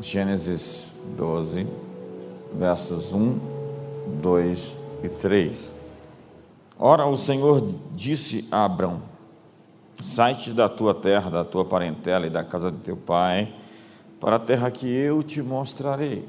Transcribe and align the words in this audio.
Gênesis 0.00 0.96
12, 1.16 1.66
versos 2.54 3.12
1, 3.12 3.38
2 4.22 4.78
e 5.02 5.08
3. 5.08 5.74
Ora, 6.78 7.04
o 7.06 7.16
Senhor 7.16 7.60
disse 7.92 8.46
a 8.50 8.64
Abrão: 8.64 9.02
Sai-te 10.00 10.52
da 10.52 10.68
tua 10.68 10.94
terra, 10.94 11.28
da 11.28 11.44
tua 11.44 11.64
parentela 11.64 12.28
e 12.28 12.30
da 12.30 12.44
casa 12.44 12.70
do 12.70 12.78
teu 12.78 12.96
pai, 12.96 13.52
para 14.20 14.36
a 14.36 14.38
terra 14.38 14.70
que 14.70 14.86
eu 14.86 15.20
te 15.20 15.42
mostrarei. 15.42 16.24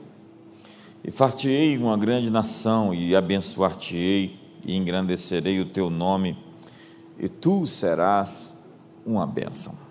E 1.04 1.12
far-te-ei 1.12 1.78
uma 1.78 1.96
grande 1.96 2.32
nação, 2.32 2.92
e 2.92 3.16
abençoar-te-ei, 3.16 4.40
e 4.66 4.76
engrandecerei 4.76 5.62
o 5.62 5.66
teu 5.66 5.92
nome, 5.92 6.36
e 7.20 7.30
tu 7.30 7.68
serás 7.68 8.56
uma 9.06 9.28
bênção. 9.28 9.89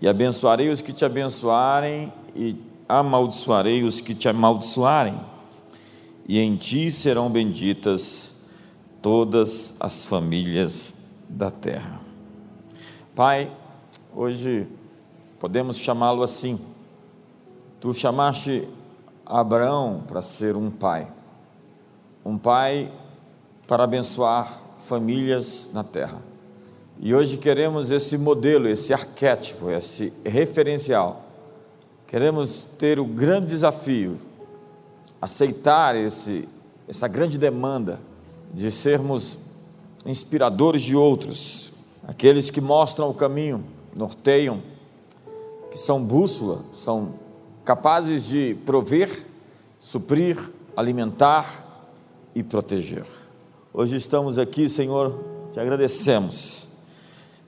E 0.00 0.08
abençoarei 0.08 0.70
os 0.70 0.80
que 0.80 0.92
te 0.92 1.04
abençoarem, 1.04 2.12
e 2.34 2.56
amaldiçoarei 2.88 3.84
os 3.84 4.00
que 4.00 4.14
te 4.14 4.28
amaldiçoarem, 4.28 5.20
e 6.26 6.38
em 6.38 6.56
ti 6.56 6.90
serão 6.90 7.28
benditas 7.28 8.34
todas 9.02 9.74
as 9.78 10.06
famílias 10.06 10.94
da 11.28 11.50
terra. 11.50 12.00
Pai, 13.14 13.52
hoje 14.14 14.66
podemos 15.38 15.76
chamá-lo 15.76 16.22
assim. 16.22 16.58
Tu 17.80 17.92
chamaste 17.94 18.68
Abraão 19.26 20.02
para 20.06 20.22
ser 20.22 20.56
um 20.56 20.70
pai, 20.70 21.08
um 22.24 22.36
pai 22.36 22.92
para 23.66 23.84
abençoar 23.84 24.60
famílias 24.76 25.70
na 25.72 25.84
terra. 25.84 26.29
E 27.02 27.14
hoje 27.14 27.38
queremos 27.38 27.90
esse 27.90 28.18
modelo, 28.18 28.68
esse 28.68 28.92
arquétipo, 28.92 29.70
esse 29.70 30.12
referencial. 30.22 31.24
Queremos 32.06 32.66
ter 32.78 33.00
o 33.00 33.06
grande 33.06 33.46
desafio, 33.46 34.18
aceitar 35.18 35.96
esse, 35.96 36.46
essa 36.86 37.08
grande 37.08 37.38
demanda 37.38 37.98
de 38.52 38.70
sermos 38.70 39.38
inspiradores 40.04 40.82
de 40.82 40.94
outros, 40.94 41.72
aqueles 42.06 42.50
que 42.50 42.60
mostram 42.60 43.08
o 43.08 43.14
caminho, 43.14 43.64
norteiam, 43.96 44.62
que 45.70 45.78
são 45.78 46.04
bússola, 46.04 46.66
são 46.70 47.14
capazes 47.64 48.26
de 48.26 48.58
prover, 48.66 49.24
suprir, 49.78 50.36
alimentar 50.76 51.88
e 52.34 52.42
proteger. 52.42 53.06
Hoje 53.72 53.96
estamos 53.96 54.38
aqui, 54.38 54.68
Senhor, 54.68 55.18
te 55.50 55.58
agradecemos 55.58 56.68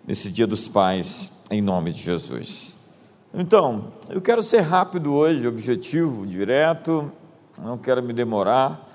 nesse 0.06 0.30
Dia 0.30 0.46
dos 0.46 0.66
Pais, 0.66 1.30
em 1.50 1.60
nome 1.60 1.92
de 1.92 2.02
Jesus. 2.02 2.76
Então, 3.32 3.92
eu 4.10 4.20
quero 4.20 4.42
ser 4.42 4.60
rápido 4.60 5.14
hoje, 5.14 5.46
objetivo, 5.46 6.26
direto, 6.26 7.10
não 7.62 7.78
quero 7.78 8.02
me 8.02 8.12
demorar, 8.12 8.88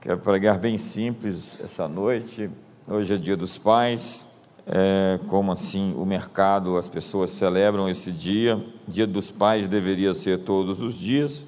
quero 0.00 0.18
pregar 0.18 0.58
bem 0.58 0.78
simples 0.78 1.58
essa 1.62 1.88
noite. 1.88 2.48
Hoje 2.86 3.14
é 3.14 3.16
Dia 3.16 3.36
dos 3.36 3.58
Pais, 3.58 4.40
é, 4.66 5.18
como 5.26 5.50
assim 5.50 5.94
o 5.96 6.06
mercado, 6.06 6.76
as 6.76 6.88
pessoas 6.88 7.30
celebram 7.30 7.88
esse 7.88 8.12
dia. 8.12 8.64
Dia 8.86 9.06
dos 9.06 9.30
Pais 9.30 9.66
deveria 9.66 10.14
ser 10.14 10.38
todos 10.38 10.80
os 10.80 10.94
dias. 10.94 11.44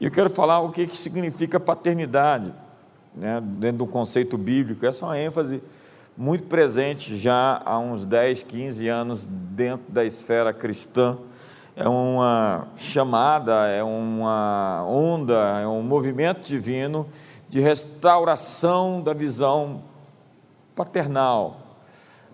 E 0.00 0.04
eu 0.04 0.10
quero 0.10 0.30
falar 0.30 0.60
o 0.60 0.70
que, 0.70 0.86
que 0.86 0.96
significa 0.96 1.58
paternidade, 1.58 2.54
né, 3.14 3.42
dentro 3.42 3.78
do 3.78 3.86
conceito 3.86 4.38
bíblico. 4.38 4.86
Essa 4.86 5.04
é 5.04 5.08
uma 5.08 5.18
ênfase 5.18 5.60
muito 6.18 6.46
presente 6.46 7.16
já 7.16 7.62
há 7.64 7.78
uns 7.78 8.04
10, 8.04 8.42
15 8.42 8.88
anos 8.88 9.24
dentro 9.24 9.86
da 9.88 10.04
esfera 10.04 10.52
cristã. 10.52 11.16
É 11.76 11.88
uma 11.88 12.66
chamada, 12.76 13.68
é 13.68 13.84
uma 13.84 14.84
onda, 14.84 15.60
é 15.60 15.66
um 15.68 15.80
movimento 15.80 16.44
divino 16.44 17.06
de 17.48 17.60
restauração 17.60 19.00
da 19.00 19.12
visão 19.12 19.80
paternal, 20.74 21.60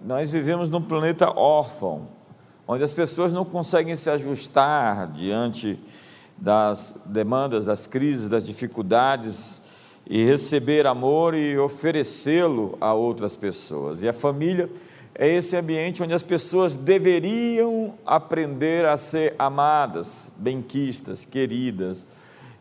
nós 0.03 0.33
vivemos 0.33 0.69
num 0.69 0.83
planeta 0.83 1.31
órfão, 1.31 2.09
onde 2.67 2.83
as 2.83 2.93
pessoas 2.93 3.33
não 3.33 3.45
conseguem 3.45 3.95
se 3.97 4.09
ajustar 4.09 5.09
diante 5.09 5.79
das 6.37 7.01
demandas, 7.07 7.65
das 7.65 7.87
crises, 7.87 8.29
das 8.29 8.47
dificuldades 8.47 9.63
e 10.07 10.25
receber 10.25 10.87
amor 10.87 11.35
e 11.35 11.59
oferecê-lo 11.59 12.77
a 12.81 12.93
outras 12.93 13.37
pessoas. 13.37 14.03
E 14.03 14.09
a 14.09 14.13
família 14.13 14.71
é 15.15 15.29
esse 15.29 15.57
ambiente 15.57 16.03
onde 16.03 16.13
as 16.13 16.23
pessoas 16.23 16.77
deveriam 16.77 17.95
aprender 18.05 18.85
a 18.85 18.97
ser 18.97 19.35
amadas, 19.39 20.33
benquistas, 20.37 21.25
queridas. 21.25 22.09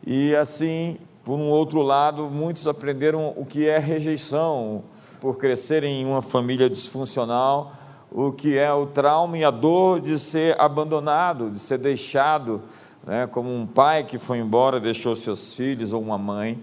E 0.06 0.36
assim, 0.36 0.98
por 1.24 1.36
um 1.36 1.50
outro 1.50 1.82
lado, 1.82 2.30
muitos 2.30 2.68
aprenderam 2.68 3.34
o 3.36 3.46
que 3.46 3.68
é 3.68 3.80
rejeição, 3.80 4.84
por 5.20 5.38
crescerem 5.38 6.02
em 6.02 6.06
uma 6.06 6.22
família 6.22 6.70
disfuncional, 6.70 7.74
o 8.12 8.32
que 8.32 8.58
é 8.58 8.72
o 8.72 8.86
trauma 8.86 9.38
e 9.38 9.44
a 9.44 9.50
dor 9.50 10.00
de 10.00 10.20
ser 10.20 10.60
abandonado, 10.60 11.50
de 11.50 11.60
ser 11.60 11.80
deixado, 11.80 12.62
né, 13.06 13.26
como 13.28 13.50
um 13.50 13.66
pai 13.66 14.04
que 14.04 14.20
foi 14.20 14.38
embora, 14.38 14.80
deixou 14.80 15.16
seus 15.16 15.56
filhos, 15.56 15.94
ou 15.94 16.02
uma 16.02 16.18
mãe, 16.18 16.60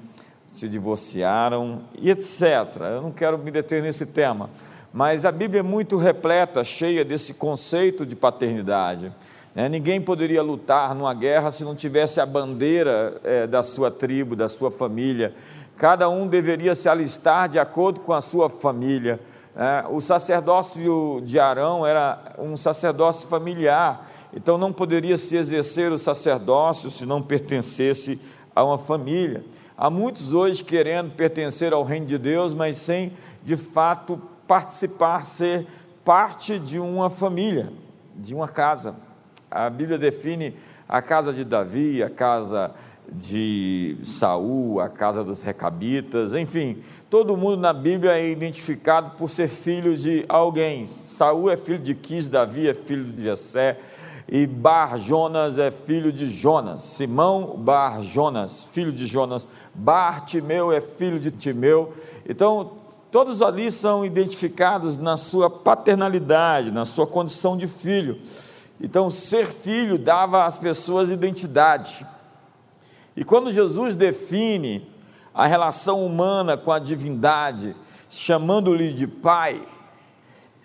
se 0.61 0.69
divorciaram, 0.69 1.83
e 1.99 2.11
etc. 2.11 2.43
Eu 2.93 3.03
não 3.03 3.11
quero 3.11 3.39
me 3.39 3.51
deter 3.51 3.83
nesse 3.83 4.07
tema, 4.07 4.51
mas 4.93 5.25
a 5.25 5.33
Bíblia 5.33 5.61
é 5.61 5.63
muito 5.63 5.97
repleta, 5.97 6.63
cheia 6.63 7.05
desse 7.05 7.35
conceito 7.35 8.07
de 8.07 8.15
paternidade. 8.15 9.13
Né? 9.55 9.69
Ninguém 9.69 10.01
poderia 10.01 10.43
lutar 10.43 10.95
numa 10.95 11.13
guerra 11.13 11.51
se 11.51 11.65
não 11.65 11.75
tivesse 11.75 12.21
a 12.21 12.27
bandeira 12.27 13.21
é, 13.25 13.47
da 13.47 13.63
sua 13.63 13.91
tribo, 13.91 14.37
da 14.37 14.49
sua 14.49 14.71
família 14.71 15.35
cada 15.81 16.11
um 16.11 16.29
deveria 16.29 16.75
se 16.75 16.91
alistar 16.91 17.49
de 17.49 17.59
acordo 17.59 18.01
com 18.01 18.13
a 18.13 18.21
sua 18.21 18.51
família. 18.51 19.19
É, 19.57 19.87
o 19.89 19.99
sacerdócio 19.99 21.23
de 21.25 21.41
Arão 21.41 21.87
era 21.87 22.35
um 22.39 22.55
sacerdócio 22.55 23.27
familiar, 23.27 24.07
então 24.31 24.59
não 24.59 24.75
poderia 24.75 25.17
se 25.17 25.39
exercer 25.39 25.91
o 25.91 25.97
sacerdócio 25.97 26.91
se 26.91 27.07
não 27.07 27.23
pertencesse 27.23 28.21
a 28.55 28.63
uma 28.63 28.77
família. 28.77 29.43
Há 29.83 29.89
muitos 29.89 30.35
hoje 30.35 30.63
querendo 30.63 31.11
pertencer 31.13 31.73
ao 31.73 31.83
reino 31.83 32.05
de 32.05 32.19
Deus, 32.19 32.53
mas 32.53 32.77
sem 32.77 33.15
de 33.43 33.57
fato 33.57 34.21
participar, 34.47 35.25
ser 35.25 35.67
parte 36.05 36.59
de 36.59 36.79
uma 36.79 37.09
família, 37.09 37.73
de 38.15 38.35
uma 38.35 38.47
casa. 38.47 38.95
A 39.51 39.71
Bíblia 39.71 39.97
define 39.97 40.55
a 40.87 41.01
casa 41.01 41.33
de 41.33 41.45
Davi, 41.47 42.03
a 42.03 42.11
casa 42.11 42.73
de 43.11 43.97
Saul, 44.05 44.81
a 44.81 44.91
casa 44.91 45.25
dos 45.25 45.41
recabitas, 45.41 46.35
enfim, 46.35 46.83
todo 47.09 47.35
mundo 47.35 47.57
na 47.57 47.73
Bíblia 47.73 48.19
é 48.19 48.29
identificado 48.29 49.17
por 49.17 49.31
ser 49.31 49.49
filho 49.49 49.97
de 49.97 50.27
alguém. 50.29 50.87
Saul 50.87 51.51
é 51.51 51.57
filho 51.57 51.79
de 51.79 51.95
Quis, 51.95 52.29
Davi 52.29 52.69
é 52.69 52.75
filho 52.75 53.05
de 53.05 53.23
Jessé, 53.23 53.79
e 54.31 54.47
Bar 54.47 54.97
Jonas 54.97 55.59
é 55.59 55.73
filho 55.73 56.13
de 56.13 56.27
Jonas. 56.27 56.83
Simão 56.83 57.57
Bar 57.59 58.01
Jonas, 58.01 58.63
filho 58.73 58.93
de 58.93 59.05
Jonas. 59.05 59.47
Bar 59.75 60.25
Timeu 60.25 60.71
é 60.71 60.81
filho 60.81 61.19
de 61.19 61.33
Timeu. 61.33 61.93
Então, 62.29 62.75
todos 63.11 63.43
ali 63.43 63.73
são 63.73 64.07
identificados 64.07 64.97
na 64.97 65.17
sua 65.17 65.51
paternalidade, 65.51 66.71
na 66.71 66.85
sua 66.85 67.09
condição 67.09 67.57
de 67.57 67.67
filho. 67.67 68.21
Então, 68.81 69.11
ser 69.11 69.47
filho 69.47 69.99
dava 69.99 70.47
às 70.47 70.61
pessoas 70.61 71.11
identidade. 71.11 72.07
E 73.17 73.25
quando 73.25 73.51
Jesus 73.51 73.97
define 73.97 74.89
a 75.35 75.45
relação 75.45 76.07
humana 76.07 76.57
com 76.57 76.71
a 76.71 76.79
divindade, 76.79 77.75
chamando-lhe 78.09 78.93
de 78.93 79.09
Pai, 79.09 79.61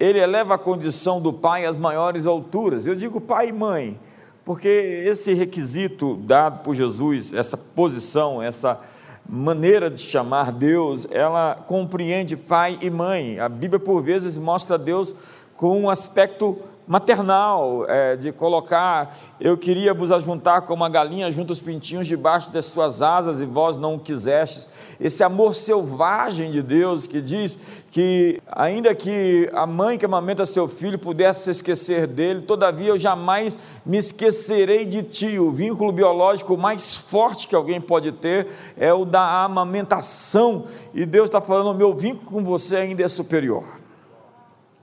ele 0.05 0.19
eleva 0.19 0.55
a 0.55 0.57
condição 0.57 1.19
do 1.19 1.33
Pai 1.33 1.65
às 1.65 1.75
maiores 1.75 2.27
alturas. 2.27 2.85
Eu 2.85 2.95
digo 2.95 3.19
pai 3.19 3.49
e 3.49 3.51
mãe, 3.51 3.99
porque 4.43 4.67
esse 4.67 5.33
requisito 5.33 6.15
dado 6.15 6.61
por 6.61 6.75
Jesus, 6.75 7.33
essa 7.33 7.57
posição, 7.57 8.41
essa 8.41 8.79
maneira 9.27 9.89
de 9.89 9.99
chamar 9.99 10.51
Deus, 10.51 11.07
ela 11.09 11.55
compreende 11.55 12.37
pai 12.37 12.77
e 12.81 12.89
mãe. 12.89 13.39
A 13.39 13.49
Bíblia, 13.49 13.79
por 13.79 14.03
vezes, 14.03 14.37
mostra 14.37 14.77
Deus 14.77 15.15
com 15.55 15.81
um 15.81 15.89
aspecto 15.89 16.59
maternal, 16.87 17.85
é, 17.87 18.15
de 18.15 18.31
colocar, 18.31 19.17
eu 19.39 19.57
queria 19.57 19.93
vos 19.93 20.11
ajuntar 20.11 20.61
como 20.61 20.83
uma 20.83 20.89
galinha 20.89 21.31
junto 21.31 21.51
os 21.51 21.59
pintinhos 21.59 22.05
debaixo 22.05 22.51
das 22.51 22.65
suas 22.65 23.01
asas 23.01 23.41
e 23.41 23.45
vós 23.45 23.77
não 23.77 23.95
o 23.95 23.99
quisestes. 23.99 24.69
Esse 24.99 25.23
amor 25.23 25.55
selvagem 25.55 26.51
de 26.51 26.61
Deus 26.61 27.07
que 27.07 27.19
diz 27.21 27.57
que, 27.91 28.41
ainda 28.47 28.93
que 28.93 29.49
a 29.53 29.65
mãe 29.65 29.97
que 29.97 30.05
amamenta 30.05 30.45
seu 30.45 30.67
filho 30.67 30.99
pudesse 30.99 31.45
se 31.45 31.51
esquecer 31.51 32.07
dele, 32.07 32.41
todavia 32.41 32.89
eu 32.89 32.97
jamais 32.97 33.57
me 33.85 33.97
esquecerei 33.97 34.85
de 34.85 35.01
ti. 35.03 35.39
O 35.39 35.51
vínculo 35.51 35.91
biológico 35.91 36.55
mais 36.55 36.95
forte 36.97 37.47
que 37.47 37.55
alguém 37.55 37.81
pode 37.81 38.11
ter 38.11 38.47
é 38.77 38.93
o 38.93 39.05
da 39.05 39.43
amamentação, 39.43 40.65
e 40.93 41.05
Deus 41.05 41.27
está 41.27 41.41
falando: 41.41 41.71
o 41.71 41.73
meu 41.73 41.93
vínculo 41.93 42.25
com 42.25 42.43
você 42.43 42.77
ainda 42.77 43.03
é 43.03 43.07
superior 43.07 43.84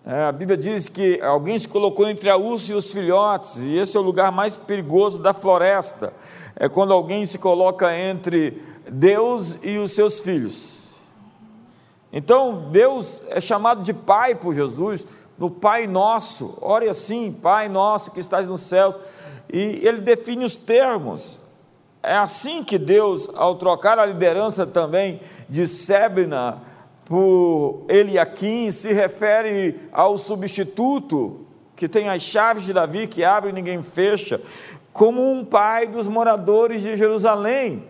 É, 0.05 0.25
a 0.25 0.33
Bíblia 0.33 0.57
diz 0.57 0.89
que 0.89 1.21
alguém 1.21 1.57
se 1.57 1.69
colocou 1.69 2.09
entre 2.09 2.29
a 2.29 2.37
ursa 2.37 2.73
e 2.73 2.75
os 2.75 2.93
filhotes, 2.93 3.59
e 3.59 3.77
esse 3.77 3.97
é 3.97 4.01
o 4.01 4.03
lugar 4.03 4.33
mais 4.33 4.57
perigoso 4.57 5.21
da 5.21 5.33
floresta. 5.33 6.13
É 6.57 6.69
quando 6.69 6.93
alguém 6.93 7.25
se 7.25 7.39
coloca 7.39 7.97
entre 7.97 8.61
Deus 8.91 9.59
e 9.63 9.79
os 9.79 9.93
seus 9.93 10.21
filhos. 10.21 10.97
Então, 12.13 12.69
Deus 12.71 13.23
é 13.29 13.41
chamado 13.41 13.83
de 13.83 13.95
Pai 13.95 14.35
por 14.35 14.53
Jesus, 14.53 15.07
no 15.39 15.49
Pai 15.49 15.87
Nosso. 15.87 16.59
Ore 16.61 16.89
assim, 16.89 17.33
Pai 17.33 17.69
Nosso 17.69 18.11
que 18.11 18.21
estás 18.21 18.47
nos 18.49 18.61
céus. 18.63 18.99
E 19.53 19.81
ele 19.87 20.01
define 20.01 20.45
os 20.45 20.57
termos. 20.57 21.41
É 22.03 22.17
assim 22.17 22.65
que 22.65 22.77
Deus, 22.77 23.31
ao 23.35 23.55
trocar 23.55 24.01
a 24.01 24.05
liderança 24.05 24.67
também 24.67 25.21
de 25.49 25.69
Sebna 25.69 26.61
por 27.13 27.85
Eliakim, 27.91 28.71
se 28.71 28.91
refere 28.91 29.79
ao 29.93 30.17
substituto 30.17 31.45
que 31.77 31.87
tem 31.87 32.09
as 32.09 32.23
chaves 32.23 32.65
de 32.65 32.73
Davi, 32.73 33.07
que 33.07 33.23
abre 33.23 33.51
e 33.51 33.53
ninguém 33.53 33.83
fecha, 33.83 34.41
como 34.95 35.31
um 35.31 35.45
pai 35.45 35.87
dos 35.87 36.09
moradores 36.09 36.85
de 36.85 36.97
Jerusalém. 36.97 37.85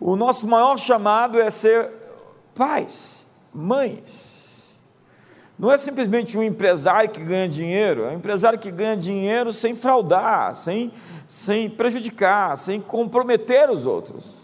O 0.00 0.16
nosso 0.16 0.48
maior 0.48 0.76
chamado 0.78 1.38
é 1.38 1.48
ser 1.48 1.92
pais, 2.56 3.28
mães. 3.54 4.82
Não 5.56 5.70
é 5.70 5.78
simplesmente 5.78 6.36
um 6.36 6.42
empresário 6.42 7.10
que 7.10 7.20
ganha 7.20 7.48
dinheiro, 7.48 8.02
é 8.02 8.08
um 8.08 8.14
empresário 8.14 8.58
que 8.58 8.72
ganha 8.72 8.96
dinheiro 8.96 9.52
sem 9.52 9.76
fraudar, 9.76 10.56
sem 10.56 10.90
sem 11.28 11.70
prejudicar, 11.70 12.58
sem 12.58 12.80
comprometer 12.80 13.70
os 13.70 13.86
outros. 13.86 14.38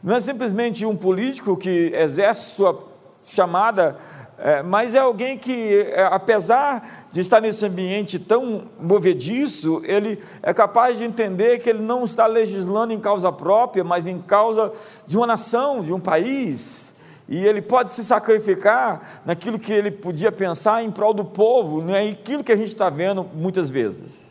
Não 0.00 0.14
é 0.14 0.20
simplesmente 0.20 0.86
um 0.86 0.96
político 0.96 1.56
que 1.56 1.90
exerce 1.92 2.54
sua 2.54 2.87
chamada, 3.28 3.96
é, 4.38 4.62
mas 4.62 4.94
é 4.94 4.98
alguém 4.98 5.36
que, 5.36 5.76
é, 5.92 6.04
apesar 6.04 7.08
de 7.10 7.20
estar 7.20 7.40
nesse 7.40 7.66
ambiente 7.66 8.18
tão 8.18 8.64
movediço, 8.80 9.82
ele 9.84 10.22
é 10.42 10.54
capaz 10.54 10.98
de 10.98 11.04
entender 11.04 11.58
que 11.58 11.68
ele 11.68 11.82
não 11.82 12.04
está 12.04 12.26
legislando 12.26 12.92
em 12.92 13.00
causa 13.00 13.32
própria, 13.32 13.82
mas 13.82 14.06
em 14.06 14.20
causa 14.20 14.72
de 15.06 15.16
uma 15.16 15.26
nação, 15.26 15.82
de 15.82 15.92
um 15.92 15.98
país. 15.98 16.94
E 17.28 17.44
ele 17.44 17.60
pode 17.60 17.92
se 17.92 18.04
sacrificar 18.04 19.22
naquilo 19.26 19.58
que 19.58 19.72
ele 19.72 19.90
podia 19.90 20.30
pensar 20.30 20.84
em 20.84 20.90
prol 20.90 21.12
do 21.12 21.24
povo, 21.24 21.82
não 21.82 21.94
é 21.94 22.08
aquilo 22.08 22.44
que 22.44 22.52
a 22.52 22.56
gente 22.56 22.68
está 22.68 22.88
vendo 22.88 23.26
muitas 23.34 23.68
vezes. 23.68 24.27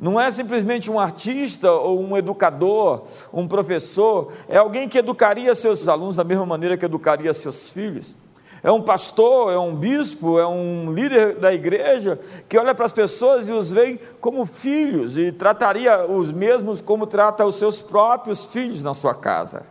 Não 0.00 0.18
é 0.18 0.30
simplesmente 0.30 0.90
um 0.90 0.98
artista 0.98 1.70
ou 1.70 2.00
um 2.00 2.16
educador, 2.16 3.02
um 3.32 3.46
professor, 3.46 4.32
é 4.48 4.56
alguém 4.56 4.88
que 4.88 4.96
educaria 4.96 5.54
seus 5.54 5.88
alunos 5.88 6.16
da 6.16 6.24
mesma 6.24 6.46
maneira 6.46 6.76
que 6.76 6.86
educaria 6.86 7.34
seus 7.34 7.70
filhos. 7.70 8.16
É 8.62 8.72
um 8.72 8.80
pastor, 8.80 9.52
é 9.52 9.58
um 9.58 9.74
bispo, 9.74 10.38
é 10.38 10.46
um 10.46 10.90
líder 10.92 11.36
da 11.36 11.52
igreja 11.52 12.18
que 12.48 12.58
olha 12.58 12.74
para 12.74 12.86
as 12.86 12.92
pessoas 12.92 13.48
e 13.48 13.52
os 13.52 13.72
vê 13.72 13.98
como 14.20 14.46
filhos 14.46 15.18
e 15.18 15.32
trataria 15.32 16.06
os 16.06 16.32
mesmos 16.32 16.80
como 16.80 17.06
trata 17.06 17.44
os 17.44 17.56
seus 17.56 17.82
próprios 17.82 18.46
filhos 18.46 18.82
na 18.82 18.94
sua 18.94 19.14
casa. 19.14 19.62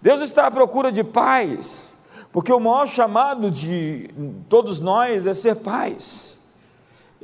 Deus 0.00 0.20
está 0.20 0.46
à 0.46 0.50
procura 0.50 0.92
de 0.92 1.02
pais, 1.02 1.96
porque 2.32 2.52
o 2.52 2.60
maior 2.60 2.86
chamado 2.86 3.50
de 3.50 4.10
todos 4.48 4.78
nós 4.78 5.26
é 5.26 5.34
ser 5.34 5.56
pais. 5.56 6.35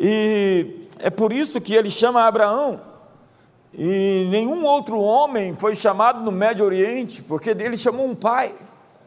E 0.05 0.89
é 0.99 1.11
por 1.11 1.33
isso 1.33 1.61
que 1.61 1.75
ele 1.77 1.89
chama 1.89 2.25
Abraão. 2.25 2.81
E 3.73 4.27
nenhum 4.33 4.65
outro 4.65 4.99
homem 4.99 5.55
foi 5.55 5.77
chamado 5.77 6.21
no 6.21 6.33
Médio 6.33 6.67
Oriente, 6.67 7.23
porque 7.23 7.51
ele 7.51 7.77
chamou 7.77 8.07
um 8.07 8.15
pai. 8.15 8.53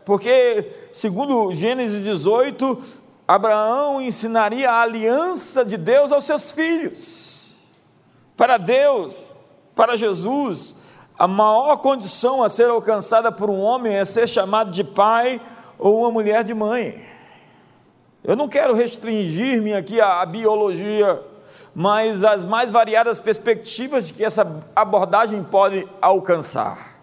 Porque, 0.06 0.72
segundo 0.94 1.54
Gênesis 1.54 2.02
18, 2.06 2.82
Abraão 3.28 4.02
ensinaria 4.02 4.72
a 4.72 4.84
aliança 4.84 5.66
de 5.66 5.76
Deus 5.76 6.14
aos 6.14 6.24
seus 6.24 6.54
filhos. 6.54 7.58
Para 8.38 8.58
Deus, 8.58 9.36
para 9.76 9.98
Jesus, 9.98 10.76
a 11.20 11.28
maior 11.28 11.76
condição 11.80 12.42
a 12.42 12.48
ser 12.48 12.70
alcançada 12.70 13.34
por 13.34 13.50
um 13.50 13.60
homem 13.60 13.96
é 13.96 14.06
ser 14.06 14.30
chamado 14.30 14.72
de 14.72 14.84
pai 14.86 15.42
ou 15.78 16.00
uma 16.00 16.12
mulher 16.12 16.46
de 16.46 16.54
mãe. 16.54 17.04
Eu 18.26 18.36
não 18.36 18.48
quero 18.48 18.74
restringir-me 18.74 19.74
aqui 19.74 20.02
à 20.02 20.26
biologia 20.26 21.22
mas 21.76 22.24
as 22.24 22.46
mais 22.46 22.72
variadas 22.72 23.20
perspectivas 23.20 24.10
que 24.10 24.24
essa 24.24 24.64
abordagem 24.74 25.44
pode 25.44 25.86
alcançar. 26.02 26.96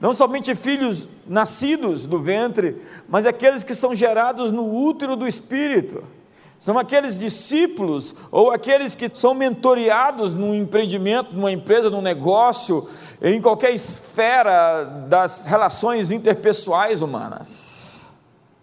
Não 0.00 0.14
somente 0.14 0.54
filhos 0.54 1.06
nascidos 1.26 2.06
do 2.06 2.22
ventre, 2.22 2.82
mas 3.06 3.26
aqueles 3.26 3.62
que 3.62 3.74
são 3.74 3.94
gerados 3.94 4.50
no 4.50 4.66
útero 4.66 5.14
do 5.14 5.28
espírito. 5.28 6.02
São 6.58 6.78
aqueles 6.78 7.18
discípulos 7.18 8.14
ou 8.30 8.50
aqueles 8.50 8.94
que 8.94 9.10
são 9.12 9.34
mentoreados 9.34 10.32
num 10.32 10.54
empreendimento, 10.54 11.34
numa 11.34 11.52
empresa, 11.52 11.90
num 11.90 12.00
negócio, 12.00 12.88
em 13.20 13.40
qualquer 13.40 13.74
esfera 13.74 14.84
das 14.84 15.44
relações 15.44 16.10
interpessoais 16.10 17.02
humanas. 17.02 18.00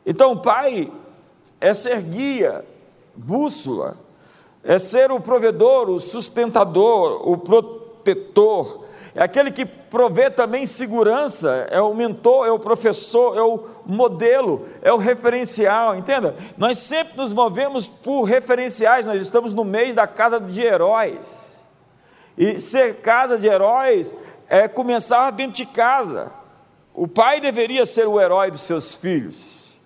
Então, 0.03 0.31
o 0.31 0.39
pai 0.39 0.91
é 1.61 1.73
ser 1.73 2.01
guia, 2.01 2.65
bússola, 3.15 3.95
é 4.63 4.77
ser 4.79 5.11
o 5.11 5.21
provedor, 5.21 5.89
o 5.89 5.99
sustentador, 5.99 7.29
o 7.29 7.37
protetor, 7.37 8.81
é 9.13 9.23
aquele 9.23 9.51
que 9.51 9.65
provê 9.65 10.29
também 10.29 10.65
segurança, 10.65 11.67
é 11.69 11.81
o 11.81 11.93
mentor, 11.93 12.47
é 12.47 12.51
o 12.51 12.59
professor, 12.59 13.37
é 13.37 13.41
o 13.41 13.65
modelo, 13.85 14.65
é 14.81 14.91
o 14.93 14.97
referencial, 14.97 15.95
entenda? 15.95 16.35
Nós 16.57 16.77
sempre 16.77 17.17
nos 17.17 17.33
movemos 17.33 17.87
por 17.87 18.23
referenciais, 18.23 19.05
nós 19.05 19.21
estamos 19.21 19.53
no 19.53 19.65
mês 19.65 19.93
da 19.95 20.07
casa 20.07 20.39
de 20.39 20.61
heróis. 20.61 21.59
E 22.37 22.57
ser 22.59 23.01
casa 23.01 23.37
de 23.37 23.47
heróis 23.47 24.15
é 24.47 24.69
começar 24.69 25.29
dentro 25.31 25.57
de 25.57 25.65
casa. 25.65 26.31
O 26.93 27.05
pai 27.05 27.41
deveria 27.41 27.85
ser 27.85 28.07
o 28.07 28.19
herói 28.19 28.49
dos 28.49 28.61
seus 28.61 28.95
filhos. 28.95 29.77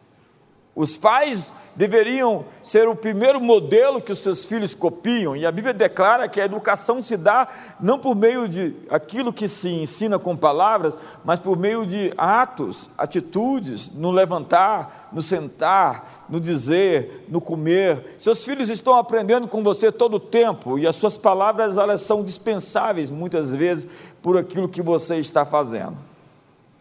Os 0.76 0.96
pais 0.96 1.52
deveriam 1.76 2.46
ser 2.64 2.88
o 2.88 2.96
primeiro 2.96 3.42
modelo 3.42 4.02
que 4.02 4.12
os 4.12 4.20
seus 4.20 4.46
filhos 4.46 4.74
copiam, 4.74 5.36
e 5.36 5.46
a 5.46 5.52
Bíblia 5.52 5.74
declara 5.74 6.28
que 6.28 6.40
a 6.40 6.46
educação 6.46 7.02
se 7.02 7.18
dá 7.18 7.48
não 7.80 8.00
por 8.00 8.16
meio 8.16 8.48
de 8.48 8.76
aquilo 8.90 9.34
que 9.34 9.48
se 9.48 9.70
ensina 9.70 10.18
com 10.18 10.38
palavras, 10.38 10.98
mas 11.24 11.40
por 11.40 11.58
meio 11.58 11.86
de 11.86 12.14
atos, 12.18 12.90
atitudes, 12.98 13.92
no 13.94 14.12
levantar, 14.12 15.10
no 15.12 15.22
sentar, 15.22 16.26
no 16.30 16.40
dizer, 16.40 17.26
no 17.28 17.42
comer. 17.42 18.16
Seus 18.20 18.46
filhos 18.46 18.70
estão 18.70 18.96
aprendendo 18.96 19.48
com 19.48 19.62
você 19.62 19.92
todo 19.92 20.16
o 20.16 20.20
tempo, 20.20 20.80
e 20.80 20.88
as 20.88 20.96
suas 20.96 21.18
palavras 21.18 21.78
elas 21.78 22.02
são 22.02 22.24
dispensáveis 22.24 23.10
muitas 23.10 23.54
vezes 23.54 23.88
por 24.22 24.38
aquilo 24.38 24.70
que 24.70 24.82
você 24.82 25.18
está 25.18 25.46
fazendo. 25.46 25.98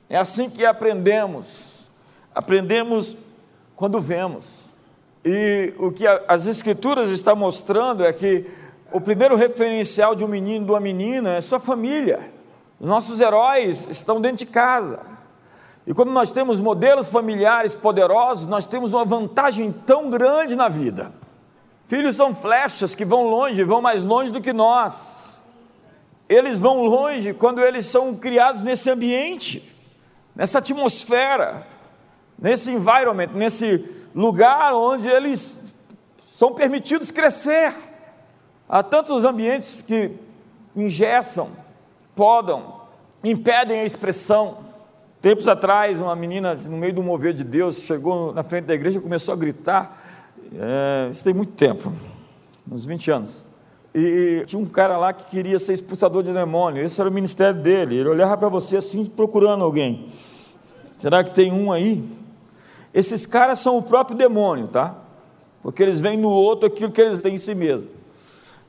É 0.08 0.16
assim 0.16 0.48
que 0.48 0.64
aprendemos. 0.64 1.88
Aprendemos 2.34 3.16
quando 3.74 4.00
vemos. 4.00 4.63
E 5.24 5.72
o 5.78 5.90
que 5.90 6.06
as 6.06 6.46
Escrituras 6.46 7.10
estão 7.10 7.34
mostrando 7.34 8.04
é 8.04 8.12
que 8.12 8.44
o 8.92 9.00
primeiro 9.00 9.34
referencial 9.36 10.14
de 10.14 10.22
um 10.22 10.28
menino, 10.28 10.66
de 10.66 10.70
uma 10.70 10.80
menina, 10.80 11.36
é 11.36 11.40
sua 11.40 11.58
família. 11.58 12.30
Os 12.78 12.86
nossos 12.86 13.20
heróis 13.20 13.88
estão 13.90 14.20
dentro 14.20 14.38
de 14.38 14.46
casa. 14.46 15.00
E 15.86 15.94
quando 15.94 16.12
nós 16.12 16.30
temos 16.30 16.60
modelos 16.60 17.08
familiares 17.08 17.74
poderosos, 17.74 18.46
nós 18.46 18.66
temos 18.66 18.92
uma 18.92 19.04
vantagem 19.04 19.72
tão 19.72 20.10
grande 20.10 20.54
na 20.54 20.68
vida. 20.68 21.12
Filhos 21.86 22.16
são 22.16 22.34
flechas 22.34 22.94
que 22.94 23.04
vão 23.04 23.28
longe, 23.28 23.64
vão 23.64 23.80
mais 23.80 24.04
longe 24.04 24.30
do 24.30 24.40
que 24.40 24.52
nós. 24.52 25.40
Eles 26.28 26.58
vão 26.58 26.84
longe 26.84 27.34
quando 27.34 27.60
eles 27.60 27.86
são 27.86 28.14
criados 28.14 28.62
nesse 28.62 28.90
ambiente, 28.90 29.62
nessa 30.34 30.58
atmosfera, 30.58 31.66
nesse 32.38 32.72
environment, 32.72 33.28
nesse 33.34 33.84
lugar 34.14 34.74
onde 34.74 35.08
eles 35.08 35.74
são 36.22 36.52
permitidos 36.52 37.10
crescer. 37.10 37.74
Há 38.68 38.82
tantos 38.82 39.24
ambientes 39.24 39.82
que 39.82 40.12
ingessam, 40.74 41.50
podam, 42.14 42.80
impedem 43.22 43.80
a 43.80 43.84
expressão. 43.84 44.58
Tempos 45.22 45.48
atrás, 45.48 46.00
uma 46.00 46.14
menina, 46.14 46.54
no 46.54 46.76
meio 46.76 46.92
do 46.92 47.02
mover 47.02 47.32
de 47.32 47.44
Deus, 47.44 47.78
chegou 47.78 48.32
na 48.32 48.42
frente 48.42 48.64
da 48.66 48.74
igreja 48.74 48.98
e 48.98 49.00
começou 49.00 49.32
a 49.32 49.36
gritar. 49.36 50.02
É, 50.54 51.08
isso 51.10 51.24
tem 51.24 51.32
muito 51.32 51.52
tempo, 51.52 51.92
uns 52.70 52.84
20 52.84 53.10
anos. 53.10 53.46
E 53.94 54.42
tinha 54.46 54.60
um 54.60 54.66
cara 54.66 54.96
lá 54.96 55.12
que 55.12 55.26
queria 55.26 55.58
ser 55.58 55.72
expulsador 55.72 56.22
de 56.24 56.32
demônio, 56.32 56.84
esse 56.84 57.00
era 57.00 57.08
o 57.08 57.12
ministério 57.12 57.60
dele. 57.60 57.96
Ele 57.96 58.08
olhava 58.08 58.36
para 58.36 58.48
você 58.48 58.76
assim, 58.76 59.04
procurando 59.04 59.62
alguém. 59.62 60.08
Será 60.98 61.22
que 61.22 61.30
tem 61.30 61.52
um 61.52 61.70
aí? 61.70 62.04
Esses 62.94 63.26
caras 63.26 63.58
são 63.58 63.76
o 63.76 63.82
próprio 63.82 64.16
demônio, 64.16 64.68
tá? 64.68 64.94
Porque 65.60 65.82
eles 65.82 65.98
veem 65.98 66.16
no 66.16 66.30
outro 66.30 66.68
aquilo 66.68 66.92
que 66.92 67.00
eles 67.00 67.20
têm 67.20 67.34
em 67.34 67.38
si 67.38 67.54
mesmo. 67.54 67.88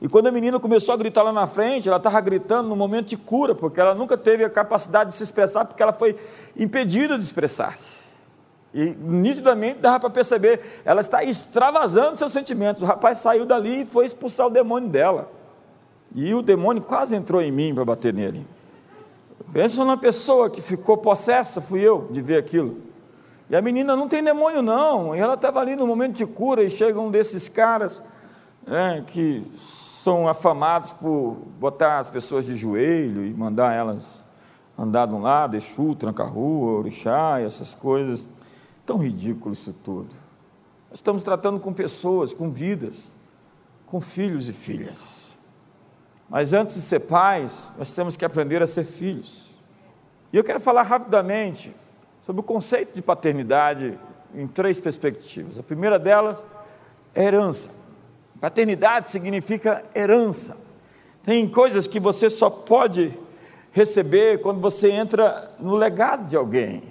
E 0.00 0.08
quando 0.08 0.26
a 0.26 0.32
menina 0.32 0.58
começou 0.58 0.92
a 0.92 0.98
gritar 0.98 1.22
lá 1.22 1.32
na 1.32 1.46
frente, 1.46 1.88
ela 1.88 1.96
estava 1.96 2.20
gritando 2.20 2.68
no 2.68 2.76
momento 2.76 3.06
de 3.06 3.16
cura, 3.16 3.54
porque 3.54 3.80
ela 3.80 3.94
nunca 3.94 4.16
teve 4.16 4.44
a 4.44 4.50
capacidade 4.50 5.10
de 5.10 5.16
se 5.16 5.22
expressar, 5.22 5.64
porque 5.64 5.82
ela 5.82 5.92
foi 5.92 6.16
impedida 6.56 7.16
de 7.16 7.24
expressar-se. 7.24 8.04
E 8.74 8.94
nitidamente 8.98 9.78
dava 9.78 10.00
para 10.00 10.10
perceber, 10.10 10.60
ela 10.84 11.00
está 11.00 11.24
extravasando 11.24 12.16
seus 12.16 12.32
sentimentos. 12.32 12.82
O 12.82 12.84
rapaz 12.84 13.18
saiu 13.18 13.46
dali 13.46 13.82
e 13.82 13.86
foi 13.86 14.04
expulsar 14.04 14.48
o 14.48 14.50
demônio 14.50 14.88
dela. 14.88 15.30
E 16.14 16.34
o 16.34 16.42
demônio 16.42 16.82
quase 16.82 17.14
entrou 17.14 17.40
em 17.40 17.50
mim 17.50 17.74
para 17.74 17.84
bater 17.84 18.12
nele. 18.12 18.46
Pensa 19.52 19.82
numa 19.82 19.96
pessoa 19.96 20.50
que 20.50 20.60
ficou 20.60 20.98
possessa, 20.98 21.60
fui 21.60 21.80
eu, 21.80 22.08
de 22.10 22.20
ver 22.20 22.36
aquilo. 22.36 22.76
E 23.48 23.56
a 23.56 23.62
menina 23.62 23.94
não 23.94 24.08
tem 24.08 24.22
demônio, 24.22 24.60
não. 24.62 25.14
E 25.14 25.18
ela 25.18 25.34
estava 25.34 25.60
ali 25.60 25.76
no 25.76 25.86
momento 25.86 26.16
de 26.16 26.26
cura 26.26 26.62
e 26.62 26.70
chega 26.70 27.00
um 27.00 27.10
desses 27.10 27.48
caras 27.48 28.02
né, 28.66 29.04
que 29.06 29.44
são 29.56 30.28
afamados 30.28 30.90
por 30.90 31.36
botar 31.58 32.00
as 32.00 32.10
pessoas 32.10 32.46
de 32.46 32.56
joelho 32.56 33.24
e 33.24 33.32
mandar 33.32 33.72
elas 33.74 34.24
andar 34.78 35.06
de 35.06 35.14
um 35.14 35.22
lado, 35.22 35.56
Exu, 35.56 35.94
tranca-rua, 35.94 36.72
orixá, 36.72 37.40
essas 37.40 37.74
coisas. 37.74 38.26
Tão 38.84 38.98
ridículo 38.98 39.54
isso 39.54 39.72
tudo. 39.72 40.08
Nós 40.90 40.98
estamos 40.98 41.22
tratando 41.22 41.58
com 41.58 41.72
pessoas, 41.72 42.34
com 42.34 42.50
vidas, 42.50 43.14
com 43.86 44.00
filhos 44.00 44.48
e 44.48 44.52
filhas. 44.52 45.38
Mas 46.28 46.52
antes 46.52 46.74
de 46.74 46.82
ser 46.82 47.00
pais, 47.00 47.72
nós 47.78 47.92
temos 47.92 48.16
que 48.16 48.24
aprender 48.24 48.62
a 48.62 48.66
ser 48.66 48.84
filhos. 48.84 49.46
E 50.32 50.36
eu 50.36 50.44
quero 50.44 50.60
falar 50.60 50.82
rapidamente 50.82 51.74
sobre 52.26 52.40
o 52.40 52.42
conceito 52.42 52.92
de 52.92 53.00
paternidade 53.00 53.96
em 54.34 54.48
três 54.48 54.80
perspectivas. 54.80 55.60
A 55.60 55.62
primeira 55.62 55.96
delas 55.96 56.44
é 57.14 57.22
herança. 57.22 57.70
Paternidade 58.40 59.12
significa 59.12 59.84
herança. 59.94 60.56
Tem 61.22 61.48
coisas 61.48 61.86
que 61.86 62.00
você 62.00 62.28
só 62.28 62.50
pode 62.50 63.16
receber 63.70 64.40
quando 64.40 64.60
você 64.60 64.90
entra 64.90 65.52
no 65.60 65.76
legado 65.76 66.26
de 66.26 66.36
alguém. 66.36 66.82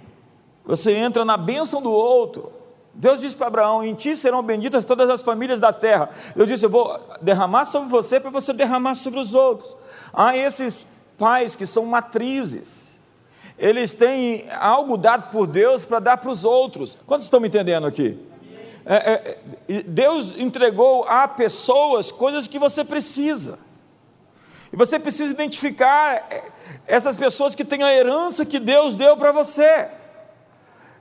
Você 0.64 0.94
entra 0.94 1.26
na 1.26 1.36
bênção 1.36 1.82
do 1.82 1.92
outro. 1.92 2.50
Deus 2.94 3.20
disse 3.20 3.36
para 3.36 3.48
Abraão: 3.48 3.84
Em 3.84 3.94
ti 3.94 4.16
serão 4.16 4.42
benditas 4.42 4.86
todas 4.86 5.10
as 5.10 5.22
famílias 5.22 5.60
da 5.60 5.74
terra. 5.74 6.12
Eu 6.34 6.46
disse: 6.46 6.66
Eu 6.66 6.70
vou 6.70 6.98
derramar 7.22 7.66
sobre 7.66 7.90
você 7.90 8.22
para 8.22 8.32
você 8.32 8.54
derramar 8.54 8.96
sobre 8.96 9.20
os 9.20 9.36
outros. 9.36 9.76
Há 10.14 10.38
esses 10.38 10.88
pais 11.18 11.58
que 11.58 11.66
são 11.66 11.86
matrizes 11.86 12.85
eles 13.58 13.94
têm 13.94 14.46
algo 14.60 14.98
dado 14.98 15.32
por 15.32 15.48
Deus 15.48 15.86
para 15.86 16.00
dar 16.00 16.18
para 16.18 16.30
os 16.30 16.44
outros. 16.44 16.98
Quantos 17.06 17.26
estão 17.26 17.40
me 17.40 17.48
entendendo 17.48 17.88
aqui? 17.88 18.20
É, 18.86 19.38
é, 19.68 19.84
Deus 19.84 20.38
entregou 20.38 21.06
a 21.06 21.28
pessoas 21.28 22.12
coisas 22.12 22.48
que 22.48 22.60
você 22.60 22.84
precisa. 22.84 23.58
E 24.72 24.76
você 24.76 25.00
precisa 25.00 25.32
identificar 25.32 26.16
é, 26.30 26.44
essas 26.86 27.16
pessoas 27.16 27.56
que 27.56 27.64
têm 27.64 27.82
a 27.82 27.94
herança 27.94 28.46
que 28.46 28.60
Deus 28.60 28.96
deu 28.96 29.16
para 29.16 29.32
você. 29.32 29.88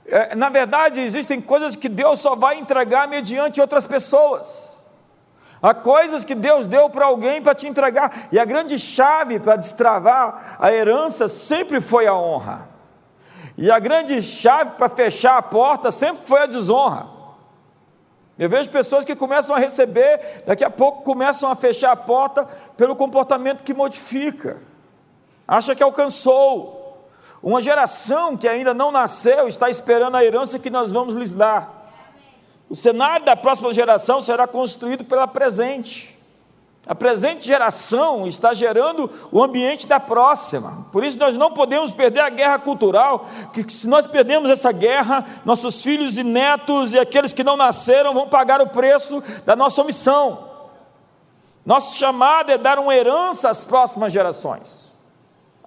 É, 0.07 0.35
na 0.35 0.49
verdade, 0.49 1.01
existem 1.01 1.41
coisas 1.41 1.75
que 1.75 1.89
Deus 1.89 2.19
só 2.19 2.35
vai 2.35 2.57
entregar 2.57 3.07
mediante 3.07 3.59
outras 3.59 3.85
pessoas. 3.85 4.74
Há 5.61 5.73
coisas 5.73 6.23
que 6.23 6.35
Deus 6.35 6.67
deu 6.67 6.89
para 6.89 7.05
alguém 7.05 7.41
para 7.41 7.55
te 7.55 7.67
entregar, 7.67 8.27
e 8.31 8.39
a 8.39 8.45
grande 8.45 8.77
chave 8.77 9.39
para 9.39 9.55
destravar 9.55 10.57
a 10.59 10.71
herança 10.71 11.27
sempre 11.27 11.81
foi 11.81 12.07
a 12.07 12.13
honra, 12.13 12.69
e 13.57 13.71
a 13.71 13.79
grande 13.79 14.21
chave 14.21 14.71
para 14.71 14.89
fechar 14.89 15.37
a 15.37 15.41
porta 15.41 15.91
sempre 15.91 16.25
foi 16.25 16.41
a 16.41 16.45
desonra. 16.45 17.15
Eu 18.37 18.49
vejo 18.49 18.69
pessoas 18.69 19.05
que 19.05 19.15
começam 19.15 19.55
a 19.55 19.59
receber, 19.59 20.43
daqui 20.45 20.63
a 20.63 20.69
pouco 20.69 21.03
começam 21.03 21.49
a 21.49 21.55
fechar 21.55 21.91
a 21.91 21.95
porta 21.95 22.45
pelo 22.75 22.95
comportamento 22.95 23.63
que 23.63 23.73
modifica, 23.73 24.57
acha 25.47 25.73
que 25.73 25.81
alcançou. 25.81 27.07
Uma 27.41 27.61
geração 27.61 28.35
que 28.35 28.47
ainda 28.47 28.73
não 28.73 28.91
nasceu 28.91 29.47
está 29.47 29.69
esperando 29.69 30.15
a 30.15 30.25
herança 30.25 30.59
que 30.59 30.69
nós 30.69 30.91
vamos 30.91 31.15
lhes 31.15 31.31
dar. 31.31 31.84
O 32.75 32.77
cenário 32.77 33.25
da 33.25 33.37
próxima 33.37 33.71
geração 33.71 34.19
será 34.19 34.45
construído 34.45 35.05
pela 35.05 35.25
presente. 35.25 36.13
A 36.85 36.93
presente 36.93 37.47
geração 37.47 38.27
está 38.27 38.53
gerando 38.53 39.09
o 39.31 39.41
ambiente 39.41 39.87
da 39.87 39.97
próxima. 39.97 40.85
Por 40.91 41.01
isso 41.01 41.17
nós 41.17 41.37
não 41.37 41.53
podemos 41.53 41.93
perder 41.93 42.19
a 42.19 42.29
guerra 42.29 42.59
cultural, 42.59 43.27
que 43.53 43.71
se 43.71 43.87
nós 43.87 44.05
perdemos 44.05 44.49
essa 44.49 44.73
guerra, 44.73 45.25
nossos 45.45 45.81
filhos 45.81 46.17
e 46.17 46.23
netos 46.23 46.91
e 46.91 46.99
aqueles 46.99 47.31
que 47.31 47.45
não 47.45 47.55
nasceram 47.55 48.13
vão 48.13 48.27
pagar 48.27 48.59
o 48.59 48.67
preço 48.67 49.23
da 49.45 49.55
nossa 49.55 49.81
omissão. 49.81 50.37
Nosso 51.65 51.97
chamado 51.97 52.51
é 52.51 52.57
dar 52.57 52.77
uma 52.77 52.93
herança 52.93 53.47
às 53.49 53.63
próximas 53.63 54.11
gerações. 54.11 54.84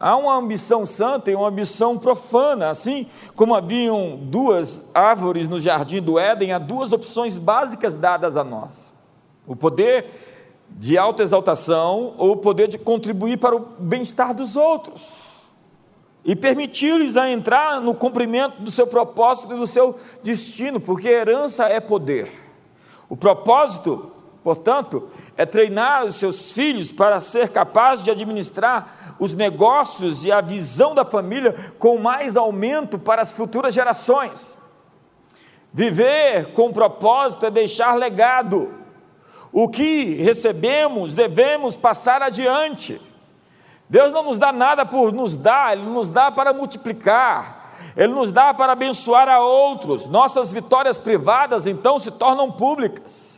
Há 0.01 0.17
uma 0.17 0.37
ambição 0.37 0.87
santa 0.87 1.31
e 1.31 1.35
uma 1.35 1.49
ambição 1.49 1.99
profana, 1.99 2.71
assim 2.71 3.07
como 3.35 3.55
haviam 3.55 4.17
duas 4.17 4.91
árvores 4.95 5.49
no 5.49 5.59
jardim 5.59 6.01
do 6.01 6.19
Éden, 6.19 6.53
há 6.53 6.59
duas 6.59 6.93
opções 6.93 7.37
básicas 7.37 7.97
dadas 7.97 8.37
a 8.37 8.45
nós: 8.45 8.93
o 9.47 9.57
poder 9.57 10.07
de 10.71 10.97
autoexaltação 10.97 12.15
ou 12.17 12.33
o 12.33 12.37
poder 12.37 12.69
de 12.69 12.79
contribuir 12.79 13.39
para 13.39 13.57
o 13.57 13.61
bem-estar 13.79 14.35
dos 14.35 14.55
outros 14.55 15.29
e 16.25 16.37
permitir-lhes 16.37 17.17
a 17.17 17.31
entrar 17.31 17.81
no 17.81 17.95
cumprimento 17.95 18.61
do 18.61 18.71
seu 18.71 18.87
propósito 18.87 19.55
e 19.55 19.59
do 19.59 19.67
seu 19.67 19.97
destino, 20.23 20.79
porque 20.79 21.09
herança 21.09 21.65
é 21.65 21.81
poder. 21.81 22.31
O 23.09 23.17
propósito, 23.17 24.13
portanto, 24.43 25.09
é 25.37 25.45
treinar 25.45 26.05
os 26.05 26.17
seus 26.17 26.53
filhos 26.53 26.91
para 26.91 27.21
ser 27.21 27.51
capaz 27.51 28.03
de 28.03 28.11
administrar 28.11 29.17
os 29.19 29.35
negócios 29.35 30.25
e 30.25 30.33
a 30.33 30.41
visão 30.41 30.95
da 30.95 31.05
família 31.05 31.55
com 31.79 31.99
mais 31.99 32.37
aumento 32.37 32.99
para 32.99 33.23
as 33.23 33.33
futuras 33.33 33.75
gerações. 33.75 34.57
Viver 35.73 36.53
com 36.53 36.73
propósito 36.73 37.47
é 37.47 37.51
deixar 37.51 37.95
legado. 37.95 38.73
O 39.53 39.69
que 39.69 40.15
recebemos, 40.15 41.15
devemos 41.15 41.77
passar 41.77 42.23
adiante. 42.23 43.01
Deus 43.89 44.13
não 44.13 44.23
nos 44.23 44.39
dá 44.39 44.53
nada 44.53 44.85
por 44.85 45.13
nos 45.13 45.35
dar, 45.35 45.73
Ele 45.73 45.89
nos 45.89 46.09
dá 46.09 46.31
para 46.31 46.53
multiplicar, 46.53 47.73
Ele 47.97 48.13
nos 48.13 48.31
dá 48.31 48.53
para 48.53 48.73
abençoar 48.73 49.29
a 49.29 49.41
outros. 49.41 50.07
Nossas 50.07 50.53
vitórias 50.53 50.99
privadas 50.99 51.67
então 51.67 51.99
se 51.99 52.11
tornam 52.11 52.51
públicas, 52.51 53.38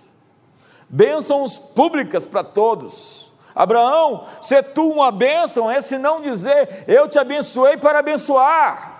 bênçãos 0.91 1.57
públicas 1.57 2.27
para 2.27 2.43
todos. 2.43 3.31
Abraão, 3.55 4.27
ser 4.43 4.73
tu 4.73 4.91
uma 4.91 5.11
bênção 5.11 5.71
é 5.71 5.81
se 5.81 5.99
não 5.99 6.21
dizer, 6.21 6.85
eu 6.87 7.09
te 7.09 7.19
abençoei 7.19 7.77
para 7.77 8.01
abençoar. 8.01 8.99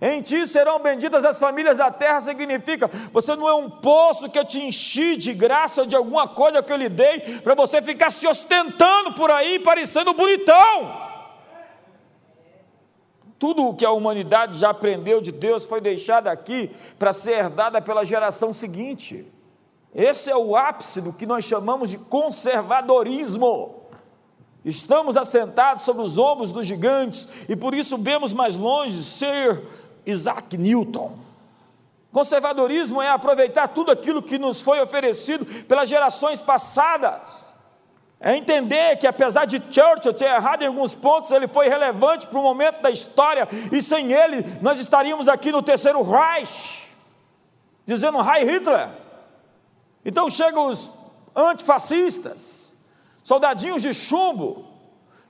Em 0.00 0.20
ti 0.20 0.46
serão 0.46 0.78
benditas 0.78 1.24
as 1.24 1.38
famílias 1.38 1.78
da 1.78 1.90
terra, 1.90 2.20
significa, 2.20 2.90
você 3.12 3.34
não 3.34 3.48
é 3.48 3.54
um 3.54 3.70
poço 3.70 4.28
que 4.28 4.38
eu 4.38 4.44
te 4.44 4.60
enchi 4.60 5.16
de 5.16 5.32
graça 5.32 5.86
de 5.86 5.96
alguma 5.96 6.28
coisa 6.28 6.62
que 6.62 6.70
eu 6.70 6.76
lhe 6.76 6.88
dei, 6.88 7.20
para 7.40 7.54
você 7.54 7.80
ficar 7.80 8.10
se 8.10 8.26
ostentando 8.26 9.14
por 9.14 9.30
aí, 9.30 9.58
parecendo 9.58 10.12
bonitão. 10.12 11.06
Tudo 13.38 13.66
o 13.66 13.74
que 13.74 13.86
a 13.86 13.90
humanidade 13.90 14.58
já 14.58 14.70
aprendeu 14.70 15.20
de 15.20 15.32
Deus 15.32 15.64
foi 15.66 15.80
deixado 15.80 16.28
aqui 16.28 16.70
para 16.98 17.12
ser 17.12 17.32
herdada 17.32 17.80
pela 17.80 18.04
geração 18.04 18.52
seguinte. 18.52 19.26
Esse 19.96 20.30
é 20.30 20.36
o 20.36 20.54
ápice 20.54 21.00
do 21.00 21.10
que 21.10 21.24
nós 21.24 21.42
chamamos 21.42 21.88
de 21.88 21.96
conservadorismo. 21.96 23.80
Estamos 24.62 25.16
assentados 25.16 25.86
sobre 25.86 26.02
os 26.02 26.18
ombros 26.18 26.52
dos 26.52 26.66
gigantes 26.66 27.26
e 27.48 27.56
por 27.56 27.74
isso 27.74 27.96
vemos 27.96 28.34
mais 28.34 28.58
longe 28.58 29.02
ser 29.02 29.62
Isaac 30.04 30.58
Newton. 30.58 31.16
Conservadorismo 32.12 33.00
é 33.00 33.08
aproveitar 33.08 33.68
tudo 33.68 33.90
aquilo 33.90 34.22
que 34.22 34.38
nos 34.38 34.60
foi 34.60 34.82
oferecido 34.82 35.46
pelas 35.64 35.88
gerações 35.88 36.42
passadas. 36.42 37.54
É 38.20 38.36
entender 38.36 38.98
que 38.98 39.06
apesar 39.06 39.46
de 39.46 39.62
Churchill 39.70 40.12
ter 40.12 40.26
errado 40.26 40.60
em 40.60 40.66
alguns 40.66 40.94
pontos, 40.94 41.30
ele 41.30 41.48
foi 41.48 41.70
relevante 41.70 42.26
para 42.26 42.38
o 42.38 42.42
momento 42.42 42.82
da 42.82 42.90
história, 42.90 43.48
e 43.72 43.80
sem 43.80 44.12
ele 44.12 44.44
nós 44.60 44.78
estaríamos 44.78 45.26
aqui 45.26 45.50
no 45.50 45.62
terceiro 45.62 46.02
Reich, 46.02 46.86
dizendo 47.86 48.18
Heil 48.20 48.46
Hitler. 48.46 49.05
Então 50.06 50.30
chegam 50.30 50.68
os 50.68 50.92
antifascistas, 51.34 52.76
soldadinhos 53.24 53.82
de 53.82 53.92
chumbo, 53.92 54.64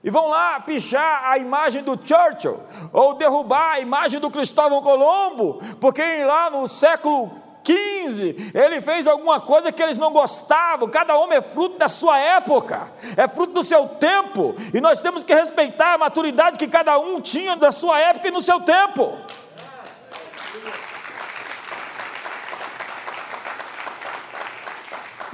e 0.05 0.11
vão 0.11 0.29
lá 0.29 0.61
pichar 0.61 1.25
a 1.25 1.39
imagem 1.39 1.83
do 1.83 1.99
Churchill, 1.99 2.61
ou 2.93 3.15
derrubar 3.15 3.73
a 3.73 3.81
imagem 3.81 4.21
do 4.21 4.31
Cristóvão 4.31 4.83
Colombo, 4.83 5.59
porque 5.81 6.03
lá 6.25 6.51
no 6.51 6.69
século 6.69 7.33
XV 7.65 8.53
ele 8.55 8.83
fez 8.83 9.09
alguma 9.09 9.41
coisa 9.41 9.73
que 9.73 9.83
eles 9.83 9.97
não 9.97 10.13
gostavam. 10.13 10.91
Cada 10.91 11.17
homem 11.17 11.39
é 11.39 11.43
fruto 11.43 11.79
da 11.79 11.89
sua 11.89 12.19
época, 12.19 12.93
é 13.17 13.27
fruto 13.27 13.55
do 13.55 13.65
seu 13.65 13.89
tempo, 13.89 14.55
e 14.75 14.81
nós 14.81 15.01
temos 15.01 15.25
que 15.25 15.35
respeitar 15.35 15.95
a 15.95 15.99
maturidade 15.99 16.59
que 16.59 16.69
cada 16.69 16.99
um 16.99 17.19
tinha 17.19 17.57
da 17.57 17.73
sua 17.73 17.99
época 17.99 18.29
e 18.29 18.31
no 18.31 18.43
seu 18.43 18.61
tempo. 18.61 19.17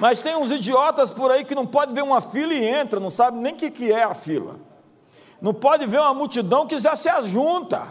Mas 0.02 0.20
tem 0.20 0.34
uns 0.34 0.50
idiotas 0.50 1.12
por 1.12 1.30
aí 1.30 1.44
que 1.44 1.54
não 1.54 1.64
pode 1.64 1.94
ver 1.94 2.02
uma 2.02 2.20
fila 2.20 2.52
e 2.52 2.64
entra, 2.64 2.98
não 2.98 3.08
sabe 3.08 3.38
nem 3.38 3.54
o 3.54 3.56
que, 3.56 3.70
que 3.70 3.92
é 3.92 4.02
a 4.02 4.12
fila. 4.14 4.58
Não 5.40 5.54
pode 5.54 5.86
ver 5.86 6.00
uma 6.00 6.12
multidão 6.12 6.66
que 6.66 6.76
já 6.80 6.96
se 6.96 7.08
ajunta. 7.08 7.86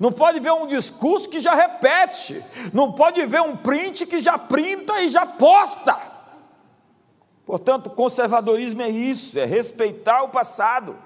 Não 0.00 0.10
pode 0.10 0.40
ver 0.40 0.50
um 0.50 0.66
discurso 0.66 1.28
que 1.28 1.40
já 1.40 1.54
repete, 1.54 2.42
não 2.72 2.90
pode 2.90 3.26
ver 3.26 3.42
um 3.42 3.54
print 3.54 4.06
que 4.06 4.20
já 4.20 4.38
printa 4.38 5.02
e 5.02 5.10
já 5.10 5.26
posta. 5.26 5.94
Portanto, 7.44 7.90
conservadorismo 7.90 8.80
é 8.80 8.88
isso, 8.88 9.38
é 9.38 9.44
respeitar 9.44 10.22
o 10.22 10.30
passado. 10.30 10.96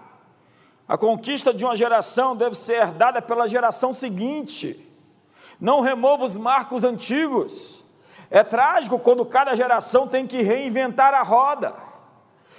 A 0.87 0.97
conquista 0.97 1.53
de 1.53 1.65
uma 1.65 1.75
geração 1.75 2.37
deve 2.37 2.55
ser 2.55 2.75
herdada 2.75 3.21
pela 3.21 3.49
geração 3.49 3.93
seguinte. 3.93 4.81
Não 5.61 5.81
remova 5.81 6.25
os 6.25 6.37
marcos 6.37 6.85
antigos. 6.85 7.85
É 8.31 8.43
trágico 8.43 8.99
quando 8.99 9.25
cada 9.25 9.55
geração 9.55 10.09
tem 10.09 10.27
que 10.27 10.43
reinventar 10.43 11.15
a 11.15 11.23
roda 11.23 11.75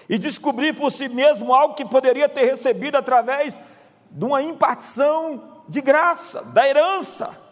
e 0.10 0.18
descobrir 0.18 0.74
por 0.74 0.92
si 0.92 1.10
mesmo 1.10 1.54
algo 1.54 1.76
que 1.76 1.86
poderia 1.86 2.30
ter 2.30 2.46
recebido 2.46 2.96
através 2.96 3.60
de 4.10 4.26
uma 4.26 4.42
impartição 4.42 5.62
de 5.68 5.82
graça, 5.82 6.54
da 6.54 6.68
herança. 6.68 7.48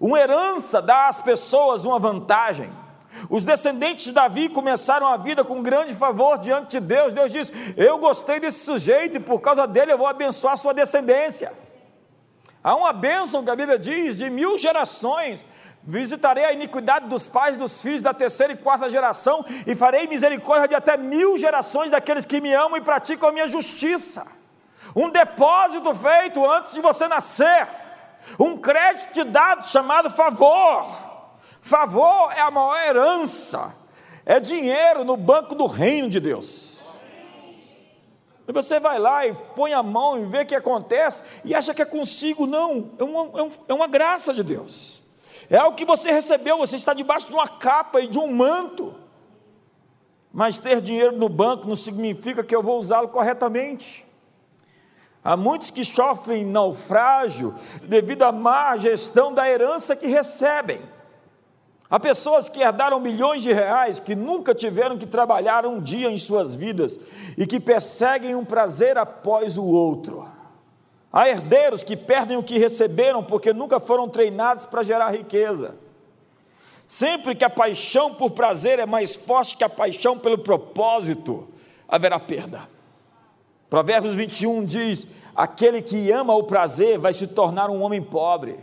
Uma 0.00 0.18
herança 0.18 0.82
dá 0.82 1.08
às 1.08 1.20
pessoas 1.20 1.84
uma 1.84 1.98
vantagem. 1.98 2.70
Os 3.30 3.44
descendentes 3.44 4.04
de 4.04 4.12
Davi 4.12 4.48
começaram 4.48 5.06
a 5.06 5.16
vida 5.16 5.42
com 5.42 5.62
grande 5.62 5.94
favor 5.94 6.38
diante 6.38 6.78
de 6.78 6.86
Deus. 6.86 7.12
Deus 7.14 7.32
disse: 7.32 7.52
Eu 7.76 7.98
gostei 7.98 8.38
desse 8.38 8.64
sujeito 8.64 9.16
e 9.16 9.20
por 9.20 9.40
causa 9.40 9.66
dele 9.66 9.92
eu 9.92 9.98
vou 9.98 10.06
abençoar 10.06 10.54
a 10.54 10.56
sua 10.56 10.74
descendência. 10.74 11.52
Há 12.62 12.74
uma 12.74 12.92
bênção 12.92 13.44
que 13.44 13.50
a 13.50 13.56
Bíblia 13.56 13.78
diz 13.78 14.16
de 14.16 14.28
mil 14.28 14.58
gerações. 14.58 15.44
Visitarei 15.86 16.44
a 16.44 16.52
iniquidade 16.52 17.08
dos 17.08 17.28
pais, 17.28 17.56
dos 17.56 17.80
filhos 17.80 18.02
da 18.02 18.12
terceira 18.12 18.52
e 18.52 18.56
quarta 18.56 18.90
geração, 18.90 19.44
e 19.64 19.76
farei 19.76 20.08
misericórdia 20.08 20.66
de 20.66 20.74
até 20.74 20.96
mil 20.96 21.38
gerações 21.38 21.92
daqueles 21.92 22.26
que 22.26 22.40
me 22.40 22.52
amam 22.52 22.76
e 22.76 22.80
praticam 22.80 23.28
a 23.28 23.32
minha 23.32 23.46
justiça. 23.46 24.26
Um 24.96 25.10
depósito 25.10 25.94
feito 25.94 26.44
antes 26.50 26.74
de 26.74 26.80
você 26.80 27.06
nascer, 27.06 27.68
um 28.38 28.56
crédito 28.56 29.12
te 29.12 29.22
dado 29.22 29.64
chamado 29.66 30.10
favor. 30.10 30.84
Favor 31.60 32.32
é 32.32 32.40
a 32.40 32.50
maior 32.50 32.76
herança, 32.84 33.72
é 34.24 34.40
dinheiro 34.40 35.04
no 35.04 35.16
banco 35.16 35.54
do 35.54 35.66
reino 35.66 36.08
de 36.08 36.18
Deus. 36.18 36.84
E 38.48 38.52
você 38.52 38.80
vai 38.80 38.98
lá 38.98 39.26
e 39.26 39.34
põe 39.54 39.72
a 39.72 39.82
mão 39.82 40.18
e 40.18 40.26
vê 40.26 40.42
o 40.42 40.46
que 40.46 40.54
acontece 40.54 41.22
e 41.44 41.54
acha 41.54 41.74
que 41.74 41.82
é 41.82 41.84
consigo, 41.84 42.46
não, 42.46 42.92
é 42.98 43.04
uma, 43.04 43.40
é, 43.40 43.50
é 43.68 43.74
uma 43.74 43.88
graça 43.88 44.32
de 44.32 44.42
Deus, 44.42 45.02
é 45.48 45.56
algo 45.56 45.76
que 45.76 45.84
você 45.84 46.10
recebeu, 46.10 46.58
você 46.58 46.76
está 46.76 46.92
debaixo 46.92 47.28
de 47.28 47.34
uma 47.34 47.48
capa 47.48 48.00
e 48.00 48.06
de 48.06 48.18
um 48.18 48.32
manto. 48.32 48.94
Mas 50.32 50.58
ter 50.58 50.80
dinheiro 50.80 51.16
no 51.16 51.28
banco 51.28 51.66
não 51.66 51.76
significa 51.76 52.44
que 52.44 52.54
eu 52.54 52.62
vou 52.62 52.78
usá-lo 52.78 53.08
corretamente. 53.08 54.04
Há 55.24 55.36
muitos 55.36 55.70
que 55.70 55.84
sofrem 55.84 56.44
naufrágio 56.44 57.54
devido 57.82 58.22
à 58.22 58.30
má 58.30 58.76
gestão 58.76 59.32
da 59.32 59.48
herança 59.48 59.96
que 59.96 60.06
recebem. 60.06 60.80
Há 61.88 61.98
pessoas 62.00 62.48
que 62.48 62.60
herdaram 62.60 62.98
milhões 62.98 63.42
de 63.42 63.52
reais, 63.52 64.00
que 64.00 64.14
nunca 64.14 64.54
tiveram 64.54 64.98
que 64.98 65.06
trabalhar 65.06 65.64
um 65.64 65.80
dia 65.80 66.10
em 66.10 66.18
suas 66.18 66.54
vidas 66.54 66.98
e 67.38 67.46
que 67.46 67.60
perseguem 67.60 68.34
um 68.34 68.44
prazer 68.44 68.98
após 68.98 69.56
o 69.56 69.64
outro. 69.64 70.35
Há 71.16 71.30
herdeiros 71.30 71.82
que 71.82 71.96
perdem 71.96 72.36
o 72.36 72.42
que 72.42 72.58
receberam 72.58 73.24
porque 73.24 73.50
nunca 73.50 73.80
foram 73.80 74.06
treinados 74.06 74.66
para 74.66 74.82
gerar 74.82 75.12
riqueza. 75.12 75.74
Sempre 76.86 77.34
que 77.34 77.42
a 77.42 77.48
paixão 77.48 78.12
por 78.12 78.32
prazer 78.32 78.78
é 78.78 78.84
mais 78.84 79.16
forte 79.16 79.56
que 79.56 79.64
a 79.64 79.68
paixão 79.70 80.18
pelo 80.18 80.36
propósito, 80.36 81.48
haverá 81.88 82.20
perda. 82.20 82.68
Provérbios 83.70 84.12
21 84.12 84.66
diz: 84.66 85.08
Aquele 85.34 85.80
que 85.80 86.12
ama 86.12 86.34
o 86.34 86.44
prazer 86.44 86.98
vai 86.98 87.14
se 87.14 87.28
tornar 87.28 87.70
um 87.70 87.80
homem 87.80 88.02
pobre. 88.02 88.60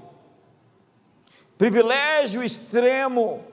Privilégio 1.57 2.43
extremo 2.43 3.43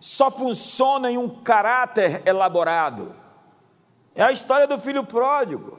só 0.00 0.32
funciona 0.32 1.08
em 1.12 1.16
um 1.16 1.28
caráter 1.28 2.22
elaborado. 2.26 3.14
É 4.16 4.24
a 4.24 4.32
história 4.32 4.66
do 4.66 4.80
filho 4.80 5.04
pródigo. 5.04 5.78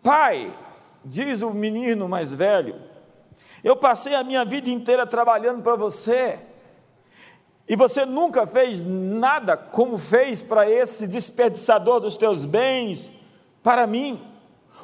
Pai, 0.00 0.56
diz 1.04 1.42
o 1.42 1.50
menino 1.50 2.08
mais 2.08 2.32
velho, 2.34 2.80
eu 3.62 3.76
passei 3.76 4.14
a 4.14 4.24
minha 4.24 4.44
vida 4.44 4.70
inteira 4.70 5.06
trabalhando 5.06 5.62
para 5.62 5.76
você, 5.76 6.38
e 7.68 7.76
você 7.76 8.04
nunca 8.04 8.46
fez 8.46 8.82
nada 8.82 9.56
como 9.56 9.96
fez 9.96 10.42
para 10.42 10.68
esse 10.68 11.06
desperdiçador 11.06 12.00
dos 12.00 12.16
teus 12.16 12.44
bens, 12.44 13.10
para 13.62 13.86
mim. 13.86 14.20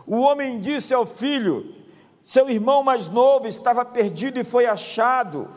O 0.06 0.20
homem 0.20 0.60
disse 0.60 0.94
ao 0.94 1.04
filho: 1.04 1.74
Seu 2.22 2.48
irmão 2.48 2.84
mais 2.84 3.08
novo 3.08 3.48
estava 3.48 3.84
perdido 3.84 4.38
e 4.38 4.44
foi 4.44 4.66
achado 4.66 5.48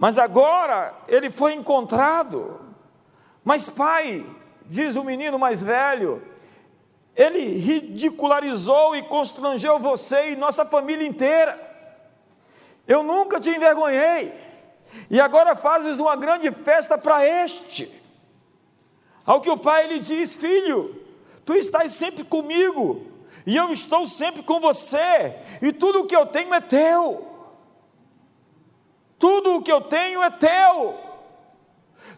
mas 0.00 0.18
agora 0.18 0.94
ele 1.06 1.28
foi 1.28 1.52
encontrado. 1.52 2.58
Mas, 3.44 3.68
pai, 3.68 4.24
diz 4.64 4.96
o 4.96 5.04
menino 5.04 5.38
mais 5.38 5.62
velho, 5.62 6.22
ele 7.16 7.58
ridicularizou 7.58 8.96
e 8.96 9.02
constrangeu 9.02 9.78
você 9.78 10.30
e 10.30 10.36
nossa 10.36 10.64
família 10.64 11.06
inteira. 11.06 11.58
Eu 12.86 13.02
nunca 13.02 13.40
te 13.40 13.50
envergonhei, 13.50 14.32
e 15.08 15.20
agora 15.20 15.54
fazes 15.54 15.98
uma 15.98 16.16
grande 16.16 16.50
festa 16.50 16.98
para 16.98 17.24
este. 17.26 17.90
Ao 19.24 19.40
que 19.40 19.50
o 19.50 19.58
pai 19.58 19.86
lhe 19.86 19.98
diz: 19.98 20.36
Filho, 20.36 21.00
tu 21.44 21.54
estás 21.54 21.92
sempre 21.92 22.24
comigo, 22.24 23.06
e 23.46 23.56
eu 23.56 23.72
estou 23.72 24.06
sempre 24.06 24.42
com 24.42 24.60
você, 24.60 25.36
e 25.62 25.72
tudo 25.72 26.00
o 26.00 26.06
que 26.06 26.16
eu 26.16 26.26
tenho 26.26 26.54
é 26.54 26.60
teu. 26.60 27.28
Tudo 29.18 29.56
o 29.56 29.62
que 29.62 29.70
eu 29.70 29.82
tenho 29.82 30.22
é 30.22 30.30
teu. 30.30 30.98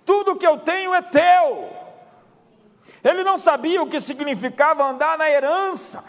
Tudo 0.04 0.32
o 0.32 0.36
que 0.36 0.46
eu 0.46 0.58
tenho 0.58 0.94
é 0.94 1.02
teu. 1.02 1.81
Ele 3.04 3.24
não 3.24 3.36
sabia 3.36 3.82
o 3.82 3.88
que 3.88 3.98
significava 3.98 4.84
andar 4.84 5.18
na 5.18 5.28
herança. 5.28 6.04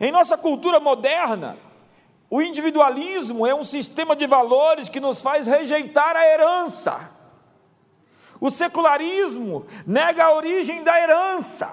Em 0.00 0.12
nossa 0.12 0.38
cultura 0.38 0.78
moderna, 0.78 1.58
o 2.30 2.40
individualismo 2.40 3.46
é 3.46 3.54
um 3.54 3.64
sistema 3.64 4.14
de 4.14 4.26
valores 4.26 4.88
que 4.88 5.00
nos 5.00 5.22
faz 5.22 5.46
rejeitar 5.46 6.14
a 6.14 6.24
herança. 6.24 7.10
O 8.40 8.50
secularismo 8.50 9.66
nega 9.86 10.24
a 10.24 10.32
origem 10.32 10.84
da 10.84 11.00
herança. 11.00 11.72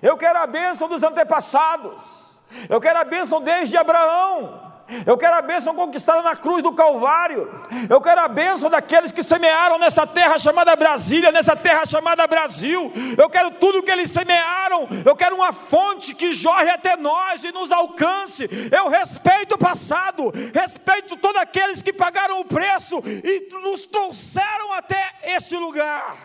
Eu 0.00 0.16
quero 0.16 0.38
a 0.38 0.46
bênção 0.46 0.88
dos 0.88 1.02
antepassados. 1.02 2.40
Eu 2.68 2.80
quero 2.80 2.98
a 2.98 3.04
bênção 3.04 3.40
desde 3.40 3.76
Abraão. 3.76 4.63
Eu 5.06 5.16
quero 5.16 5.36
a 5.36 5.42
bênção 5.42 5.74
conquistada 5.74 6.22
na 6.22 6.36
cruz 6.36 6.62
do 6.62 6.72
Calvário. 6.72 7.50
Eu 7.88 8.00
quero 8.00 8.20
a 8.20 8.28
bênção 8.28 8.70
daqueles 8.70 9.12
que 9.12 9.22
semearam 9.22 9.78
nessa 9.78 10.06
terra 10.06 10.38
chamada 10.38 10.74
Brasília, 10.76 11.32
nessa 11.32 11.56
terra 11.56 11.86
chamada 11.86 12.26
Brasil. 12.26 12.92
Eu 13.18 13.28
quero 13.28 13.50
tudo 13.52 13.82
que 13.82 13.90
eles 13.90 14.10
semearam. 14.10 14.86
Eu 15.04 15.16
quero 15.16 15.36
uma 15.36 15.52
fonte 15.52 16.14
que 16.14 16.32
jorre 16.32 16.70
até 16.70 16.96
nós 16.96 17.44
e 17.44 17.52
nos 17.52 17.72
alcance. 17.72 18.48
Eu 18.70 18.88
respeito 18.88 19.54
o 19.54 19.58
passado, 19.58 20.32
respeito 20.54 21.16
todos 21.16 21.40
aqueles 21.40 21.82
que 21.82 21.92
pagaram 21.92 22.40
o 22.40 22.44
preço 22.44 23.02
e 23.04 23.48
nos 23.62 23.82
trouxeram 23.86 24.72
até 24.72 25.12
este 25.24 25.56
lugar. 25.56 26.16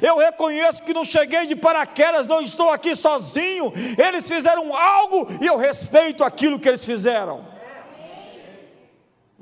Eu 0.00 0.16
reconheço 0.16 0.82
que 0.82 0.94
não 0.94 1.04
cheguei 1.04 1.46
de 1.46 1.54
paraquedas, 1.54 2.26
não 2.26 2.40
estou 2.40 2.70
aqui 2.70 2.96
sozinho. 2.96 3.72
Eles 3.98 4.26
fizeram 4.26 4.74
algo 4.74 5.26
e 5.40 5.46
eu 5.46 5.58
respeito 5.58 6.24
aquilo 6.24 6.58
que 6.58 6.68
eles 6.68 6.86
fizeram 6.86 7.51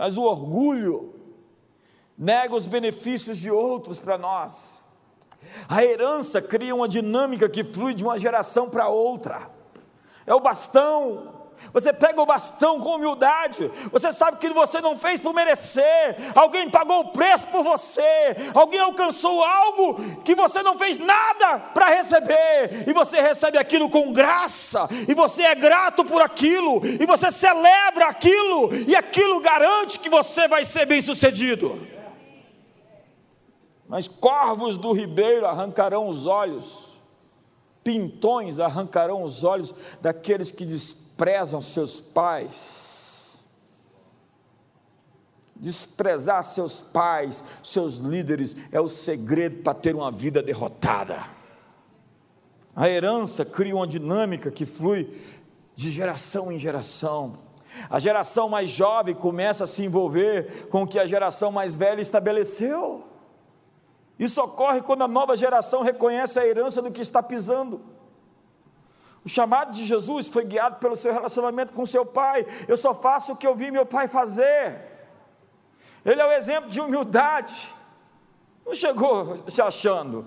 mas 0.01 0.17
o 0.17 0.23
orgulho 0.23 1.15
nega 2.17 2.57
os 2.57 2.65
benefícios 2.65 3.37
de 3.37 3.51
outros 3.51 3.99
para 3.99 4.17
nós. 4.17 4.83
A 5.69 5.85
herança 5.85 6.41
cria 6.41 6.75
uma 6.75 6.89
dinâmica 6.89 7.51
que 7.51 7.63
flui 7.63 7.93
de 7.93 8.03
uma 8.03 8.19
geração 8.19 8.71
para 8.71 8.89
outra. 8.89 9.51
É 10.27 10.35
o 10.35 10.41
bastão, 10.41 11.40
você 11.73 11.93
pega 11.93 12.21
o 12.21 12.27
bastão 12.27 12.81
com 12.81 12.97
humildade. 12.97 13.71
Você 13.93 14.13
sabe 14.13 14.39
que 14.39 14.49
você 14.49 14.81
não 14.81 14.97
fez 14.97 15.21
por 15.21 15.33
merecer. 15.33 16.17
Alguém 16.35 16.69
pagou 16.69 17.01
o 17.01 17.09
preço 17.13 17.47
por 17.49 17.63
você. 17.63 18.37
Alguém 18.55 18.81
alcançou 18.81 19.43
algo 19.43 19.95
que 20.23 20.35
você 20.35 20.63
não 20.63 20.77
fez 20.77 20.99
nada 20.99 21.59
para 21.73 21.91
receber. 21.91 22.89
E 22.89 22.93
você 22.93 23.21
recebe 23.21 23.59
aquilo 23.59 23.89
com 23.89 24.13
graça. 24.13 24.89
E 25.07 25.15
você 25.15 25.43
é 25.43 25.55
grato 25.55 26.05
por 26.05 26.21
aquilo. 26.21 26.81
E 26.85 27.07
você 27.07 27.31
celebra 27.31 28.07
aquilo. 28.09 28.71
E 28.89 28.97
aquilo 28.97 29.41
garante 29.41 29.99
que 29.99 30.09
você 30.09 30.49
vai 30.49 30.65
ser 30.65 30.87
bem 30.87 31.01
sucedido. 31.01 31.87
Mas 33.87 34.09
corvos 34.09 34.77
do 34.77 34.93
ribeiro 34.93 35.47
arrancarão 35.47 36.09
os 36.09 36.27
olhos. 36.27 36.91
Pintões 37.85 38.59
arrancarão 38.59 39.23
os 39.23 39.45
olhos 39.45 39.75
daqueles 40.01 40.51
que 40.51 40.65
desprezam 40.65 41.00
desprezam 41.21 41.61
seus 41.61 42.01
pais. 42.01 43.45
Desprezar 45.55 46.43
seus 46.43 46.81
pais, 46.81 47.45
seus 47.63 47.99
líderes, 47.99 48.57
é 48.73 48.81
o 48.81 48.89
segredo 48.89 49.63
para 49.63 49.75
ter 49.75 49.95
uma 49.95 50.11
vida 50.11 50.43
derrotada. 50.43 51.23
A 52.75 52.89
herança 52.89 53.45
cria 53.45 53.77
uma 53.77 53.87
dinâmica 53.87 54.51
que 54.51 54.65
flui 54.65 55.15
de 55.75 55.91
geração 55.91 56.51
em 56.51 56.59
geração. 56.59 57.39
A 57.91 57.99
geração 57.99 58.49
mais 58.49 58.71
jovem 58.71 59.15
começa 59.15 59.65
a 59.65 59.67
se 59.67 59.85
envolver 59.85 60.69
com 60.69 60.85
o 60.85 60.87
que 60.87 60.99
a 60.99 61.05
geração 61.05 61.53
mais 61.53 61.75
velha 61.75 62.01
estabeleceu. 62.01 63.05
Isso 64.19 64.41
ocorre 64.41 64.81
quando 64.81 65.03
a 65.03 65.09
nova 65.09 65.37
geração 65.37 65.83
reconhece 65.83 66.39
a 66.39 66.47
herança 66.47 66.81
do 66.81 66.91
que 66.91 67.03
está 67.03 67.23
pisando. 67.23 68.00
O 69.25 69.29
chamado 69.29 69.73
de 69.73 69.85
Jesus 69.85 70.29
foi 70.31 70.45
guiado 70.45 70.77
pelo 70.77 70.97
seu 70.97 71.13
relacionamento 71.13 71.73
com 71.73 71.85
seu 71.85 72.07
pai. 72.07 72.47
Eu 72.67 72.77
só 72.77 72.95
faço 72.95 73.33
o 73.33 73.37
que 73.37 73.47
eu 73.47 73.55
vi 73.55 73.71
meu 73.71 73.85
pai 73.85 74.09
fazer. 74.09 74.81
Ele 76.05 76.21
é 76.21 76.27
o 76.27 76.33
exemplo 76.33 76.71
de 76.71 76.81
humildade. 76.81 77.69
Não 78.65 78.73
chegou 78.73 79.37
se 79.49 79.61
achando. 79.61 80.27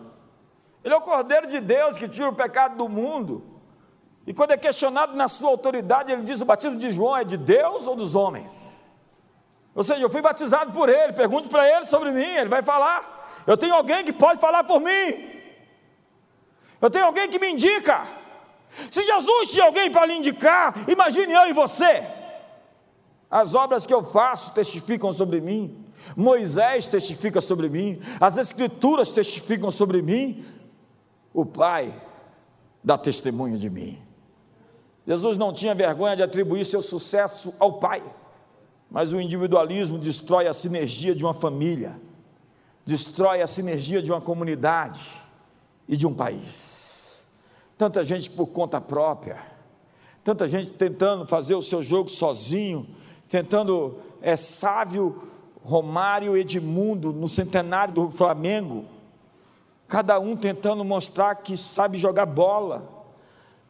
Ele 0.84 0.94
é 0.94 0.98
o 0.98 1.02
Cordeiro 1.02 1.48
de 1.48 1.60
Deus 1.60 1.98
que 1.98 2.08
tira 2.08 2.30
o 2.30 2.36
pecado 2.36 2.76
do 2.76 2.88
mundo. 2.88 3.44
E 4.28 4.34
quando 4.34 4.52
é 4.52 4.58
questionado 4.58 5.16
na 5.16 5.28
sua 5.28 5.50
autoridade, 5.50 6.12
ele 6.12 6.22
diz: 6.22 6.42
o 6.42 6.46
batismo 6.46 6.78
de 6.78 6.92
João 6.92 7.18
é 7.18 7.24
de 7.24 7.38
Deus 7.38 7.88
ou 7.88 7.96
dos 7.96 8.16
homens? 8.16 8.80
Ou 9.74 9.84
seja, 9.84 10.02
eu 10.02 10.10
fui 10.10 10.22
batizado 10.22 10.72
por 10.72 10.88
ele, 10.88 11.14
pergunte 11.14 11.50
para 11.50 11.68
ele 11.68 11.88
sobre 11.88 12.12
mim, 12.12 12.28
ele 12.28 12.50
vai 12.50 12.62
falar. 12.62 13.42
Eu 13.48 13.58
tenho 13.58 13.74
alguém 13.74 14.04
que 14.04 14.14
pode 14.14 14.40
falar 14.40 14.64
por 14.64 14.80
mim. 14.80 15.32
Eu 16.80 16.92
tenho 16.92 17.06
alguém 17.06 17.28
que 17.28 17.40
me 17.40 17.50
indica. 17.50 18.06
Se 18.90 19.04
Jesus 19.04 19.52
tinha 19.52 19.66
alguém 19.66 19.92
para 19.92 20.06
lhe 20.06 20.14
indicar, 20.14 20.86
imagine 20.88 21.34
eu 21.34 21.50
e 21.50 21.54
você. 21.54 22.06
As 23.30 23.56
obras 23.56 23.86
que 23.86 23.94
eu 23.94 24.04
faço 24.04 24.52
testificam 24.54 25.12
sobre 25.12 25.42
mim. 25.42 25.84
Moisés 26.16 26.88
testifica 26.88 27.42
sobre 27.42 27.70
mim. 27.70 28.00
As 28.20 28.38
Escrituras 28.38 29.12
testificam 29.12 29.72
sobre 29.72 30.02
mim. 30.02 30.46
O 31.34 31.46
Pai 31.46 32.00
dá 32.84 32.98
testemunho 32.98 33.58
de 33.58 33.70
mim. 33.70 34.00
Jesus 35.08 35.38
não 35.38 35.52
tinha 35.52 35.74
vergonha 35.74 36.16
de 36.16 36.24
atribuir 36.24 36.66
seu 36.66 36.82
sucesso 36.82 37.54
ao 37.60 37.74
Pai, 37.74 38.04
mas 38.90 39.12
o 39.12 39.20
individualismo 39.20 39.98
destrói 39.98 40.48
a 40.48 40.54
sinergia 40.54 41.16
de 41.16 41.24
uma 41.24 41.34
família, 41.34 42.00
destrói 42.86 43.42
a 43.42 43.48
sinergia 43.48 44.02
de 44.02 44.12
uma 44.12 44.22
comunidade 44.22 45.12
e 45.88 45.98
de 45.98 46.08
um 46.08 46.14
país. 46.14 46.93
Tanta 47.78 48.04
gente 48.04 48.30
por 48.30 48.48
conta 48.48 48.80
própria, 48.80 49.38
tanta 50.24 50.48
gente 50.48 50.72
tentando 50.72 51.28
fazer 51.28 51.56
o 51.56 51.62
seu 51.62 51.82
jogo 51.82 52.10
sozinho, 52.10 52.88
tentando, 53.28 53.98
é 54.22 54.36
sábio 54.36 55.24
Romário 55.64 56.38
Edmundo 56.38 57.12
no 57.12 57.28
centenário 57.28 57.94
do 57.94 58.12
Flamengo, 58.12 58.86
cada 59.88 60.20
um 60.20 60.36
tentando 60.36 60.84
mostrar 60.86 61.36
que 61.36 61.58
sabe 61.58 61.98
jogar 61.98 62.26
bola, 62.26 62.94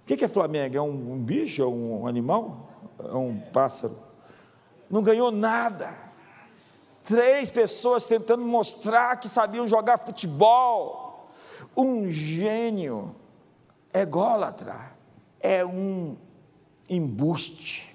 o 0.03 0.05
que 0.05 0.25
é 0.25 0.27
Flamengo? 0.27 0.75
É 0.75 0.81
um, 0.81 1.13
um 1.13 1.17
bicho? 1.17 1.61
É 1.61 1.65
um 1.65 2.05
animal? 2.05 2.67
É 2.99 3.15
um 3.15 3.39
pássaro? 3.53 3.97
Não 4.89 5.01
ganhou 5.01 5.31
nada. 5.31 5.95
Três 7.05 7.49
pessoas 7.49 8.05
tentando 8.05 8.43
mostrar 8.45 9.15
que 9.15 9.29
sabiam 9.29 9.65
jogar 9.65 9.97
futebol. 9.97 11.29
Um 11.75 12.05
gênio 12.07 13.15
ególatra 13.93 14.91
é 15.39 15.63
um 15.65 16.15
embuste. 16.89 17.93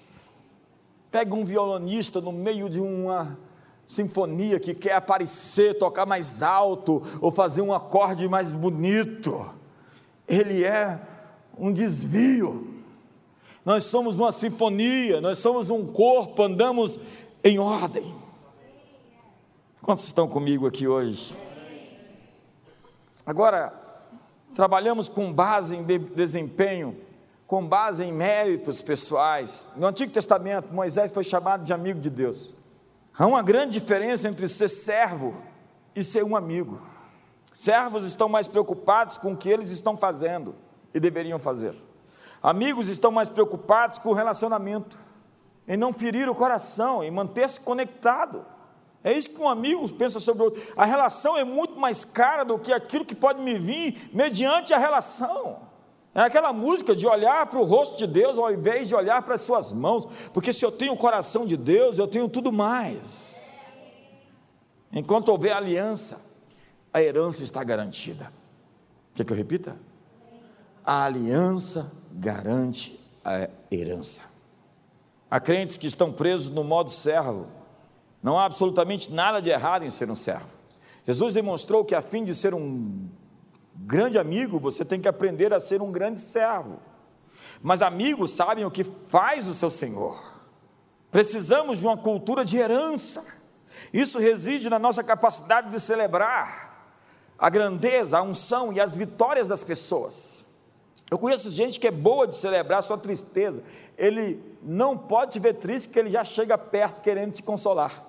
Pega 1.11 1.35
um 1.35 1.45
violonista 1.45 2.21
no 2.21 2.33
meio 2.33 2.69
de 2.69 2.81
uma 2.81 3.39
sinfonia 3.87 4.61
que 4.61 4.75
quer 4.75 4.93
aparecer, 4.93 5.79
tocar 5.79 6.05
mais 6.05 6.43
alto 6.43 7.03
ou 7.21 7.33
fazer 7.33 7.63
um 7.63 7.73
acorde 7.73 8.29
mais 8.29 8.53
bonito. 8.53 9.51
Ele 10.29 10.63
é 10.63 11.01
um 11.57 11.73
desvio. 11.73 12.83
Nós 13.65 13.85
somos 13.85 14.19
uma 14.19 14.31
sinfonia, 14.31 15.21
nós 15.21 15.39
somos 15.39 15.71
um 15.71 15.87
corpo, 15.91 16.43
andamos 16.43 16.99
em 17.43 17.59
ordem. 17.59 18.15
Quantos 19.81 20.05
estão 20.05 20.29
comigo 20.29 20.67
aqui 20.67 20.87
hoje? 20.87 21.35
Agora, 23.25 23.88
trabalhamos 24.55 25.09
com 25.09 25.33
base 25.33 25.77
em 25.77 25.85
desempenho, 25.85 26.97
com 27.47 27.67
base 27.67 28.05
em 28.05 28.13
méritos 28.13 28.83
pessoais. 28.83 29.65
No 29.77 29.87
Antigo 29.87 30.13
Testamento, 30.13 30.73
Moisés 30.73 31.13
foi 31.13 31.25
chamado 31.25 31.65
de 31.65 31.73
amigo 31.73 32.01
de 32.01 32.11
Deus. 32.11 32.55
Há 33.17 33.27
uma 33.27 33.43
grande 33.43 33.81
diferença 33.81 34.29
entre 34.29 34.49
ser 34.49 34.69
servo 34.69 35.41
e 35.95 36.05
ser 36.05 36.23
um 36.25 36.37
amigo. 36.37 36.81
Servos 37.53 38.05
estão 38.05 38.29
mais 38.29 38.47
preocupados 38.47 39.19
com 39.19 39.33
o 39.33 39.37
que 39.37 39.49
eles 39.49 39.71
estão 39.71 39.97
fazendo 39.97 40.55
e 40.95 41.01
deveriam 41.01 41.39
fazer. 41.39 41.75
Amigos 42.43 42.89
estão 42.89 43.11
mais 43.11 43.29
preocupados 43.29 43.99
com 43.99 44.11
o 44.11 44.15
relacionamento, 44.15 44.99
em 45.67 45.77
não 45.77 45.93
ferir 45.93 46.29
o 46.29 46.35
coração, 46.35 47.03
em 47.03 47.11
manter-se 47.11 47.61
conectado. 47.61 48.47
É 49.09 49.13
isso 49.17 49.31
que 49.31 49.41
um 49.41 49.49
amigo 49.49 49.89
pensa 49.93 50.21
sobre 50.21 50.43
o 50.43 50.45
outro. 50.47 50.63
A 50.77 50.85
relação 50.85 51.37
é 51.37 51.45
muito 51.45 51.79
mais 51.79 52.05
cara 52.05 52.45
do 52.45 52.59
que 52.59 52.73
aquilo 52.73 53.05
que 53.05 53.15
pode 53.15 53.41
me 53.41 53.59
vir 53.59 54.11
mediante 54.13 54.75
a 54.75 54.79
relação. 54.79 55.69
É 56.15 56.23
aquela 56.23 56.53
música 56.53 56.95
de 56.95 57.07
olhar 57.07 57.47
para 57.47 57.59
o 57.59 57.65
rosto 57.65 57.97
de 57.97 58.07
Deus 58.07 58.39
ao 58.39 58.53
invés 58.53 58.89
de 58.89 58.95
olhar 58.95 59.23
para 59.23 59.35
as 59.35 59.43
suas 59.43 59.73
mãos, 59.73 60.07
porque 60.33 60.53
se 60.53 60.65
eu 60.65 60.73
tenho 60.73 60.93
o 60.93 60.97
coração 60.97 61.47
de 61.47 61.57
Deus, 61.57 61.99
eu 61.99 62.09
tenho 62.09 62.29
tudo 62.29 62.51
mais. 62.51 63.55
Enquanto 64.93 65.29
houver 65.29 65.53
aliança, 65.53 66.21
a 66.93 67.03
herança 67.03 67.43
está 67.45 67.63
garantida. 67.63 68.33
Quer 69.15 69.25
que 69.25 69.33
eu 69.33 69.37
repita? 69.37 69.77
a 70.89 71.05
aliança 71.05 71.93
garante 72.11 72.99
a 73.23 73.51
herança. 73.71 74.23
Há 75.31 75.39
crentes 75.39 75.77
que 75.77 75.87
estão 75.87 76.11
presos 76.11 76.49
no 76.49 76.65
modo 76.65 76.89
servo. 76.89 77.47
Não 78.23 78.39
há 78.39 78.45
absolutamente 78.45 79.13
nada 79.13 79.41
de 79.41 79.51
errado 79.51 79.85
em 79.85 79.91
ser 79.91 80.11
um 80.11 80.17
servo. 80.17 80.49
Jesus 81.07 81.33
demonstrou 81.33 81.85
que 81.85 81.95
a 81.95 82.03
fim 82.03 82.25
de 82.25 82.35
ser 82.35 82.53
um 82.53 83.09
grande 83.75 84.19
amigo, 84.19 84.59
você 84.59 84.85
tem 84.85 85.01
que 85.01 85.09
aprender 85.09 85.55
a 85.55 85.61
ser 85.61 85.81
um 85.81 85.93
grande 85.93 86.21
servo. 86.21 86.79
Mas 87.63 87.83
amigos 87.83 88.33
sabem 88.33 88.65
o 88.65 88.71
que 88.71 88.85
faz 88.85 89.49
o 89.49 89.55
seu 89.55 89.71
Senhor. 89.71 90.19
Precisamos 91.11 91.79
de 91.79 91.87
uma 91.87 91.97
cultura 91.97 92.45
de 92.45 92.57
herança. 92.57 93.25
Isso 93.93 94.19
reside 94.19 94.69
na 94.69 94.79
nossa 94.79 95.03
capacidade 95.03 95.71
de 95.71 95.81
celebrar 95.81 96.69
a 97.39 97.49
grandeza, 97.49 98.19
a 98.19 98.23
unção 98.23 98.73
e 98.73 98.81
as 98.81 98.97
vitórias 98.97 99.49
das 99.49 99.63
pessoas. 99.63 100.45
Eu 101.11 101.19
conheço 101.19 101.51
gente 101.51 101.81
que 101.81 101.87
é 101.87 101.91
boa 101.91 102.27
de 102.27 102.37
celebrar 102.37 102.81
a 102.81 102.83
sua 102.83 102.99
tristeza. 102.99 103.63
Ele 103.97 104.43
não 104.63 104.99
pode 104.99 105.33
te 105.33 105.41
ver 105.41 105.55
triste, 105.55 105.89
que 105.89 105.99
ele 105.99 106.11
já 106.11 106.25
chega 106.25 106.59
perto 106.59 107.01
querendo 107.01 107.33
te 107.33 107.43
consolar. 107.43 108.05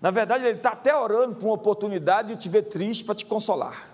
Na 0.00 0.10
verdade, 0.10 0.44
ele 0.44 0.58
está 0.58 0.70
até 0.70 0.94
orando 0.94 1.36
por 1.36 1.46
uma 1.46 1.54
oportunidade 1.54 2.28
de 2.28 2.36
te 2.36 2.48
ver 2.48 2.64
triste 2.64 3.04
para 3.04 3.14
te 3.14 3.24
consolar. 3.24 3.90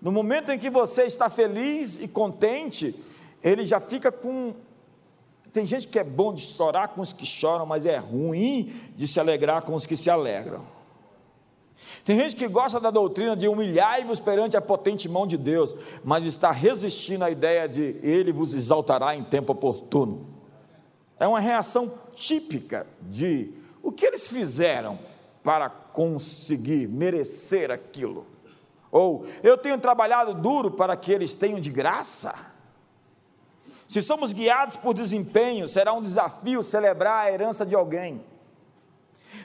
No 0.00 0.12
momento 0.12 0.50
em 0.50 0.58
que 0.58 0.70
você 0.70 1.04
está 1.04 1.28
feliz 1.28 1.98
e 1.98 2.08
contente, 2.08 2.94
ele 3.42 3.64
já 3.64 3.80
fica 3.80 4.10
com. 4.10 4.54
Tem 5.52 5.66
gente 5.66 5.88
que 5.88 5.98
é 5.98 6.04
bom 6.04 6.32
de 6.32 6.42
chorar 6.42 6.88
com 6.88 7.00
os 7.00 7.12
que 7.12 7.26
choram, 7.26 7.66
mas 7.66 7.84
é 7.84 7.98
ruim 7.98 8.72
de 8.96 9.06
se 9.08 9.18
alegrar 9.18 9.62
com 9.64 9.74
os 9.74 9.86
que 9.86 9.96
se 9.96 10.08
alegram. 10.08 10.64
Tem 12.04 12.16
gente 12.16 12.36
que 12.36 12.46
gosta 12.48 12.78
da 12.78 12.90
doutrina 12.90 13.36
de 13.36 13.48
humilhar-vos 13.48 14.20
perante 14.20 14.56
a 14.56 14.60
potente 14.60 15.08
mão 15.08 15.26
de 15.26 15.36
Deus, 15.36 15.74
mas 16.04 16.24
está 16.24 16.50
resistindo 16.50 17.24
à 17.24 17.30
ideia 17.30 17.68
de 17.68 17.96
Ele 18.02 18.32
vos 18.32 18.54
exaltará 18.54 19.14
em 19.14 19.24
tempo 19.24 19.52
oportuno. 19.52 20.26
É 21.18 21.26
uma 21.26 21.40
reação 21.40 21.92
típica 22.14 22.86
de 23.02 23.52
o 23.82 23.92
que 23.92 24.06
eles 24.06 24.28
fizeram 24.28 24.98
para 25.42 25.68
conseguir 25.68 26.88
merecer 26.88 27.70
aquilo. 27.70 28.26
Ou 28.90 29.24
eu 29.42 29.56
tenho 29.56 29.78
trabalhado 29.78 30.34
duro 30.34 30.70
para 30.70 30.96
que 30.96 31.12
eles 31.12 31.34
tenham 31.34 31.60
de 31.60 31.70
graça. 31.70 32.34
Se 33.88 34.00
somos 34.00 34.32
guiados 34.32 34.76
por 34.76 34.94
desempenho, 34.94 35.66
será 35.66 35.92
um 35.92 36.02
desafio 36.02 36.62
celebrar 36.62 37.26
a 37.26 37.32
herança 37.32 37.66
de 37.66 37.74
alguém. 37.74 38.24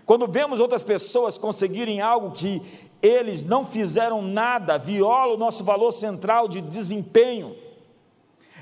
Quando 0.05 0.27
vemos 0.27 0.59
outras 0.59 0.83
pessoas 0.83 1.37
conseguirem 1.37 2.01
algo 2.01 2.31
que 2.31 2.61
eles 3.01 3.43
não 3.43 3.65
fizeram 3.65 4.21
nada, 4.21 4.77
viola 4.77 5.33
o 5.33 5.37
nosso 5.37 5.63
valor 5.63 5.91
central 5.91 6.47
de 6.47 6.61
desempenho. 6.61 7.55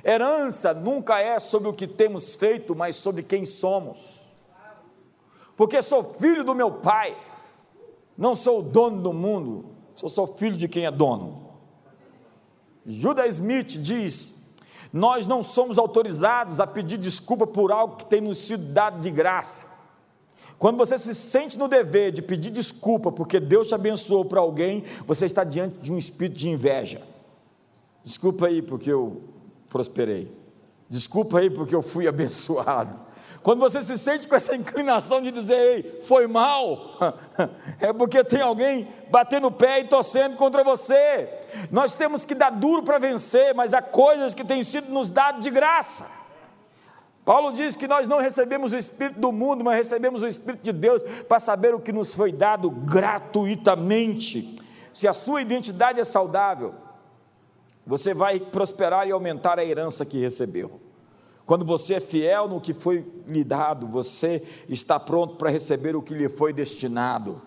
Herança 0.06 0.74
nunca 0.74 1.20
é 1.20 1.40
sobre 1.40 1.70
o 1.70 1.74
que 1.74 1.88
temos 1.88 2.36
feito, 2.36 2.76
mas 2.76 2.96
sobre 2.98 3.24
quem 3.24 3.46
somos. 3.46 4.23
Porque 5.56 5.82
sou 5.82 6.04
filho 6.16 6.44
do 6.44 6.56
meu 6.56 6.72
pai, 6.72 7.16
não 8.18 8.36
sou 8.36 8.60
o 8.60 8.64
dono 8.64 9.02
do 9.02 9.14
mundo, 9.14 9.66
sou 9.96 10.10
só 10.10 10.26
filho 10.26 10.58
de 10.58 10.68
quem 10.68 10.86
é 10.86 10.92
dono. 10.92 11.44
Judas 12.86 13.36
Smith 13.36 13.80
diz: 13.80 14.36
Nós 14.92 15.28
não 15.28 15.42
somos 15.42 15.78
autorizados 15.78 16.60
a 16.60 16.68
pedir 16.68 16.98
desculpa 16.98 17.48
por 17.48 17.72
algo 17.72 17.98
que 17.98 18.06
tem 18.06 18.22
nos 18.22 18.40
sido 18.40 18.74
dado 18.74 19.00
de 19.00 19.12
graça. 19.12 19.72
Quando 20.58 20.78
você 20.78 20.98
se 20.98 21.14
sente 21.14 21.58
no 21.58 21.68
dever 21.68 22.12
de 22.12 22.22
pedir 22.22 22.50
desculpa 22.50 23.12
porque 23.12 23.40
Deus 23.40 23.68
te 23.68 23.76
abençoou 23.76 24.24
para 24.24 24.40
alguém, 24.40 24.84
você 25.06 25.26
está 25.26 25.44
diante 25.44 25.78
de 25.80 25.92
um 25.92 25.98
espírito 25.98 26.38
de 26.38 26.50
inveja. 26.50 27.02
Desculpa 28.02 28.48
aí 28.48 28.62
porque 28.62 28.92
eu 28.92 29.22
prosperei. 29.70 30.32
Desculpa 30.90 31.40
aí 31.40 31.50
porque 31.50 31.76
eu 31.76 31.82
fui 31.82 32.08
abençoado. 32.08 33.00
Quando 33.44 33.60
você 33.60 33.82
se 33.82 33.98
sente 33.98 34.28
com 34.28 34.36
essa 34.36 34.56
inclinação 34.58 35.22
de 35.22 35.30
dizer, 35.30 35.56
ei, 35.56 36.02
foi 36.08 36.26
mal, 36.26 36.98
é 37.80 37.92
porque 37.92 38.24
tem 38.24 38.42
alguém 38.42 38.88
batendo 39.12 39.48
o 39.48 39.52
pé 39.52 39.82
e 39.82 39.88
torcendo 39.88 40.38
contra 40.38 40.64
você. 40.64 41.30
Nós 41.70 41.98
temos 41.98 42.24
que 42.24 42.34
dar 42.34 42.50
duro 42.50 42.84
para 42.84 42.98
vencer, 42.98 43.54
mas 43.54 43.74
há 43.74 43.82
coisas 43.82 44.34
que 44.34 44.46
têm 44.46 44.64
sido 44.64 44.92
nos 44.92 45.10
dadas 45.10 45.44
de 45.44 45.50
graça. 45.50 46.24
Paulo 47.26 47.52
diz 47.52 47.76
que 47.76 47.88
nós 47.88 48.08
não 48.08 48.20
recebemos 48.20 48.74
o 48.74 48.78
Espírito 48.78 49.20
do 49.20 49.32
mundo, 49.32 49.64
mas 49.64 49.78
recebemos 49.78 50.24
o 50.24 50.28
Espírito 50.28 50.64
de 50.64 50.74
Deus 50.74 51.04
para 51.28 51.40
saber 51.40 51.74
o 51.74 51.80
que 51.80 51.92
nos 51.92 52.16
foi 52.16 52.32
dado 52.32 52.70
gratuitamente. 52.70 54.58
Se 54.94 55.08
a 55.08 55.14
sua 55.14 55.42
identidade 55.42 56.00
é 56.00 56.04
saudável, 56.04 56.76
você 57.86 58.14
vai 58.14 58.40
prosperar 58.40 59.08
e 59.08 59.12
aumentar 59.12 59.58
a 59.60 59.66
herança 59.66 60.06
que 60.06 60.20
recebeu. 60.20 60.80
Quando 61.46 61.66
você 61.66 61.96
é 61.96 62.00
fiel 62.00 62.48
no 62.48 62.62
que 62.62 62.74
foi 62.74 63.06
lhe 63.28 63.44
dado, 63.44 63.88
você 63.88 64.42
está 64.70 65.00
pronto 65.00 65.36
para 65.36 65.50
receber 65.50 65.96
o 65.96 66.02
que 66.02 66.14
lhe 66.14 66.30
foi 66.30 66.54
destinado. 66.54 67.42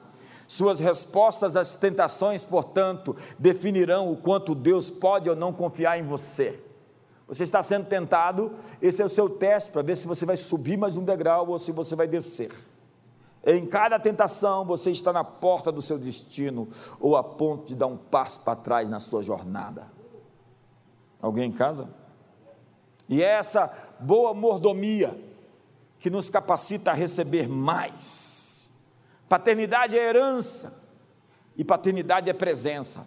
Suas 0.47 0.79
respostas 0.79 1.57
às 1.57 1.75
tentações, 1.77 2.45
portanto, 2.45 3.17
definirão 3.39 4.13
o 4.13 4.17
quanto 4.17 4.55
Deus 4.55 4.89
pode 4.89 5.29
ou 5.29 5.35
não 5.35 5.53
confiar 5.53 5.99
em 5.99 6.03
você. 6.03 6.63
Você 7.27 7.43
está 7.43 7.63
sendo 7.63 7.87
tentado, 7.87 8.53
esse 8.81 9.03
é 9.03 9.05
o 9.05 9.09
seu 9.09 9.29
teste 9.29 9.71
para 9.71 9.83
ver 9.83 9.97
se 9.97 10.07
você 10.07 10.25
vai 10.25 10.37
subir 10.37 10.77
mais 10.77 10.97
um 10.97 11.05
degrau 11.05 11.49
ou 11.49 11.59
se 11.59 11.73
você 11.73 11.97
vai 11.97 12.07
descer. 12.07 12.53
Em 13.45 13.67
cada 13.67 13.99
tentação, 13.99 14.65
você 14.65 14.91
está 14.91 15.13
na 15.13 15.25
porta 15.25 15.73
do 15.73 15.83
seu 15.83 15.99
destino 15.99 16.69
ou 17.01 17.17
a 17.17 17.25
ponto 17.25 17.67
de 17.67 17.75
dar 17.75 17.87
um 17.87 17.97
passo 17.97 18.41
para 18.41 18.57
trás 18.57 18.89
na 18.89 19.01
sua 19.01 19.23
jornada. 19.23 19.87
Alguém 21.21 21.49
em 21.49 21.53
casa? 21.53 21.89
E 23.09 23.23
essa 23.23 23.73
boa 24.01 24.35
mordomia 24.35 25.19
que 25.99 26.11
nos 26.11 26.29
capacita 26.31 26.91
a 26.91 26.95
receber 26.95 27.49
mais. 27.49 28.73
Paternidade 29.29 29.99
é 29.99 30.09
herança 30.09 30.83
e 31.57 31.65
paternidade 31.65 32.31
é 32.31 32.33
presença. 32.33 33.07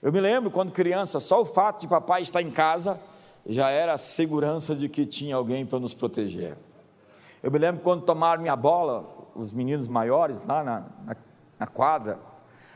Eu 0.00 0.12
me 0.12 0.20
lembro 0.20 0.50
quando 0.50 0.72
criança, 0.72 1.20
só 1.20 1.40
o 1.40 1.44
fato 1.44 1.82
de 1.82 1.88
papai 1.88 2.22
estar 2.22 2.42
em 2.42 2.50
casa 2.50 3.00
já 3.46 3.70
era 3.70 3.94
a 3.94 3.98
segurança 3.98 4.74
de 4.74 4.88
que 4.88 5.04
tinha 5.06 5.36
alguém 5.36 5.66
para 5.66 5.78
nos 5.78 5.94
proteger. 5.94 6.56
Eu 7.42 7.50
me 7.50 7.58
lembro 7.58 7.82
quando 7.82 8.02
tomaram 8.02 8.40
minha 8.40 8.54
bola, 8.54 9.04
os 9.34 9.52
meninos 9.52 9.88
maiores 9.88 10.44
lá 10.44 10.62
na, 10.62 10.80
na, 11.04 11.16
na 11.58 11.66
quadra, 11.66 12.18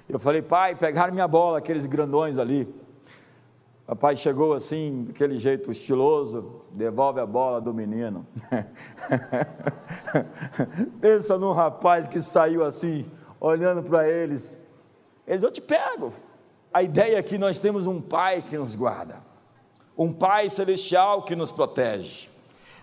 eu 0.08 0.18
falei, 0.18 0.40
pai, 0.40 0.76
pegaram 0.76 1.12
minha 1.12 1.26
bola, 1.26 1.58
aqueles 1.58 1.84
grandões 1.84 2.38
ali. 2.38 2.72
Papai 3.86 4.16
chegou 4.16 4.52
assim, 4.52 5.04
daquele 5.04 5.38
jeito 5.38 5.70
estiloso, 5.70 6.60
devolve 6.72 7.20
a 7.20 7.26
bola 7.26 7.60
do 7.60 7.72
menino. 7.72 8.26
Pensa 11.00 11.38
num 11.38 11.52
rapaz 11.52 12.08
que 12.08 12.20
saiu 12.20 12.64
assim, 12.64 13.08
olhando 13.38 13.84
para 13.84 14.10
eles. 14.10 14.56
Eles, 15.24 15.44
eu 15.44 15.52
te 15.52 15.60
pego. 15.60 16.12
A 16.74 16.82
ideia 16.82 17.18
é 17.18 17.22
que 17.22 17.38
nós 17.38 17.60
temos 17.60 17.86
um 17.86 18.00
pai 18.00 18.42
que 18.42 18.58
nos 18.58 18.74
guarda, 18.74 19.22
um 19.96 20.12
pai 20.12 20.50
celestial 20.50 21.22
que 21.22 21.36
nos 21.36 21.52
protege. 21.52 22.28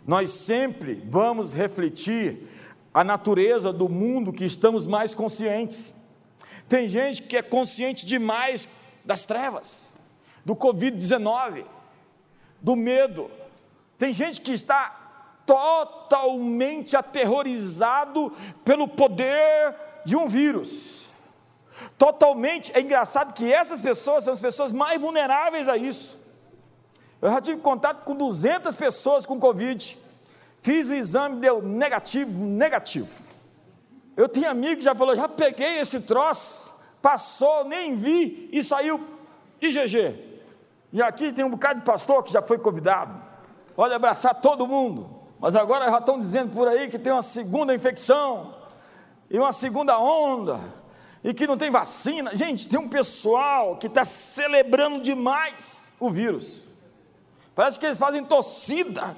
Nós 0.08 0.30
sempre 0.30 1.04
vamos 1.10 1.52
refletir 1.52 2.48
a 2.94 3.04
natureza 3.04 3.74
do 3.74 3.89
mundo 3.89 4.32
que 4.32 4.46
estamos 4.46 4.88
mais 4.88 5.13
conscientes. 5.13 5.94
Tem 6.70 6.88
gente 6.88 7.24
que 7.24 7.36
é 7.36 7.42
consciente 7.42 8.06
demais 8.06 8.70
das 9.04 9.26
trevas 9.26 9.92
do 10.45 10.56
Covid-19, 10.56 11.65
do 12.62 12.75
medo. 12.75 13.29
Tem 13.97 14.12
gente 14.12 14.41
que 14.41 14.51
está 14.51 15.03
totalmente 15.45 16.95
aterrorizado 16.95 18.32
pelo 18.63 18.88
poder 18.88 19.75
de 20.06 20.15
um 20.15 20.27
vírus. 20.27 21.08
Totalmente, 21.97 22.71
é 22.75 22.82
engraçado 22.82 23.34
que 23.34 23.51
essas 23.51 23.82
pessoas 23.82 24.25
são 24.25 24.34
as 24.34 24.39
pessoas 24.39 24.71
mais 24.71 24.99
vulneráveis 24.99 25.67
a 25.67 25.77
isso. 25.77 26.21
Eu 27.21 27.29
já 27.29 27.41
tive 27.41 27.62
contato 27.62 28.03
com 28.03 28.15
200 28.15 28.75
pessoas 28.75 29.25
com 29.25 29.39
Covid. 29.39 29.97
Fiz 30.62 30.89
o 30.89 30.93
exame, 30.93 31.39
deu 31.39 31.62
negativo, 31.62 32.32
negativo. 32.43 33.21
Eu 34.15 34.29
tenho 34.29 34.49
amigo 34.49 34.77
que 34.77 34.84
já 34.84 34.93
falou, 34.93 35.15
já 35.15 35.27
peguei 35.27 35.79
esse 35.79 35.99
troço, 36.01 36.73
passou, 37.01 37.65
nem 37.65 37.95
vi 37.95 38.49
e 38.51 38.63
saiu 38.63 39.03
IgG. 39.62 40.33
E 40.93 41.01
aqui 41.01 41.34
tem 41.34 41.43
um 41.43 41.49
bocado 41.49 41.79
de 41.79 41.86
pastor 41.86 42.23
que 42.23 42.32
já 42.32 42.39
foi 42.39 42.60
convidado. 42.60 43.19
Pode 43.75 43.95
abraçar 43.95 44.36
todo 44.36 44.67
mundo. 44.67 45.10
Mas 45.39 45.56
agora 45.56 45.89
já 45.89 45.97
estão 45.97 46.19
dizendo 46.19 46.56
por 46.56 46.67
aí 46.67 46.88
que 46.88 46.99
tem 46.99 47.12
uma 47.12 47.23
segunda 47.23 47.73
infecção 47.73 48.53
e 49.27 49.39
uma 49.39 49.51
segunda 49.51 49.97
onda 49.97 50.60
e 51.23 51.34
que 51.34 51.47
não 51.47 51.58
tem 51.58 51.71
vacina. 51.71 52.36
Gente, 52.36 52.69
tem 52.69 52.79
um 52.79 52.88
pessoal 52.88 53.77
que 53.77 53.88
está 53.88 54.06
celebrando 54.06 55.01
demais 55.01 55.93
o 55.99 56.12
vírus. 56.12 56.67
Parece 57.56 57.79
que 57.79 57.88
eles 57.88 57.97
fazem 57.97 58.23
torcida 58.23 59.17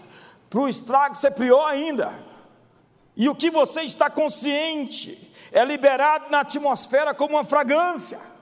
para 0.50 0.62
o 0.62 0.70
estrago 0.70 1.14
ser 1.14 1.32
pior 1.32 1.68
ainda. 1.68 2.18
E 3.18 3.28
o 3.28 3.36
que 3.36 3.52
você 3.52 3.82
está 3.82 4.10
consciente 4.10 5.34
é 5.52 5.66
liberado 5.66 6.30
na 6.30 6.40
atmosfera 6.40 7.14
como 7.14 7.36
uma 7.36 7.44
fragrância. 7.44 8.35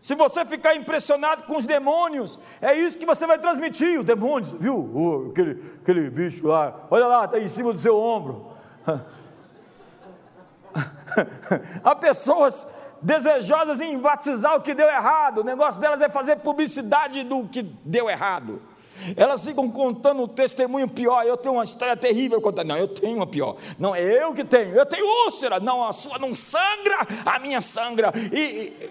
Se 0.00 0.14
você 0.14 0.44
ficar 0.44 0.76
impressionado 0.76 1.42
com 1.42 1.56
os 1.56 1.66
demônios, 1.66 2.38
é 2.60 2.74
isso 2.74 2.98
que 2.98 3.06
você 3.06 3.26
vai 3.26 3.38
transmitir. 3.38 3.98
Os 3.98 4.06
demônios, 4.06 4.52
viu? 4.60 4.90
Oh, 4.94 5.30
aquele, 5.30 5.60
aquele 5.82 6.08
bicho 6.08 6.46
lá, 6.46 6.86
olha 6.90 7.06
lá, 7.06 7.24
está 7.24 7.38
em 7.38 7.48
cima 7.48 7.72
do 7.72 7.80
seu 7.80 7.98
ombro. 7.98 8.52
Há 11.82 11.96
pessoas 11.96 12.66
desejosas 13.02 13.80
em 13.80 13.94
enfatizar 13.94 14.56
o 14.56 14.60
que 14.60 14.74
deu 14.74 14.86
errado. 14.86 15.38
O 15.38 15.44
negócio 15.44 15.80
delas 15.80 16.00
é 16.00 16.08
fazer 16.08 16.36
publicidade 16.36 17.24
do 17.24 17.48
que 17.48 17.62
deu 17.62 18.08
errado. 18.08 18.62
Elas 19.16 19.44
ficam 19.44 19.70
contando 19.70 20.22
um 20.22 20.28
testemunho 20.28 20.88
pior. 20.88 21.24
Eu 21.24 21.36
tenho 21.36 21.54
uma 21.54 21.64
história 21.64 21.96
terrível 21.96 22.40
contando. 22.40 22.68
Não, 22.68 22.76
eu 22.76 22.88
tenho 22.88 23.16
uma 23.16 23.26
pior. 23.26 23.56
Não, 23.78 23.94
é 23.94 24.02
eu 24.02 24.34
que 24.34 24.44
tenho. 24.44 24.74
Eu 24.74 24.86
tenho 24.86 25.06
úlcera. 25.24 25.60
Não, 25.60 25.84
a 25.84 25.92
sua 25.92 26.18
não 26.18 26.34
sangra, 26.34 27.06
a 27.24 27.38
minha 27.38 27.60
sangra. 27.60 28.12
E, 28.32 28.38
e 28.38 28.90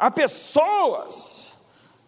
Há 0.00 0.10
pessoas 0.10 1.52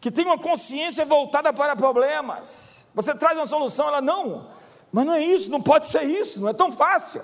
que 0.00 0.10
têm 0.10 0.24
uma 0.24 0.38
consciência 0.38 1.04
voltada 1.04 1.52
para 1.52 1.76
problemas. 1.76 2.90
Você 2.94 3.14
traz 3.14 3.36
uma 3.36 3.44
solução, 3.44 3.86
ela 3.86 4.00
não, 4.00 4.48
mas 4.90 5.04
não 5.04 5.12
é 5.12 5.22
isso, 5.22 5.50
não 5.50 5.60
pode 5.60 5.88
ser 5.88 6.04
isso, 6.04 6.40
não 6.40 6.48
é 6.48 6.54
tão 6.54 6.72
fácil. 6.72 7.22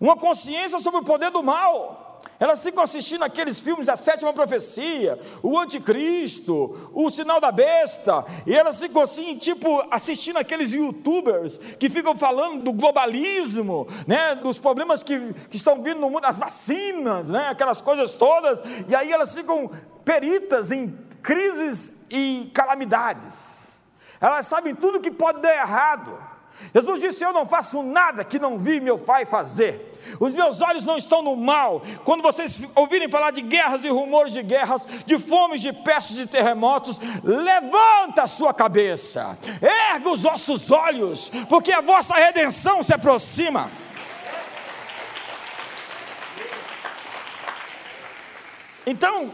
Uma 0.00 0.16
consciência 0.16 0.78
sobre 0.78 1.00
o 1.00 1.04
poder 1.04 1.32
do 1.32 1.42
mal. 1.42 1.99
Elas 2.40 2.62
ficam 2.62 2.82
assistindo 2.82 3.22
aqueles 3.22 3.60
filmes 3.60 3.86
A 3.90 3.96
Sétima 3.96 4.32
Profecia, 4.32 5.20
O 5.42 5.58
Anticristo, 5.58 6.90
O 6.94 7.10
Sinal 7.10 7.38
da 7.38 7.52
Besta, 7.52 8.24
e 8.46 8.56
elas 8.56 8.80
ficam 8.80 9.02
assim, 9.02 9.36
tipo, 9.36 9.84
assistindo 9.90 10.38
aqueles 10.38 10.72
youtubers 10.72 11.58
que 11.78 11.90
ficam 11.90 12.16
falando 12.16 12.62
do 12.62 12.72
globalismo, 12.72 13.86
né, 14.06 14.34
dos 14.36 14.56
problemas 14.56 15.02
que, 15.02 15.34
que 15.50 15.56
estão 15.56 15.82
vindo 15.82 16.00
no 16.00 16.08
mundo, 16.08 16.24
as 16.24 16.38
vacinas, 16.38 17.28
né, 17.28 17.48
aquelas 17.48 17.82
coisas 17.82 18.12
todas, 18.12 18.58
e 18.88 18.94
aí 18.94 19.12
elas 19.12 19.34
ficam 19.34 19.70
peritas 20.02 20.72
em 20.72 20.98
crises 21.22 22.06
e 22.10 22.50
calamidades. 22.54 23.80
Elas 24.18 24.46
sabem 24.46 24.74
tudo 24.74 25.00
que 25.00 25.10
pode 25.10 25.42
dar 25.42 25.54
errado. 25.54 26.29
Jesus 26.74 27.00
disse: 27.00 27.24
Eu 27.24 27.32
não 27.32 27.46
faço 27.46 27.82
nada 27.82 28.24
que 28.24 28.38
não 28.38 28.58
vi 28.58 28.80
meu 28.80 28.98
Pai 28.98 29.24
fazer. 29.24 29.90
Os 30.18 30.34
meus 30.34 30.60
olhos 30.60 30.84
não 30.84 30.96
estão 30.96 31.22
no 31.22 31.36
mal. 31.36 31.82
Quando 32.04 32.22
vocês 32.22 32.60
ouvirem 32.74 33.08
falar 33.08 33.30
de 33.30 33.42
guerras 33.42 33.84
e 33.84 33.88
rumores 33.88 34.32
de 34.32 34.42
guerras, 34.42 34.86
de 35.06 35.18
fomes, 35.18 35.60
de 35.60 35.72
pestes 35.72 36.18
e 36.18 36.26
terremotos, 36.26 36.98
levanta 37.22 38.22
a 38.22 38.28
sua 38.28 38.52
cabeça, 38.52 39.38
erga 39.60 40.08
os 40.10 40.22
vossos 40.22 40.70
olhos, 40.70 41.30
porque 41.48 41.72
a 41.72 41.80
vossa 41.80 42.14
redenção 42.14 42.82
se 42.82 42.92
aproxima. 42.92 43.70
Então, 48.86 49.32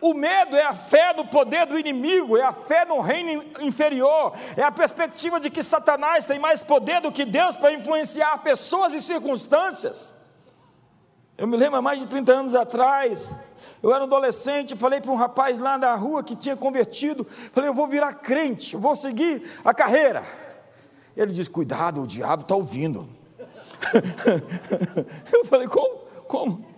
o 0.00 0.14
medo 0.14 0.56
é 0.56 0.64
a 0.64 0.74
fé 0.74 1.12
no 1.12 1.26
poder 1.26 1.66
do 1.66 1.78
inimigo, 1.78 2.36
é 2.36 2.42
a 2.42 2.52
fé 2.52 2.84
no 2.84 3.00
reino 3.00 3.44
inferior, 3.60 4.32
é 4.56 4.62
a 4.62 4.70
perspectiva 4.70 5.40
de 5.40 5.50
que 5.50 5.62
Satanás 5.62 6.24
tem 6.24 6.38
mais 6.38 6.62
poder 6.62 7.00
do 7.00 7.10
que 7.10 7.24
Deus 7.24 7.56
para 7.56 7.72
influenciar 7.72 8.38
pessoas 8.38 8.94
e 8.94 9.00
circunstâncias. 9.00 10.14
Eu 11.36 11.46
me 11.46 11.56
lembro 11.56 11.78
há 11.78 11.82
mais 11.82 12.00
de 12.00 12.06
30 12.06 12.32
anos 12.32 12.54
atrás, 12.54 13.30
eu 13.82 13.92
era 13.92 14.02
um 14.02 14.06
adolescente, 14.06 14.76
falei 14.76 15.00
para 15.00 15.10
um 15.10 15.16
rapaz 15.16 15.58
lá 15.58 15.76
na 15.76 15.94
rua 15.94 16.22
que 16.22 16.36
tinha 16.36 16.56
convertido, 16.56 17.24
falei, 17.52 17.68
eu 17.68 17.74
vou 17.74 17.88
virar 17.88 18.14
crente, 18.14 18.74
eu 18.74 18.80
vou 18.80 18.94
seguir 18.94 19.42
a 19.64 19.74
carreira. 19.74 20.24
Ele 21.16 21.32
disse, 21.32 21.50
cuidado, 21.50 22.02
o 22.02 22.06
diabo 22.06 22.42
está 22.42 22.54
ouvindo. 22.54 23.08
eu 25.32 25.44
falei, 25.44 25.66
como? 25.66 25.98
Como? 26.28 26.77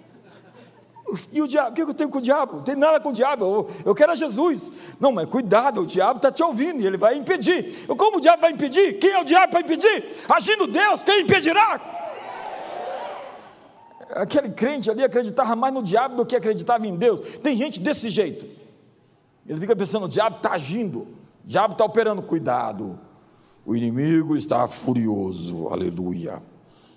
E 1.32 1.42
o 1.42 1.48
diabo, 1.48 1.70
o 1.70 1.74
que 1.74 1.82
eu 1.82 1.94
tenho 1.94 2.10
com 2.10 2.18
o 2.18 2.22
diabo? 2.22 2.56
Não 2.56 2.62
tem 2.62 2.76
nada 2.76 3.00
com 3.00 3.10
o 3.10 3.12
diabo, 3.12 3.44
eu, 3.44 3.70
eu 3.86 3.94
quero 3.94 4.12
a 4.12 4.14
Jesus. 4.14 4.70
Não, 4.98 5.12
mas 5.12 5.28
cuidado, 5.28 5.82
o 5.82 5.86
diabo 5.86 6.16
está 6.16 6.30
te 6.30 6.42
ouvindo 6.42 6.80
e 6.80 6.86
ele 6.86 6.96
vai 6.96 7.16
impedir. 7.16 7.86
Como 7.86 8.18
o 8.18 8.20
diabo 8.20 8.42
vai 8.42 8.52
impedir? 8.52 8.98
Quem 8.98 9.10
é 9.10 9.20
o 9.20 9.24
diabo 9.24 9.50
para 9.50 9.60
impedir? 9.60 10.04
Agindo 10.28 10.66
Deus, 10.66 11.02
quem 11.02 11.22
impedirá? 11.22 11.80
Aquele 14.10 14.50
crente 14.50 14.90
ali 14.90 15.04
acreditava 15.04 15.54
mais 15.54 15.72
no 15.72 15.82
diabo 15.82 16.16
do 16.16 16.26
que 16.26 16.34
acreditava 16.34 16.86
em 16.86 16.96
Deus. 16.96 17.20
Tem 17.42 17.56
gente 17.56 17.80
desse 17.80 18.10
jeito. 18.10 18.46
Ele 19.46 19.60
fica 19.60 19.74
pensando: 19.76 20.06
o 20.06 20.08
diabo 20.08 20.36
está 20.36 20.52
agindo, 20.52 21.00
o 21.00 21.08
diabo 21.44 21.72
está 21.72 21.84
operando. 21.84 22.22
Cuidado, 22.22 22.98
o 23.64 23.76
inimigo 23.76 24.36
está 24.36 24.66
furioso, 24.66 25.68
aleluia. 25.68 26.42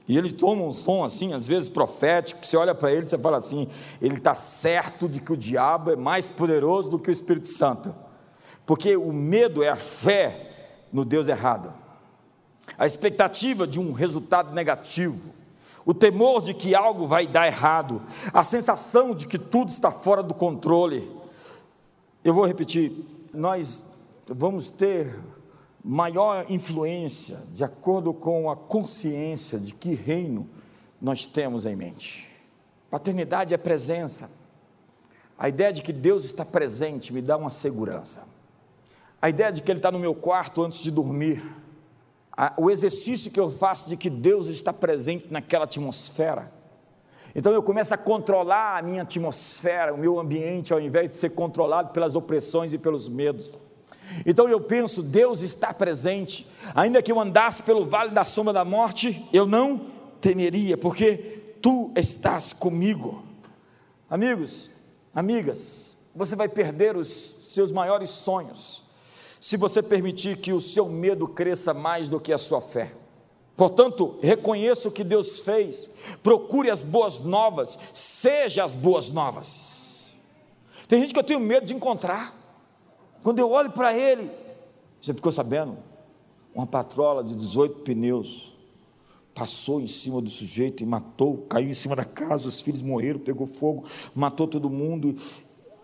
E 0.07 0.17
ele 0.17 0.33
toma 0.33 0.63
um 0.63 0.73
som 0.73 1.03
assim, 1.03 1.33
às 1.33 1.47
vezes 1.47 1.69
profético, 1.69 2.41
que 2.41 2.47
você 2.47 2.57
olha 2.57 2.75
para 2.75 2.91
ele 2.91 3.05
e 3.05 3.09
você 3.09 3.17
fala 3.17 3.37
assim: 3.37 3.67
ele 4.01 4.17
está 4.17 4.35
certo 4.35 5.07
de 5.07 5.21
que 5.21 5.31
o 5.31 5.37
diabo 5.37 5.91
é 5.91 5.95
mais 5.95 6.29
poderoso 6.29 6.89
do 6.89 6.99
que 6.99 7.09
o 7.09 7.11
Espírito 7.11 7.47
Santo, 7.47 7.95
porque 8.65 8.97
o 8.97 9.13
medo 9.13 9.63
é 9.63 9.69
a 9.69 9.75
fé 9.75 10.49
no 10.91 11.05
Deus 11.05 11.27
errado, 11.27 11.73
a 12.77 12.85
expectativa 12.85 13.65
de 13.65 13.79
um 13.79 13.93
resultado 13.93 14.53
negativo, 14.53 15.33
o 15.85 15.93
temor 15.93 16.41
de 16.41 16.53
que 16.53 16.75
algo 16.75 17.07
vai 17.07 17.25
dar 17.25 17.47
errado, 17.47 18.01
a 18.33 18.43
sensação 18.43 19.15
de 19.15 19.25
que 19.25 19.39
tudo 19.39 19.69
está 19.69 19.89
fora 19.89 20.21
do 20.21 20.33
controle. 20.33 21.09
Eu 22.25 22.33
vou 22.33 22.45
repetir: 22.45 22.91
nós 23.33 23.81
vamos 24.27 24.69
ter 24.69 25.17
maior 25.83 26.45
influência 26.49 27.37
de 27.51 27.63
acordo 27.63 28.13
com 28.13 28.49
a 28.49 28.55
consciência 28.55 29.59
de 29.59 29.75
que 29.75 29.93
reino 29.93 30.47
nós 31.01 31.25
temos 31.25 31.65
em 31.65 31.75
mente. 31.75 32.29
Paternidade 32.89 33.53
é 33.53 33.57
presença. 33.57 34.29
A 35.37 35.49
ideia 35.49 35.73
de 35.73 35.81
que 35.81 35.91
Deus 35.91 36.23
está 36.23 36.45
presente 36.45 37.11
me 37.11 37.21
dá 37.21 37.35
uma 37.35 37.49
segurança. 37.49 38.25
A 39.21 39.29
ideia 39.29 39.51
de 39.51 39.61
que 39.61 39.71
Ele 39.71 39.79
está 39.79 39.91
no 39.91 39.99
meu 39.99 40.15
quarto 40.15 40.61
antes 40.61 40.79
de 40.79 40.89
dormir. 40.89 41.43
O 42.57 42.71
exercício 42.71 43.31
que 43.31 43.39
eu 43.39 43.51
faço 43.51 43.89
de 43.89 43.97
que 43.97 44.09
Deus 44.09 44.47
está 44.47 44.71
presente 44.71 45.31
naquela 45.31 45.65
atmosfera. 45.65 46.51
Então 47.35 47.51
eu 47.51 47.63
começo 47.63 47.93
a 47.93 47.97
controlar 47.97 48.77
a 48.77 48.81
minha 48.81 49.01
atmosfera, 49.01 49.93
o 49.93 49.97
meu 49.97 50.19
ambiente, 50.19 50.71
ao 50.71 50.79
invés 50.79 51.09
de 51.09 51.17
ser 51.17 51.31
controlado 51.31 51.89
pelas 51.89 52.15
opressões 52.15 52.73
e 52.73 52.77
pelos 52.77 53.09
medos. 53.09 53.59
Então 54.25 54.47
eu 54.47 54.61
penso, 54.61 55.01
Deus 55.01 55.41
está 55.41 55.73
presente, 55.73 56.47
ainda 56.73 57.01
que 57.01 57.11
eu 57.11 57.19
andasse 57.19 57.63
pelo 57.63 57.85
vale 57.85 58.11
da 58.11 58.25
sombra 58.25 58.53
da 58.53 58.65
morte, 58.65 59.27
eu 59.33 59.45
não 59.45 59.87
temeria, 60.21 60.77
porque 60.77 61.55
tu 61.61 61.91
estás 61.95 62.53
comigo. 62.53 63.23
Amigos, 64.09 64.69
amigas, 65.13 65.97
você 66.15 66.35
vai 66.35 66.47
perder 66.47 66.95
os 66.95 67.07
seus 67.07 67.71
maiores 67.71 68.09
sonhos, 68.09 68.83
se 69.41 69.57
você 69.57 69.81
permitir 69.81 70.37
que 70.37 70.53
o 70.53 70.61
seu 70.61 70.87
medo 70.87 71.27
cresça 71.27 71.73
mais 71.73 72.09
do 72.09 72.19
que 72.19 72.31
a 72.31 72.37
sua 72.37 72.61
fé. 72.61 72.93
Portanto, 73.55 74.17
reconheça 74.21 74.87
o 74.87 74.91
que 74.91 75.03
Deus 75.03 75.39
fez, 75.41 75.89
procure 76.23 76.69
as 76.69 76.81
boas 76.81 77.19
novas, 77.19 77.77
seja 77.93 78.63
as 78.63 78.75
boas 78.75 79.09
novas. 79.11 80.13
Tem 80.87 80.99
gente 80.99 81.13
que 81.13 81.19
eu 81.19 81.23
tenho 81.23 81.39
medo 81.39 81.65
de 81.65 81.73
encontrar. 81.73 82.42
Quando 83.23 83.39
eu 83.39 83.49
olho 83.49 83.71
para 83.71 83.97
ele, 83.97 84.29
você 84.99 85.13
ficou 85.13 85.31
sabendo? 85.31 85.77
Uma 86.53 86.67
patrola 86.67 87.23
de 87.23 87.33
18 87.33 87.79
pneus 87.79 88.53
passou 89.33 89.81
em 89.81 89.87
cima 89.87 90.21
do 90.21 90.29
sujeito 90.29 90.83
e 90.83 90.85
matou, 90.85 91.37
caiu 91.49 91.69
em 91.69 91.73
cima 91.73 91.95
da 91.95 92.05
casa, 92.05 92.47
os 92.47 92.61
filhos 92.61 92.81
morreram, 92.81 93.19
pegou 93.19 93.47
fogo, 93.47 93.85
matou 94.13 94.47
todo 94.47 94.69
mundo. 94.69 95.15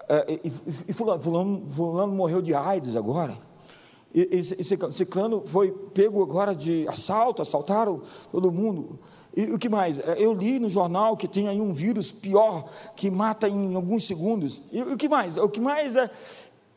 É, 0.07 0.39
e, 0.43 0.47
e, 0.49 0.53
e 0.89 0.93
fulano, 0.93 1.21
fulano, 1.21 1.65
fulano, 1.75 2.13
morreu 2.13 2.41
de 2.41 2.53
AIDS 2.53 2.95
agora. 2.95 3.37
E, 4.13 4.27
esse 4.31 4.61
ciclano 4.91 5.43
foi 5.45 5.71
pego 5.71 6.21
agora 6.21 6.53
de 6.53 6.87
assalto, 6.87 7.41
assaltaram 7.41 8.01
todo 8.31 8.51
mundo. 8.51 8.99
E 9.35 9.43
o 9.45 9.57
que 9.57 9.69
mais? 9.69 9.99
É, 9.99 10.15
eu 10.17 10.33
li 10.33 10.59
no 10.59 10.69
jornal 10.69 11.15
que 11.15 11.27
tem 11.27 11.47
aí 11.47 11.61
um 11.61 11.71
vírus 11.71 12.11
pior 12.11 12.69
que 12.95 13.09
mata 13.09 13.47
em 13.47 13.75
alguns 13.75 14.05
segundos. 14.05 14.61
E 14.71 14.81
o 14.81 14.97
que 14.97 15.07
mais? 15.07 15.37
O 15.37 15.47
que 15.47 15.61
mais 15.61 15.95
é. 15.95 16.11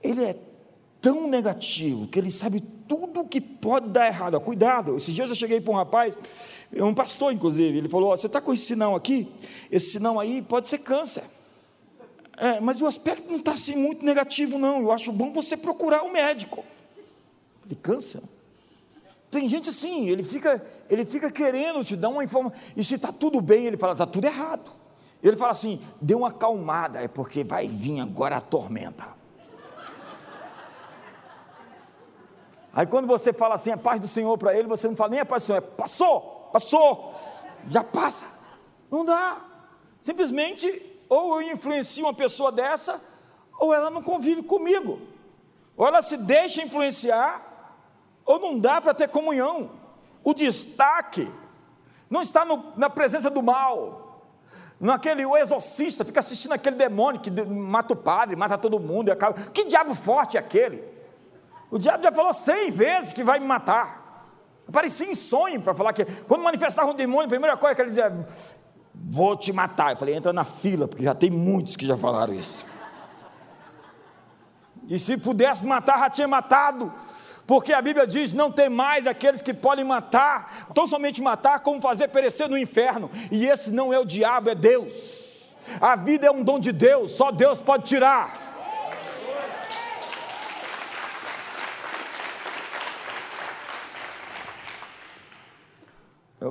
Ele 0.03 0.25
é 0.25 0.52
tão 1.03 1.27
negativo 1.27 2.07
que 2.07 2.19
ele 2.19 2.31
sabe 2.31 2.61
tudo 2.61 3.21
o 3.21 3.29
que 3.29 3.41
pode 3.41 3.89
dar 3.89 4.07
errado. 4.07 4.41
Cuidado, 4.41 4.97
esses 4.97 5.13
dias 5.13 5.29
eu 5.29 5.35
cheguei 5.35 5.61
para 5.61 5.73
um 5.73 5.77
rapaz, 5.77 6.17
um 6.73 6.95
pastor 6.95 7.33
inclusive, 7.33 7.77
ele 7.77 7.89
falou: 7.89 8.17
Você 8.17 8.29
está 8.29 8.41
com 8.41 8.53
esse 8.53 8.65
sinal 8.65 8.95
aqui? 8.95 9.29
Esse 9.71 9.91
sinal 9.91 10.21
aí 10.21 10.41
pode 10.41 10.69
ser 10.69 10.79
câncer. 10.79 11.25
É, 12.37 12.61
mas 12.61 12.81
o 12.81 12.87
aspecto 12.87 13.29
não 13.29 13.39
está 13.39 13.53
assim 13.53 13.77
muito 13.77 14.05
negativo, 14.05 14.59
não. 14.59 14.81
Eu 14.81 14.93
acho 14.93 15.13
bom 15.13 15.33
você 15.33 15.57
procurar 15.57 16.05
o 16.05 16.07
um 16.07 16.13
médico. 16.13 16.65
De 17.67 17.75
câncer. 17.75 18.23
Tem 19.31 19.49
gente 19.49 19.71
assim, 19.71 20.09
ele 20.09 20.23
fica, 20.23 20.65
ele 20.91 21.05
fica 21.05 21.31
querendo 21.31 21.83
te 21.83 21.97
dar 21.97 22.11
uma 22.11 22.23
informação. 22.23 22.59
E 22.77 22.85
se 22.85 22.95
está 22.95 23.13
tudo 23.13 23.41
bem, 23.41 23.67
ele 23.67 23.77
fala, 23.77 23.93
está 23.93 24.07
tudo 24.07 24.27
errado. 24.27 24.71
Ele 25.23 25.37
fala 25.37 25.53
assim, 25.53 25.81
dê 26.01 26.15
uma 26.15 26.29
acalmada, 26.29 27.01
é 27.01 27.09
porque 27.09 27.43
vai 27.45 27.67
vir 27.67 28.01
agora 28.01 28.37
a 28.37 28.41
tormenta. 28.41 29.22
Aí 32.75 32.87
quando 32.87 33.07
você 33.07 33.33
fala 33.33 33.55
assim, 33.55 33.71
a 33.71 33.77
paz 33.77 34.01
do 34.01 34.09
Senhor 34.09 34.37
para 34.39 34.57
ele, 34.57 34.67
você 34.67 34.89
não 34.89 34.97
fala 34.97 35.11
nem 35.11 35.21
a 35.21 35.27
paz 35.27 35.43
do 35.43 35.47
Senhor, 35.47 35.59
é 35.59 35.61
passou, 35.61 36.49
passou, 36.53 37.15
já 37.69 37.85
passa. 37.85 38.25
Não 38.91 39.05
dá. 39.05 39.39
Simplesmente, 40.01 40.83
ou 41.09 41.41
eu 41.41 41.53
influencio 41.53 42.05
uma 42.05 42.15
pessoa 42.15 42.51
dessa, 42.51 43.01
ou 43.59 43.75
ela 43.75 43.91
não 43.91 44.03
convive 44.03 44.43
comigo. 44.43 44.99
Ou 45.77 45.87
ela 45.87 46.01
se 46.03 46.17
deixa 46.17 46.63
influenciar, 46.63 47.77
ou 48.25 48.39
não 48.39 48.59
dá 48.59 48.81
para 48.81 48.95
ter 48.95 49.09
comunhão. 49.09 49.71
O 50.25 50.33
destaque 50.33 51.31
não 52.09 52.23
está 52.23 52.45
no, 52.45 52.73
na 52.77 52.89
presença 52.89 53.31
do 53.31 53.43
mal, 53.43 54.23
naquele 54.79 55.25
o 55.25 55.37
exorcista 55.37 56.05
fica 56.05 56.21
assistindo 56.21 56.53
aquele 56.53 56.77
demônio 56.77 57.21
que 57.21 57.31
mata 57.31 57.95
o 57.95 57.97
padre, 57.97 58.35
mata 58.35 58.59
todo 58.59 58.81
mundo 58.81 59.09
e 59.09 59.13
acaba. 59.13 59.35
Que 59.51 59.65
diabo 59.65 59.95
forte 59.95 60.37
é 60.37 60.41
aquele? 60.41 60.92
O 61.73 61.79
diabo 61.79 62.03
já 62.03 62.13
falou 62.13 62.35
cem 62.35 62.71
vezes 62.71 63.15
que 63.15 63.25
vai 63.25 63.41
me 63.41 63.47
matar. 63.47 64.29
Aparecia 64.69 65.11
em 65.11 65.15
sonho 65.15 65.59
para 65.59 65.73
falar 65.73 65.95
que, 65.95 66.05
quando 66.05 66.43
manifestava 66.43 66.91
um 66.91 66.95
demônio, 66.95 67.25
a 67.25 67.29
primeira 67.31 67.57
coisa 67.57 67.75
que 67.75 67.81
ele 67.81 67.89
dizia, 67.89 68.13
vou 68.95 69.35
te 69.35 69.55
matar. 69.55 69.93
Eu 69.93 69.97
falei, 69.97 70.15
entra 70.15 70.35
na 70.35 70.45
fila, 70.45 70.87
porque 70.87 71.03
já 71.03 71.15
tem 71.15 71.31
muitos 71.31 71.75
que 71.75 71.87
já 71.87 71.97
falaram 71.97 72.35
isso. 72.35 72.67
E 74.87 74.99
se 74.99 75.17
pudesse 75.17 75.65
matar, 75.65 75.99
já 75.99 76.11
tinha 76.11 76.29
matado. 76.29 76.93
Porque 77.47 77.73
a 77.73 77.81
Bíblia 77.81 78.07
diz: 78.07 78.35
não 78.35 78.53
tem 78.53 78.69
mais 78.69 79.07
aqueles 79.07 79.41
que 79.41 79.55
podem 79.55 79.85
matar, 79.85 80.69
tão 80.75 80.87
somente 80.87 81.23
matar, 81.23 81.61
como 81.61 81.81
fazer 81.81 82.09
perecer 82.09 82.51
no 82.51 82.59
inferno. 82.59 83.11
E 83.31 83.47
esse 83.47 83.71
não 83.71 83.95
é 83.95 83.99
o 83.99 84.05
diabo, 84.05 84.51
é 84.51 84.55
Deus. 84.55 85.57
A 85.81 85.97
vida 85.97 86.27
é 86.27 86.31
um 86.31 86.43
dom 86.43 86.59
de 86.59 86.71
Deus, 86.71 87.13
só 87.13 87.31
Deus 87.31 87.63
pode 87.63 87.85
tirar. 87.85 88.42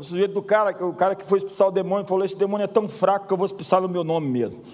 O 0.02 0.04
sujeito 0.04 0.34
do 0.34 0.42
cara, 0.42 0.72
o 0.84 0.96
cara 0.96 1.16
que 1.16 1.24
foi 1.24 1.38
expulsar 1.38 1.68
o 1.68 1.72
demônio, 1.72 2.08
falou: 2.08 2.26
Esse 2.26 2.36
demônio 2.36 2.64
é 2.64 2.68
tão 2.68 2.90
fraco 2.90 3.28
que 3.28 3.34
eu 3.34 3.38
vou 3.38 3.46
expulsar 3.46 3.80
no 3.80 3.88
meu 3.88 4.04
nome 4.04 4.28
mesmo. 4.28 4.64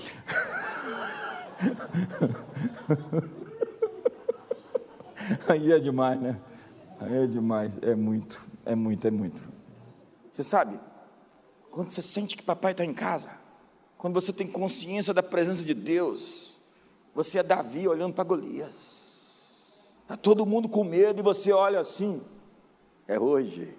Aí 5.49 5.73
é 5.73 5.79
demais, 5.79 6.21
né? 6.21 6.39
Aí 6.99 7.25
é 7.25 7.27
demais, 7.27 7.77
é 7.81 7.93
muito, 7.93 8.41
é 8.65 8.73
muito, 8.73 9.05
é 9.05 9.11
muito. 9.11 9.51
Você 10.31 10.43
sabe, 10.43 10.79
quando 11.69 11.91
você 11.91 12.01
sente 12.01 12.37
que 12.37 12.43
papai 12.43 12.71
está 12.71 12.85
em 12.85 12.93
casa, 12.93 13.29
quando 13.97 14.13
você 14.13 14.31
tem 14.31 14.47
consciência 14.47 15.13
da 15.13 15.21
presença 15.21 15.65
de 15.65 15.73
Deus, 15.73 16.57
você 17.13 17.39
é 17.39 17.43
Davi 17.43 17.85
olhando 17.85 18.13
para 18.13 18.23
Golias. 18.23 19.73
Está 20.03 20.15
todo 20.15 20.45
mundo 20.45 20.69
com 20.69 20.85
medo 20.85 21.19
e 21.19 21.23
você 21.23 21.51
olha 21.51 21.81
assim. 21.81 22.21
É 23.05 23.19
hoje 23.19 23.75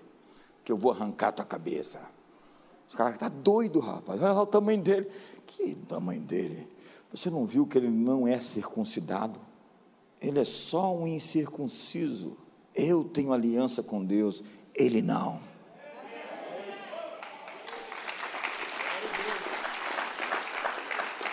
que 0.69 0.73
eu 0.73 0.77
vou 0.77 0.93
arrancar 0.93 1.33
tua 1.33 1.47
cabeça. 1.47 1.99
Os 2.87 2.95
caras 2.95 3.17
tá 3.17 3.27
doido, 3.27 3.81
rapaz. 3.81 4.21
Olha 4.21 4.33
lá 4.33 4.43
o 4.43 4.47
tamanho 4.47 4.83
dele. 4.83 5.11
Que 5.47 5.75
tamanho 5.75 6.21
dele? 6.21 6.69
Você 7.11 7.31
não 7.31 7.47
viu 7.47 7.67
que 7.67 7.79
ele 7.79 7.89
não 7.89 8.29
é 8.29 8.39
circuncidado? 8.39 9.41
Ele 10.21 10.39
é 10.39 10.45
só 10.45 10.95
um 10.95 11.07
incircunciso. 11.07 12.37
Eu 12.75 13.03
tenho 13.03 13.33
aliança 13.33 13.83
com 13.83 14.05
Deus, 14.05 14.45
ele 14.75 15.01
não. 15.01 15.41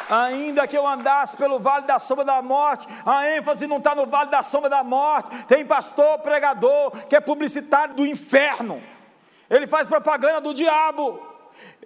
ainda 0.07 0.67
que 0.67 0.77
eu 0.77 0.87
andasse 0.87 1.35
pelo 1.35 1.59
vale 1.59 1.87
da 1.87 1.99
sombra 1.99 2.23
da 2.23 2.41
morte, 2.41 2.87
a 3.05 3.35
ênfase 3.35 3.67
não 3.67 3.79
está 3.79 3.95
no 3.95 4.05
vale 4.05 4.29
da 4.29 4.43
sombra 4.43 4.69
da 4.69 4.83
morte. 4.83 5.45
Tem 5.45 5.65
pastor, 5.65 6.19
pregador, 6.19 6.91
que 7.09 7.15
é 7.17 7.19
publicitário 7.19 7.95
do 7.95 8.05
inferno. 8.05 8.81
Ele 9.49 9.67
faz 9.67 9.87
propaganda 9.87 10.41
do 10.41 10.53
diabo. 10.53 11.19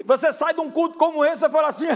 Você 0.06 0.32
sai 0.34 0.54
de 0.54 0.62
um 0.62 0.72
culto 0.72 0.98
como 0.98 1.24
esse 1.26 1.46
e 1.46 1.50
fala 1.50 1.70
assim: 1.70 1.88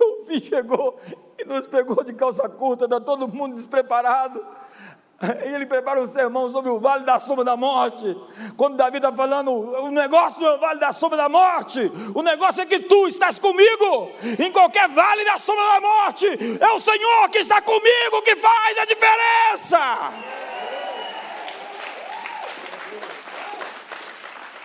o 0.00 0.24
fim 0.26 0.40
chegou 0.40 0.98
e 1.38 1.44
nos 1.44 1.66
pegou 1.66 2.02
de 2.04 2.12
calça 2.14 2.48
curta, 2.48 2.84
está 2.84 3.00
todo 3.00 3.28
mundo 3.28 3.54
despreparado. 3.54 4.44
E 5.44 5.54
ele 5.54 5.66
prepara 5.66 6.00
um 6.00 6.06
sermão 6.06 6.48
sobre 6.50 6.70
o 6.70 6.80
vale 6.80 7.04
da 7.04 7.20
sombra 7.20 7.44
da 7.44 7.54
morte. 7.54 8.16
Quando 8.56 8.76
Davi 8.76 8.96
está 8.96 9.12
falando, 9.12 9.50
o 9.52 9.90
negócio 9.90 10.40
não 10.40 10.48
é 10.48 10.54
o 10.54 10.58
vale 10.58 10.80
da 10.80 10.94
sombra 10.94 11.18
da 11.18 11.28
morte, 11.28 11.92
o 12.14 12.22
negócio 12.22 12.62
é 12.62 12.66
que 12.66 12.80
tu 12.80 13.06
estás 13.06 13.38
comigo, 13.38 14.12
em 14.38 14.50
qualquer 14.50 14.88
vale 14.88 15.22
da 15.26 15.38
sombra 15.38 15.62
da 15.74 15.80
morte, 15.80 16.26
é 16.58 16.72
o 16.72 16.80
Senhor 16.80 17.28
que 17.28 17.38
está 17.38 17.60
comigo 17.60 18.22
que 18.24 18.34
faz 18.36 18.78
a 18.78 18.86
diferença. 18.86 19.78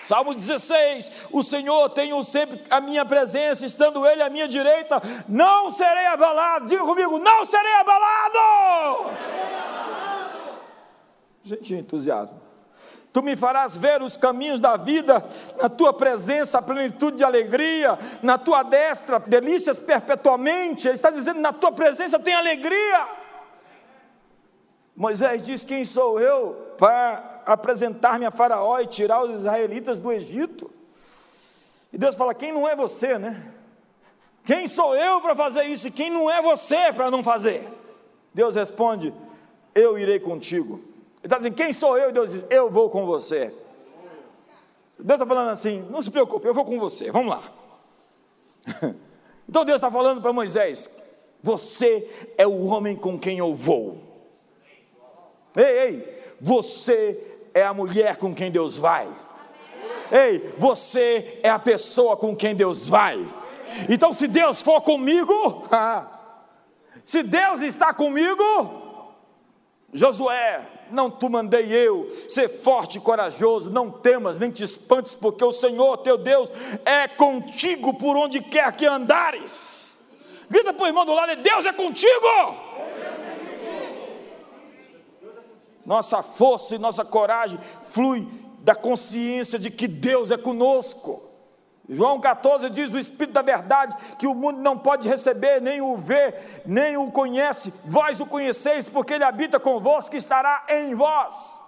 Salmo 0.05 0.35
16: 0.35 1.11
O 1.31 1.43
Senhor 1.43 1.89
tem 1.89 2.21
sempre 2.23 2.61
a 2.69 2.79
minha 2.79 3.03
presença, 3.03 3.65
estando 3.65 4.05
Ele 4.05 4.21
à 4.21 4.29
minha 4.29 4.47
direita, 4.47 5.01
não 5.27 5.71
serei 5.71 6.05
abalado. 6.05 6.67
Diga 6.67 6.83
comigo: 6.83 7.17
não 7.17 7.43
serei 7.45 7.73
abalado. 7.73 9.11
Gente, 11.41 11.73
entusiasmo. 11.73 12.39
Tu 13.11 13.23
me 13.23 13.35
farás 13.35 13.77
ver 13.77 14.01
os 14.01 14.15
caminhos 14.15 14.59
da 14.61 14.77
vida, 14.77 15.25
na 15.59 15.69
tua 15.69 15.93
presença, 15.93 16.59
a 16.59 16.61
plenitude 16.61 17.17
de 17.17 17.23
alegria, 17.23 17.97
na 18.21 18.37
tua 18.37 18.61
destra, 18.61 19.19
delícias 19.19 19.79
perpetuamente. 19.79 20.87
Ele 20.87 20.95
está 20.95 21.09
dizendo: 21.09 21.39
na 21.39 21.51
tua 21.51 21.71
presença 21.71 22.19
tem 22.19 22.35
alegria. 22.35 23.07
Moisés 24.95 25.41
diz: 25.41 25.63
Quem 25.63 25.83
sou 25.83 26.19
eu 26.19 26.75
para 26.77 27.34
apresentar-me 27.45 28.25
a 28.25 28.31
Faraó 28.31 28.79
e 28.79 28.87
tirar 28.87 29.23
os 29.23 29.33
israelitas 29.33 29.99
do 29.99 30.11
Egito. 30.11 30.69
E 31.93 31.97
Deus 31.97 32.15
fala: 32.15 32.33
quem 32.33 32.51
não 32.51 32.67
é 32.67 32.75
você, 32.75 33.17
né? 33.17 33.53
Quem 34.43 34.67
sou 34.67 34.95
eu 34.95 35.21
para 35.21 35.35
fazer 35.35 35.63
isso? 35.63 35.87
E 35.87 35.91
quem 35.91 36.09
não 36.09 36.29
é 36.29 36.41
você 36.41 36.91
para 36.93 37.09
não 37.09 37.23
fazer? 37.23 37.67
Deus 38.33 38.55
responde: 38.55 39.13
Eu 39.73 39.97
irei 39.97 40.19
contigo. 40.19 40.75
Ele 40.75 41.25
está 41.25 41.37
dizendo: 41.37 41.55
Quem 41.55 41.71
sou 41.71 41.97
eu? 41.97 42.09
E 42.09 42.13
Deus 42.13 42.31
diz: 42.31 42.45
Eu 42.49 42.69
vou 42.69 42.89
com 42.89 43.05
você. 43.05 43.53
Deus 44.99 45.19
está 45.19 45.25
falando 45.25 45.49
assim: 45.49 45.85
Não 45.89 46.01
se 46.01 46.11
preocupe, 46.11 46.47
eu 46.47 46.53
vou 46.53 46.65
com 46.65 46.79
você. 46.79 47.11
Vamos 47.11 47.29
lá. 47.29 47.43
Então 49.47 49.63
Deus 49.63 49.75
está 49.75 49.91
falando 49.91 50.23
para 50.23 50.33
Moisés: 50.33 50.89
Você 51.43 52.09
é 52.35 52.47
o 52.47 52.65
homem 52.65 52.95
com 52.95 53.19
quem 53.19 53.37
eu 53.37 53.53
vou. 53.53 54.01
Ei, 55.55 55.63
ei, 55.63 56.23
você 56.41 57.34
é 57.55 57.63
a 57.63 57.73
mulher 57.73 58.17
com 58.17 58.35
quem 58.35 58.51
Deus 58.51 58.77
vai. 58.77 59.07
Ei, 60.11 60.53
você 60.57 61.39
é 61.41 61.49
a 61.49 61.57
pessoa 61.57 62.17
com 62.17 62.35
quem 62.35 62.53
Deus 62.53 62.89
vai. 62.89 63.25
Então, 63.89 64.11
se 64.11 64.27
Deus 64.27 64.61
for 64.61 64.81
comigo, 64.81 65.63
se 67.01 67.23
Deus 67.23 67.61
está 67.61 67.93
comigo, 67.93 68.43
Josué, 69.93 70.67
não 70.91 71.09
tu 71.09 71.29
mandei 71.29 71.71
eu, 71.71 72.13
ser 72.27 72.49
forte 72.49 72.97
e 72.97 73.01
corajoso, 73.01 73.71
não 73.71 73.89
temas, 73.89 74.37
nem 74.37 74.51
te 74.51 74.65
espantes, 74.65 75.15
porque 75.15 75.43
o 75.43 75.53
Senhor 75.53 75.97
teu 75.99 76.17
Deus 76.17 76.51
é 76.83 77.07
contigo 77.07 77.93
por 77.97 78.17
onde 78.17 78.41
quer 78.41 78.69
que 78.73 78.85
andares. 78.85 79.95
Grita 80.49 80.73
para 80.73 80.83
o 80.83 80.87
irmão 80.87 81.05
do 81.05 81.13
lado: 81.13 81.37
Deus 81.37 81.65
é 81.65 81.71
contigo. 81.71 82.64
Nossa 85.85 86.23
força 86.23 86.75
e 86.75 86.79
nossa 86.79 87.05
coragem 87.05 87.59
flui 87.87 88.27
da 88.59 88.73
consciência 88.73 89.59
de 89.59 89.69
que 89.69 89.87
Deus 89.87 90.31
é 90.31 90.37
conosco. 90.37 91.21
João 91.87 92.19
14 92.19 92.69
diz: 92.69 92.91
O 92.93 92.99
Espírito 92.99 93.33
da 93.33 93.41
Verdade, 93.41 93.95
que 94.17 94.25
o 94.25 94.33
mundo 94.33 94.59
não 94.59 94.77
pode 94.77 95.07
receber, 95.07 95.61
nem 95.61 95.81
o 95.81 95.95
ver, 95.95 96.63
nem 96.65 96.97
o 96.97 97.11
conhece, 97.11 97.71
vós 97.85 98.19
o 98.19 98.25
conheceis, 98.25 98.89
porque 98.89 99.13
ele 99.13 99.23
habita 99.23 99.59
convosco 99.59 100.15
e 100.15 100.17
estará 100.17 100.65
em 100.67 100.95
vós. 100.95 101.59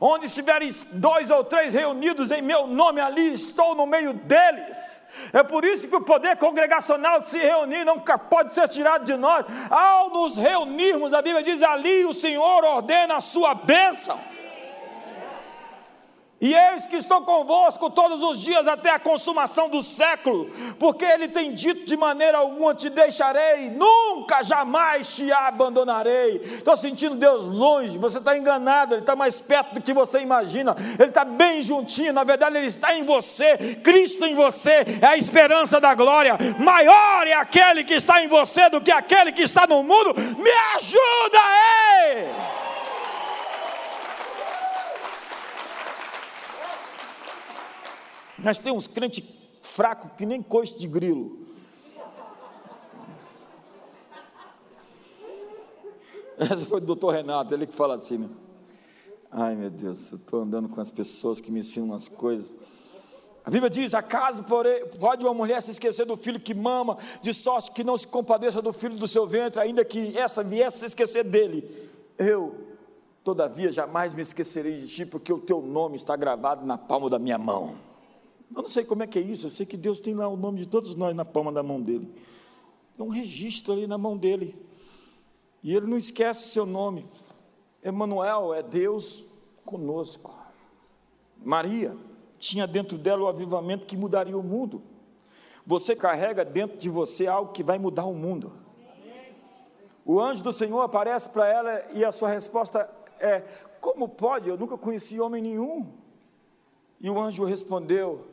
Onde 0.00 0.26
estiverem 0.26 0.74
dois 0.92 1.30
ou 1.30 1.44
três 1.44 1.72
reunidos 1.72 2.30
em 2.30 2.42
meu 2.42 2.66
nome, 2.66 3.00
ali 3.00 3.32
estou 3.32 3.74
no 3.74 3.86
meio 3.86 4.12
deles. 4.12 5.00
É 5.32 5.42
por 5.42 5.64
isso 5.64 5.88
que 5.88 5.96
o 5.96 6.00
poder 6.00 6.36
congregacional 6.36 7.20
de 7.20 7.28
se 7.28 7.38
reunir 7.38 7.84
nunca 7.84 8.18
pode 8.18 8.54
ser 8.54 8.68
tirado 8.68 9.04
de 9.04 9.16
nós. 9.16 9.44
Ao 9.70 10.10
nos 10.10 10.36
reunirmos, 10.36 11.12
a 11.14 11.22
Bíblia 11.22 11.42
diz: 11.42 11.62
ali 11.62 12.04
o 12.04 12.14
Senhor 12.14 12.64
ordena 12.64 13.16
a 13.16 13.20
sua 13.20 13.54
bênção. 13.54 14.18
E 16.40 16.54
eis 16.54 16.86
que 16.86 16.94
estou 16.94 17.22
convosco 17.22 17.90
todos 17.90 18.22
os 18.22 18.38
dias 18.38 18.68
até 18.68 18.90
a 18.90 18.98
consumação 18.98 19.68
do 19.68 19.82
século, 19.82 20.48
porque 20.78 21.04
Ele 21.04 21.26
tem 21.26 21.52
dito 21.52 21.84
de 21.84 21.96
maneira 21.96 22.38
alguma 22.38 22.76
te 22.76 22.88
deixarei, 22.88 23.70
nunca, 23.70 24.44
jamais 24.44 25.16
te 25.16 25.32
abandonarei. 25.32 26.36
Estou 26.36 26.76
sentindo 26.76 27.16
Deus 27.16 27.46
longe, 27.46 27.98
você 27.98 28.18
está 28.18 28.38
enganado, 28.38 28.94
Ele 28.94 29.00
está 29.00 29.16
mais 29.16 29.40
perto 29.40 29.74
do 29.74 29.82
que 29.82 29.92
você 29.92 30.20
imagina, 30.20 30.76
Ele 30.96 31.08
está 31.08 31.24
bem 31.24 31.60
juntinho, 31.60 32.12
na 32.12 32.22
verdade 32.22 32.56
Ele 32.56 32.68
está 32.68 32.94
em 32.94 33.02
você, 33.02 33.56
Cristo 33.82 34.24
em 34.24 34.36
você 34.36 34.84
é 35.02 35.06
a 35.06 35.16
esperança 35.16 35.80
da 35.80 35.92
glória, 35.92 36.38
maior 36.60 37.26
é 37.26 37.32
aquele 37.32 37.82
que 37.82 37.94
está 37.94 38.22
em 38.22 38.28
você 38.28 38.70
do 38.70 38.80
que 38.80 38.92
aquele 38.92 39.32
que 39.32 39.42
está 39.42 39.66
no 39.66 39.82
mundo, 39.82 40.14
me 40.14 40.50
ajuda, 40.76 41.38
ei! 42.06 42.67
Nós 48.42 48.58
temos 48.58 48.86
crente 48.86 49.22
fraco 49.60 50.10
que 50.16 50.24
nem 50.24 50.42
coice 50.42 50.78
de 50.78 50.86
grilo. 50.86 51.46
Essa 56.38 56.64
foi 56.64 56.80
do 56.80 56.86
doutor 56.86 57.14
Renato, 57.14 57.52
ele 57.52 57.66
que 57.66 57.74
fala 57.74 57.96
assim, 57.96 58.18
né? 58.18 58.28
Ai 59.30 59.56
meu 59.56 59.70
Deus, 59.70 60.12
eu 60.12 60.18
estou 60.18 60.40
andando 60.40 60.68
com 60.68 60.80
as 60.80 60.90
pessoas 60.90 61.40
que 61.40 61.50
me 61.50 61.60
ensinam 61.60 61.94
as 61.94 62.08
coisas. 62.08 62.54
A 63.44 63.50
Bíblia 63.50 63.68
diz: 63.68 63.92
acaso 63.92 64.44
pode 65.00 65.24
uma 65.24 65.34
mulher 65.34 65.60
se 65.60 65.72
esquecer 65.72 66.06
do 66.06 66.16
filho 66.16 66.38
que 66.38 66.54
mama, 66.54 66.96
de 67.20 67.34
sorte 67.34 67.72
que 67.72 67.82
não 67.82 67.96
se 67.96 68.06
compadeça 68.06 68.62
do 68.62 68.72
filho 68.72 68.94
do 68.94 69.08
seu 69.08 69.26
ventre, 69.26 69.60
ainda 69.60 69.84
que 69.84 70.16
essa 70.16 70.44
viesse 70.44 70.78
se 70.78 70.86
esquecer 70.86 71.24
dele. 71.24 71.90
Eu, 72.16 72.54
todavia, 73.24 73.72
jamais 73.72 74.14
me 74.14 74.22
esquecerei 74.22 74.76
de 74.76 74.86
ti, 74.86 75.06
porque 75.06 75.32
o 75.32 75.38
teu 75.38 75.60
nome 75.60 75.96
está 75.96 76.14
gravado 76.14 76.64
na 76.64 76.78
palma 76.78 77.10
da 77.10 77.18
minha 77.18 77.38
mão. 77.38 77.87
Eu 78.54 78.62
não 78.62 78.68
sei 78.68 78.84
como 78.84 79.02
é 79.02 79.06
que 79.06 79.18
é 79.18 79.22
isso, 79.22 79.46
eu 79.46 79.50
sei 79.50 79.66
que 79.66 79.76
Deus 79.76 80.00
tem 80.00 80.14
lá 80.14 80.26
o 80.28 80.36
nome 80.36 80.58
de 80.58 80.66
todos 80.66 80.94
nós 80.94 81.14
na 81.14 81.24
palma 81.24 81.52
da 81.52 81.62
mão 81.62 81.80
dele. 81.80 82.12
Tem 82.96 83.04
um 83.04 83.10
registro 83.10 83.72
ali 83.72 83.86
na 83.86 83.98
mão 83.98 84.16
dele. 84.16 84.56
E 85.62 85.74
ele 85.74 85.86
não 85.86 85.96
esquece 85.96 86.48
seu 86.48 86.64
nome. 86.64 87.06
Emanuel 87.82 88.54
é 88.54 88.62
Deus 88.62 89.24
conosco. 89.64 90.36
Maria 91.44 91.96
tinha 92.38 92.66
dentro 92.66 92.96
dela 92.96 93.22
o 93.22 93.28
avivamento 93.28 93.86
que 93.86 93.96
mudaria 93.96 94.36
o 94.36 94.42
mundo. 94.42 94.82
Você 95.66 95.94
carrega 95.94 96.44
dentro 96.44 96.78
de 96.78 96.88
você 96.88 97.26
algo 97.26 97.52
que 97.52 97.62
vai 97.62 97.78
mudar 97.78 98.04
o 98.06 98.14
mundo. 98.14 98.52
O 100.04 100.18
anjo 100.18 100.42
do 100.42 100.52
Senhor 100.52 100.80
aparece 100.80 101.28
para 101.28 101.46
ela 101.46 101.84
e 101.92 102.04
a 102.04 102.10
sua 102.10 102.30
resposta 102.30 102.90
é: 103.20 103.40
Como 103.80 104.08
pode? 104.08 104.48
Eu 104.48 104.56
nunca 104.56 104.78
conheci 104.78 105.20
homem 105.20 105.42
nenhum. 105.42 105.92
E 106.98 107.10
o 107.10 107.20
anjo 107.20 107.44
respondeu: 107.44 108.26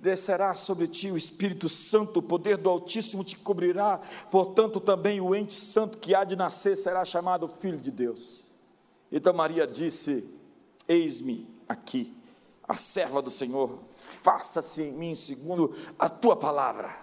descerá 0.00 0.54
sobre 0.54 0.88
ti 0.88 1.10
o 1.10 1.16
Espírito 1.16 1.68
Santo, 1.68 2.18
o 2.18 2.22
poder 2.22 2.56
do 2.56 2.70
Altíssimo 2.70 3.22
te 3.22 3.38
cobrirá, 3.38 4.00
portanto 4.30 4.80
também 4.80 5.20
o 5.20 5.34
ente 5.34 5.52
santo 5.52 5.98
que 5.98 6.14
há 6.14 6.24
de 6.24 6.34
nascer 6.34 6.76
será 6.76 7.04
chamado 7.04 7.46
Filho 7.46 7.78
de 7.78 7.90
Deus. 7.90 8.50
Então 9.12 9.34
Maria 9.34 9.66
disse: 9.66 10.24
Eis-me 10.88 11.46
aqui, 11.68 12.16
a 12.66 12.74
serva 12.74 13.20
do 13.20 13.30
Senhor, 13.30 13.78
faça-se 13.96 14.82
em 14.82 14.92
mim 14.92 15.14
segundo 15.14 15.74
a 15.98 16.08
tua 16.08 16.34
palavra. 16.34 16.96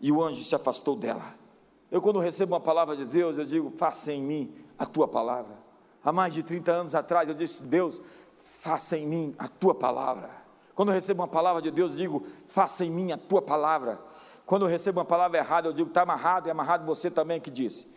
E 0.00 0.12
o 0.12 0.22
anjo 0.22 0.44
se 0.44 0.54
afastou 0.54 0.94
dela. 0.94 1.34
Eu, 1.90 2.00
quando 2.00 2.18
recebo 2.18 2.54
uma 2.54 2.60
palavra 2.60 2.96
de 2.96 3.04
Deus, 3.04 3.38
eu 3.38 3.44
digo: 3.44 3.72
faça 3.76 4.12
em 4.12 4.22
mim 4.22 4.54
a 4.78 4.86
tua 4.86 5.08
palavra. 5.08 5.58
Há 6.04 6.12
mais 6.12 6.34
de 6.34 6.42
30 6.42 6.70
anos 6.70 6.94
atrás, 6.94 7.28
eu 7.28 7.34
disse: 7.34 7.62
Deus, 7.64 8.00
faça 8.34 8.96
em 8.98 9.06
mim 9.06 9.34
a 9.38 9.48
tua 9.48 9.74
palavra. 9.74 10.43
Quando 10.74 10.88
eu 10.88 10.94
recebo 10.94 11.22
uma 11.22 11.28
palavra 11.28 11.62
de 11.62 11.70
Deus, 11.70 11.92
eu 11.92 11.96
digo, 11.96 12.26
faça 12.48 12.84
em 12.84 12.90
mim 12.90 13.12
a 13.12 13.16
tua 13.16 13.40
palavra. 13.40 14.00
Quando 14.44 14.62
eu 14.62 14.68
recebo 14.68 14.98
uma 14.98 15.04
palavra 15.04 15.38
errada, 15.38 15.68
eu 15.68 15.72
digo, 15.72 15.88
está 15.88 16.02
amarrado, 16.02 16.48
e 16.48 16.50
amarrado 16.50 16.84
você 16.84 17.10
também 17.10 17.40
que 17.40 17.50
disse. 17.50 17.88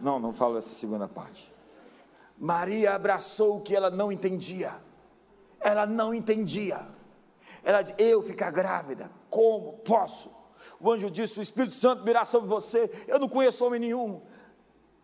Não, 0.00 0.18
não 0.18 0.32
falo 0.32 0.58
essa 0.58 0.74
segunda 0.74 1.08
parte. 1.08 1.50
Maria 2.38 2.94
abraçou 2.94 3.56
o 3.56 3.60
que 3.60 3.74
ela 3.74 3.90
não 3.90 4.10
entendia. 4.10 4.74
Ela 5.60 5.86
não 5.86 6.12
entendia. 6.12 6.86
Ela 7.62 7.82
disse, 7.82 7.94
eu 7.98 8.22
ficar 8.22 8.50
grávida, 8.50 9.10
como 9.30 9.74
posso? 9.74 10.30
O 10.80 10.90
anjo 10.90 11.10
disse, 11.10 11.38
o 11.38 11.42
Espírito 11.42 11.74
Santo 11.74 12.02
virá 12.04 12.24
sobre 12.24 12.48
você. 12.48 12.90
Eu 13.06 13.18
não 13.18 13.28
conheço 13.28 13.64
homem 13.64 13.80
nenhum. 13.80 14.20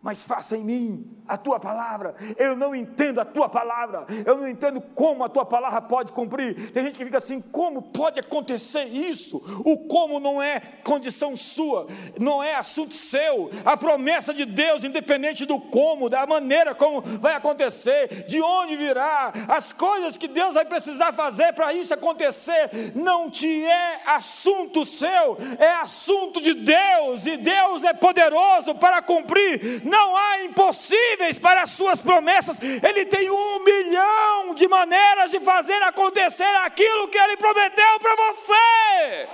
Mas 0.01 0.25
faça 0.25 0.55
em 0.55 0.63
mim 0.63 1.19
a 1.27 1.37
tua 1.37 1.59
palavra. 1.59 2.15
Eu 2.37 2.55
não 2.55 2.73
entendo 2.73 3.19
a 3.19 3.25
tua 3.25 3.49
palavra, 3.49 4.05
eu 4.25 4.37
não 4.37 4.47
entendo 4.47 4.81
como 4.81 5.23
a 5.23 5.29
tua 5.29 5.45
palavra 5.45 5.81
pode 5.81 6.11
cumprir. 6.13 6.71
Tem 6.71 6.85
gente 6.85 6.97
que 6.97 7.05
fica 7.05 7.17
assim: 7.17 7.41
como 7.41 7.81
pode 7.81 8.19
acontecer 8.19 8.85
isso? 8.85 9.37
O 9.65 9.77
como 9.87 10.19
não 10.19 10.41
é 10.41 10.61
condição 10.83 11.35
sua, 11.35 11.85
não 12.17 12.41
é 12.41 12.55
assunto 12.55 12.95
seu. 12.95 13.49
A 13.65 13.75
promessa 13.75 14.33
de 14.33 14.45
Deus, 14.45 14.85
independente 14.85 15.45
do 15.45 15.59
como, 15.59 16.09
da 16.09 16.25
maneira 16.25 16.73
como 16.73 17.01
vai 17.01 17.35
acontecer, 17.35 18.23
de 18.25 18.41
onde 18.41 18.77
virá, 18.77 19.33
as 19.49 19.73
coisas 19.73 20.17
que 20.17 20.29
Deus 20.29 20.55
vai 20.55 20.63
precisar 20.63 21.11
fazer 21.11 21.53
para 21.53 21.73
isso 21.73 21.93
acontecer, 21.93 22.69
não 22.95 23.29
te 23.29 23.65
é 23.65 24.01
assunto 24.05 24.85
seu, 24.85 25.37
é 25.59 25.71
assunto 25.73 26.39
de 26.39 26.53
Deus, 26.53 27.25
e 27.25 27.35
Deus 27.35 27.83
é 27.83 27.93
poderoso 27.93 28.73
para 28.75 29.01
cumprir 29.01 29.88
não 29.89 30.15
há 30.15 30.43
impossíveis 30.43 31.37
para 31.37 31.63
as 31.63 31.71
suas 31.71 32.01
promessas, 32.01 32.59
Ele 32.61 33.05
tem 33.05 33.29
um 33.29 33.63
milhão 33.63 34.53
de 34.53 34.67
maneiras 34.67 35.31
de 35.31 35.39
fazer 35.39 35.81
acontecer 35.83 36.55
aquilo 36.63 37.07
que 37.07 37.17
Ele 37.17 37.35
prometeu 37.35 37.99
para 37.99 38.15
você. 38.15 39.27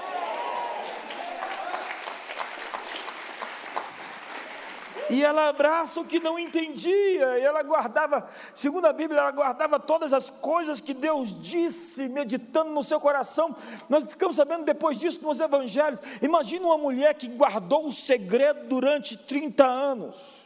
E 5.09 5.23
ela 5.23 5.49
abraça 5.49 5.99
o 5.99 6.05
que 6.05 6.19
não 6.19 6.39
entendia, 6.39 7.37
e 7.37 7.43
ela 7.43 7.61
guardava, 7.61 8.27
segundo 8.55 8.85
a 8.85 8.93
Bíblia, 8.93 9.19
ela 9.19 9.31
guardava 9.31 9.79
todas 9.79 10.13
as 10.13 10.31
coisas 10.31 10.81
que 10.81 10.95
Deus 10.95 11.39
disse, 11.41 12.09
meditando 12.09 12.71
no 12.71 12.83
seu 12.83 12.99
coração. 12.99 13.55
Nós 13.87 14.09
ficamos 14.09 14.35
sabendo 14.35 14.65
depois 14.65 14.99
disso 14.99 15.23
nos 15.23 15.39
evangelhos. 15.39 16.01
Imagina 16.21 16.65
uma 16.65 16.77
mulher 16.77 17.13
que 17.13 17.27
guardou 17.27 17.87
o 17.87 17.93
segredo 17.93 18.67
durante 18.67 19.15
30 19.15 19.63
anos. 19.63 20.44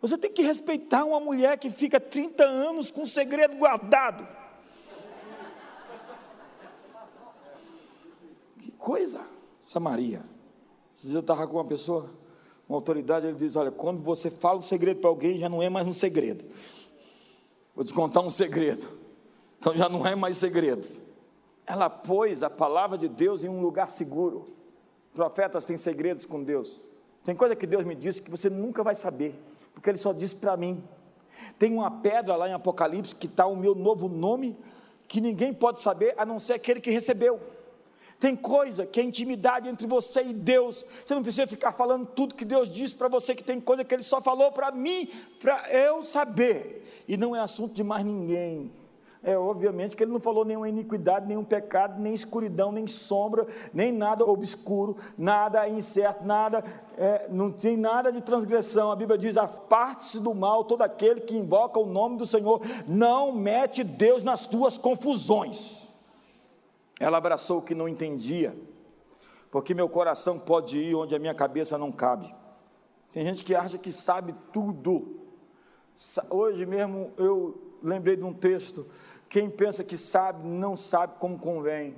Você 0.00 0.16
tem 0.16 0.32
que 0.32 0.42
respeitar 0.42 1.04
uma 1.04 1.20
mulher 1.20 1.58
que 1.58 1.70
fica 1.70 2.00
30 2.00 2.42
anos 2.42 2.90
com 2.90 3.02
um 3.02 3.06
segredo 3.06 3.56
guardado. 3.56 4.26
Que 8.58 8.72
coisa, 8.72 9.26
Samaria. 9.64 10.24
Esses 10.96 11.12
eu 11.12 11.20
estava 11.20 11.46
com 11.46 11.56
uma 11.56 11.66
pessoa, 11.66 12.08
uma 12.66 12.78
autoridade, 12.78 13.26
ele 13.26 13.36
diz: 13.36 13.56
Olha, 13.56 13.70
quando 13.70 14.02
você 14.02 14.30
fala 14.30 14.58
o 14.58 14.62
segredo 14.62 15.00
para 15.00 15.10
alguém, 15.10 15.38
já 15.38 15.50
não 15.50 15.62
é 15.62 15.68
mais 15.68 15.86
um 15.86 15.92
segredo. 15.92 16.46
Vou 17.74 17.84
te 17.84 17.92
contar 17.92 18.22
um 18.22 18.30
segredo. 18.30 18.88
Então 19.58 19.76
já 19.76 19.88
não 19.88 20.06
é 20.06 20.14
mais 20.14 20.38
segredo. 20.38 20.88
Ela 21.66 21.90
pôs 21.90 22.42
a 22.42 22.48
palavra 22.48 22.96
de 22.96 23.06
Deus 23.06 23.44
em 23.44 23.48
um 23.50 23.60
lugar 23.60 23.86
seguro. 23.86 24.48
Profetas 25.12 25.66
têm 25.66 25.76
segredos 25.76 26.24
com 26.24 26.42
Deus. 26.42 26.80
Tem 27.22 27.36
coisa 27.36 27.54
que 27.54 27.66
Deus 27.66 27.84
me 27.84 27.94
disse 27.94 28.22
que 28.22 28.30
você 28.30 28.48
nunca 28.48 28.82
vai 28.82 28.94
saber 28.94 29.34
porque 29.72 29.90
ele 29.90 29.98
só 29.98 30.12
disse 30.12 30.36
para 30.36 30.56
mim. 30.56 30.82
Tem 31.58 31.72
uma 31.72 31.90
pedra 31.90 32.36
lá 32.36 32.48
em 32.48 32.52
Apocalipse 32.52 33.14
que 33.14 33.26
está 33.26 33.46
o 33.46 33.56
meu 33.56 33.74
novo 33.74 34.08
nome, 34.08 34.56
que 35.08 35.20
ninguém 35.20 35.52
pode 35.52 35.80
saber 35.80 36.14
a 36.16 36.24
não 36.24 36.38
ser 36.38 36.54
aquele 36.54 36.80
que 36.80 36.90
recebeu. 36.90 37.40
Tem 38.18 38.36
coisa 38.36 38.84
que 38.84 39.00
é 39.00 39.02
intimidade 39.02 39.66
entre 39.66 39.86
você 39.86 40.22
e 40.22 40.34
Deus. 40.34 40.84
Você 41.04 41.14
não 41.14 41.22
precisa 41.22 41.46
ficar 41.46 41.72
falando 41.72 42.04
tudo 42.04 42.34
que 42.34 42.44
Deus 42.44 42.72
disse 42.72 42.94
para 42.94 43.08
você, 43.08 43.34
que 43.34 43.42
tem 43.42 43.58
coisa 43.58 43.82
que 43.82 43.94
Ele 43.94 44.02
só 44.02 44.20
falou 44.20 44.52
para 44.52 44.70
mim, 44.70 45.08
para 45.40 45.72
eu 45.72 46.04
saber. 46.04 47.04
E 47.08 47.16
não 47.16 47.34
é 47.34 47.40
assunto 47.40 47.72
de 47.72 47.82
mais 47.82 48.04
ninguém. 48.04 48.70
É 49.22 49.36
obviamente 49.36 49.94
que 49.94 50.02
ele 50.02 50.12
não 50.12 50.20
falou 50.20 50.46
nenhuma 50.46 50.68
iniquidade, 50.68 51.28
nenhum 51.28 51.44
pecado, 51.44 52.00
nem 52.00 52.14
escuridão, 52.14 52.72
nem 52.72 52.86
sombra, 52.86 53.46
nem 53.72 53.92
nada 53.92 54.24
obscuro, 54.24 54.96
nada 55.16 55.68
incerto, 55.68 56.24
nada, 56.24 56.64
é, 56.96 57.26
não 57.28 57.52
tem 57.52 57.76
nada 57.76 58.10
de 58.10 58.22
transgressão. 58.22 58.90
A 58.90 58.96
Bíblia 58.96 59.18
diz: 59.18 59.36
aparte-se 59.36 60.20
do 60.20 60.34
mal 60.34 60.64
todo 60.64 60.80
aquele 60.80 61.20
que 61.20 61.36
invoca 61.36 61.78
o 61.78 61.84
nome 61.84 62.16
do 62.16 62.24
Senhor, 62.24 62.62
não 62.88 63.30
mete 63.30 63.84
Deus 63.84 64.22
nas 64.22 64.46
tuas 64.46 64.78
confusões. 64.78 65.86
Ela 66.98 67.18
abraçou 67.18 67.58
o 67.58 67.62
que 67.62 67.74
não 67.74 67.86
entendia, 67.86 68.56
porque 69.50 69.74
meu 69.74 69.88
coração 69.88 70.38
pode 70.38 70.78
ir 70.78 70.94
onde 70.94 71.14
a 71.14 71.18
minha 71.18 71.34
cabeça 71.34 71.76
não 71.76 71.92
cabe. 71.92 72.34
Tem 73.12 73.22
gente 73.26 73.44
que 73.44 73.54
acha 73.54 73.76
que 73.76 73.92
sabe 73.92 74.34
tudo. 74.50 75.20
Hoje 76.30 76.64
mesmo 76.64 77.12
eu 77.18 77.69
lembrei 77.82 78.16
de 78.16 78.24
um 78.24 78.32
texto 78.32 78.86
quem 79.30 79.48
pensa 79.48 79.84
que 79.84 79.96
sabe, 79.96 80.44
não 80.44 80.76
sabe 80.76 81.14
como 81.20 81.38
convém. 81.38 81.96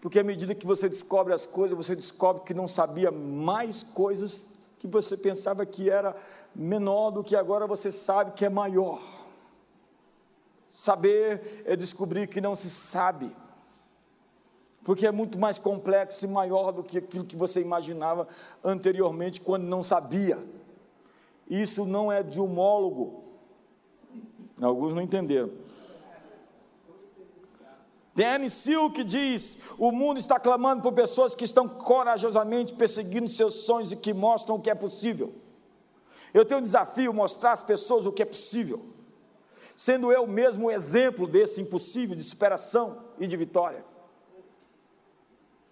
Porque 0.00 0.18
à 0.18 0.24
medida 0.24 0.52
que 0.52 0.66
você 0.66 0.88
descobre 0.88 1.32
as 1.32 1.46
coisas, 1.46 1.76
você 1.76 1.94
descobre 1.94 2.42
que 2.42 2.52
não 2.52 2.66
sabia 2.66 3.12
mais 3.12 3.84
coisas 3.84 4.44
que 4.80 4.88
você 4.88 5.16
pensava 5.16 5.64
que 5.64 5.88
era 5.88 6.16
menor 6.52 7.12
do 7.12 7.22
que 7.22 7.36
agora 7.36 7.68
você 7.68 7.92
sabe 7.92 8.32
que 8.32 8.44
é 8.44 8.48
maior. 8.48 9.00
Saber 10.72 11.62
é 11.64 11.76
descobrir 11.76 12.26
que 12.26 12.40
não 12.40 12.56
se 12.56 12.68
sabe, 12.68 13.34
porque 14.82 15.06
é 15.06 15.12
muito 15.12 15.38
mais 15.38 15.58
complexo 15.58 16.24
e 16.24 16.28
maior 16.28 16.72
do 16.72 16.82
que 16.82 16.98
aquilo 16.98 17.24
que 17.24 17.36
você 17.36 17.60
imaginava 17.60 18.26
anteriormente 18.64 19.40
quando 19.40 19.64
não 19.64 19.84
sabia. 19.84 20.44
Isso 21.48 21.84
não 21.84 22.10
é 22.10 22.24
de 22.24 22.40
homólogo. 22.40 23.29
Alguns 24.60 24.94
não 24.94 25.02
entenderam. 25.02 25.50
Danny 28.14 28.50
Silk 28.50 29.02
diz: 29.04 29.58
o 29.78 29.90
mundo 29.90 30.18
está 30.18 30.38
clamando 30.38 30.82
por 30.82 30.92
pessoas 30.92 31.34
que 31.34 31.44
estão 31.44 31.66
corajosamente 31.66 32.74
perseguindo 32.74 33.28
seus 33.28 33.54
sonhos 33.54 33.92
e 33.92 33.96
que 33.96 34.12
mostram 34.12 34.56
o 34.56 34.60
que 34.60 34.70
é 34.70 34.74
possível. 34.74 35.32
Eu 36.34 36.44
tenho 36.44 36.60
um 36.60 36.62
desafio 36.62 37.14
mostrar 37.14 37.52
às 37.52 37.64
pessoas 37.64 38.06
o 38.06 38.12
que 38.12 38.22
é 38.22 38.26
possível, 38.26 38.84
sendo 39.74 40.12
eu 40.12 40.26
mesmo 40.26 40.66
o 40.66 40.70
exemplo 40.70 41.26
desse 41.26 41.60
impossível 41.60 42.14
de 42.14 42.22
superação 42.22 43.04
e 43.18 43.26
de 43.26 43.36
vitória. 43.36 43.84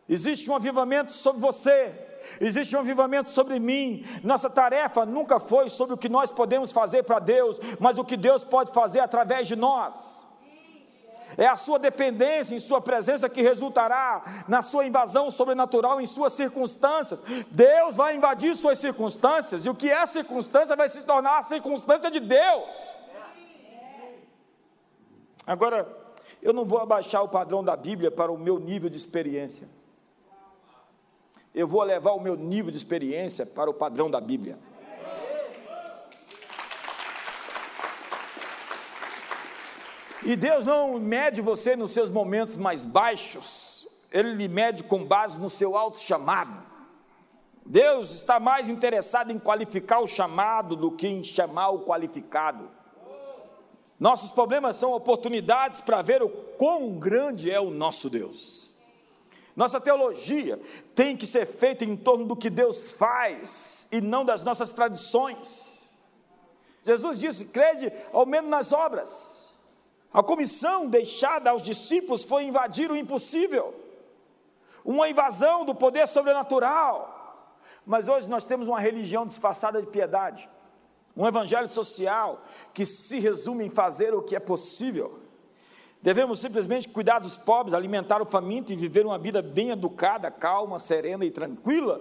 Existe 0.08 0.50
um 0.50 0.56
avivamento 0.56 1.12
sobre 1.12 1.40
você, 1.42 2.07
existe 2.40 2.76
um 2.76 2.80
avivamento 2.80 3.30
sobre 3.30 3.58
mim. 3.58 4.04
Nossa 4.22 4.48
tarefa 4.50 5.04
nunca 5.04 5.38
foi 5.40 5.68
sobre 5.68 5.94
o 5.94 5.98
que 5.98 6.08
nós 6.08 6.30
podemos 6.30 6.72
fazer 6.72 7.02
para 7.02 7.18
Deus, 7.18 7.58
mas 7.78 7.98
o 7.98 8.04
que 8.04 8.16
Deus 8.16 8.44
pode 8.44 8.72
fazer 8.72 9.00
através 9.00 9.46
de 9.46 9.56
nós. 9.56 10.26
É 11.36 11.46
a 11.46 11.56
sua 11.56 11.78
dependência 11.78 12.54
em 12.54 12.58
Sua 12.58 12.80
presença 12.80 13.28
que 13.28 13.42
resultará 13.42 14.44
na 14.48 14.62
sua 14.62 14.86
invasão 14.86 15.30
sobrenatural 15.30 16.00
em 16.00 16.06
suas 16.06 16.32
circunstâncias. 16.32 17.22
Deus 17.50 17.96
vai 17.96 18.16
invadir 18.16 18.56
suas 18.56 18.78
circunstâncias, 18.78 19.66
e 19.66 19.70
o 19.70 19.74
que 19.74 19.90
é 19.90 20.06
circunstância 20.06 20.74
vai 20.74 20.88
se 20.88 21.02
tornar 21.02 21.38
a 21.38 21.42
circunstância 21.42 22.10
de 22.10 22.20
Deus. 22.20 22.74
Agora, 25.46 25.88
eu 26.42 26.52
não 26.52 26.64
vou 26.64 26.78
abaixar 26.78 27.22
o 27.22 27.28
padrão 27.28 27.64
da 27.64 27.76
Bíblia 27.76 28.10
para 28.10 28.30
o 28.30 28.38
meu 28.38 28.58
nível 28.58 28.90
de 28.90 28.96
experiência. 28.96 29.68
Eu 31.58 31.66
vou 31.66 31.82
levar 31.82 32.12
o 32.12 32.20
meu 32.20 32.36
nível 32.36 32.70
de 32.70 32.76
experiência 32.76 33.44
para 33.44 33.68
o 33.68 33.74
padrão 33.74 34.08
da 34.08 34.20
Bíblia. 34.20 34.56
E 40.22 40.36
Deus 40.36 40.64
não 40.64 41.00
mede 41.00 41.40
você 41.40 41.74
nos 41.74 41.90
seus 41.90 42.10
momentos 42.10 42.56
mais 42.56 42.86
baixos, 42.86 43.88
Ele 44.12 44.34
lhe 44.34 44.46
mede 44.46 44.84
com 44.84 45.04
base 45.04 45.40
no 45.40 45.50
seu 45.50 45.76
alto 45.76 45.98
chamado. 45.98 46.64
Deus 47.66 48.12
está 48.12 48.38
mais 48.38 48.68
interessado 48.68 49.32
em 49.32 49.38
qualificar 49.40 49.98
o 49.98 50.06
chamado 50.06 50.76
do 50.76 50.92
que 50.92 51.08
em 51.08 51.24
chamar 51.24 51.70
o 51.70 51.80
qualificado. 51.80 52.70
Nossos 53.98 54.30
problemas 54.30 54.76
são 54.76 54.92
oportunidades 54.92 55.80
para 55.80 56.02
ver 56.02 56.22
o 56.22 56.28
quão 56.28 57.00
grande 57.00 57.50
é 57.50 57.58
o 57.58 57.72
nosso 57.72 58.08
Deus. 58.08 58.67
Nossa 59.58 59.80
teologia 59.80 60.56
tem 60.94 61.16
que 61.16 61.26
ser 61.26 61.44
feita 61.44 61.84
em 61.84 61.96
torno 61.96 62.24
do 62.24 62.36
que 62.36 62.48
Deus 62.48 62.92
faz 62.92 63.88
e 63.90 64.00
não 64.00 64.24
das 64.24 64.44
nossas 64.44 64.70
tradições. 64.70 65.98
Jesus 66.80 67.18
disse: 67.18 67.46
crede 67.46 67.92
ao 68.12 68.24
menos 68.24 68.48
nas 68.48 68.72
obras. 68.72 69.52
A 70.12 70.22
comissão 70.22 70.86
deixada 70.86 71.50
aos 71.50 71.60
discípulos 71.60 72.22
foi 72.22 72.44
invadir 72.44 72.88
o 72.88 72.96
impossível, 72.96 73.74
uma 74.84 75.08
invasão 75.08 75.64
do 75.64 75.74
poder 75.74 76.06
sobrenatural. 76.06 77.50
Mas 77.84 78.06
hoje 78.06 78.30
nós 78.30 78.44
temos 78.44 78.68
uma 78.68 78.78
religião 78.78 79.26
disfarçada 79.26 79.82
de 79.82 79.88
piedade, 79.88 80.48
um 81.16 81.26
evangelho 81.26 81.68
social 81.68 82.44
que 82.72 82.86
se 82.86 83.18
resume 83.18 83.64
em 83.64 83.70
fazer 83.70 84.14
o 84.14 84.22
que 84.22 84.36
é 84.36 84.40
possível. 84.40 85.27
Devemos 86.00 86.38
simplesmente 86.38 86.88
cuidar 86.88 87.18
dos 87.18 87.36
pobres, 87.36 87.74
alimentar 87.74 88.22
o 88.22 88.26
faminto 88.26 88.72
e 88.72 88.76
viver 88.76 89.04
uma 89.04 89.18
vida 89.18 89.42
bem 89.42 89.70
educada, 89.70 90.30
calma, 90.30 90.78
serena 90.78 91.24
e 91.24 91.30
tranquila. 91.30 92.00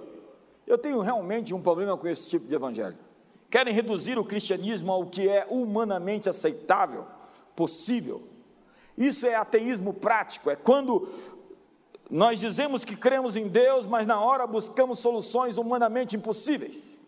Eu 0.66 0.78
tenho 0.78 1.02
realmente 1.02 1.54
um 1.54 1.62
problema 1.62 1.98
com 1.98 2.08
esse 2.08 2.30
tipo 2.30 2.48
de 2.48 2.54
evangelho. 2.54 2.98
Querem 3.50 3.74
reduzir 3.74 4.20
o 4.20 4.26
cristianismo 4.26 4.92
ao 4.92 5.06
que 5.06 5.28
é 5.28 5.48
humanamente 5.50 6.30
aceitável 6.30 7.06
possível. 7.56 8.22
Isso 8.98 9.26
é 9.26 9.36
ateísmo 9.36 9.94
prático, 9.94 10.50
é 10.50 10.56
quando 10.56 11.08
nós 12.10 12.40
dizemos 12.40 12.86
que 12.86 12.96
cremos 12.96 13.36
em 13.36 13.48
Deus, 13.48 13.86
mas 13.86 14.08
na 14.08 14.22
hora 14.22 14.48
buscamos 14.48 15.00
soluções 15.00 15.58
humanamente 15.58 16.16
impossíveis. 16.16 17.00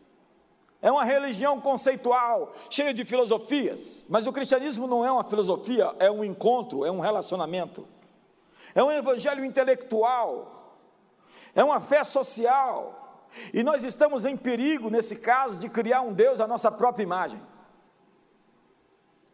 É 0.81 0.91
uma 0.91 1.03
religião 1.03 1.59
conceitual, 1.59 2.53
cheia 2.69 2.93
de 2.93 3.03
filosofias, 3.03 4.05
mas 4.07 4.25
o 4.25 4.31
cristianismo 4.31 4.87
não 4.87 5.05
é 5.05 5.11
uma 5.11 5.23
filosofia, 5.25 5.93
é 5.99 6.09
um 6.09 6.23
encontro, 6.23 6.85
é 6.85 6.91
um 6.91 7.01
relacionamento. 7.01 7.85
É 8.73 8.83
um 8.83 8.91
evangelho 8.91 9.43
intelectual, 9.43 10.77
é 11.53 11.63
uma 11.63 11.79
fé 11.81 12.03
social. 12.03 13.27
E 13.53 13.61
nós 13.61 13.83
estamos 13.83 14.25
em 14.25 14.37
perigo, 14.37 14.89
nesse 14.89 15.17
caso, 15.17 15.59
de 15.59 15.69
criar 15.69 16.01
um 16.01 16.13
Deus 16.13 16.39
à 16.39 16.47
nossa 16.47 16.71
própria 16.71 17.03
imagem. 17.03 17.41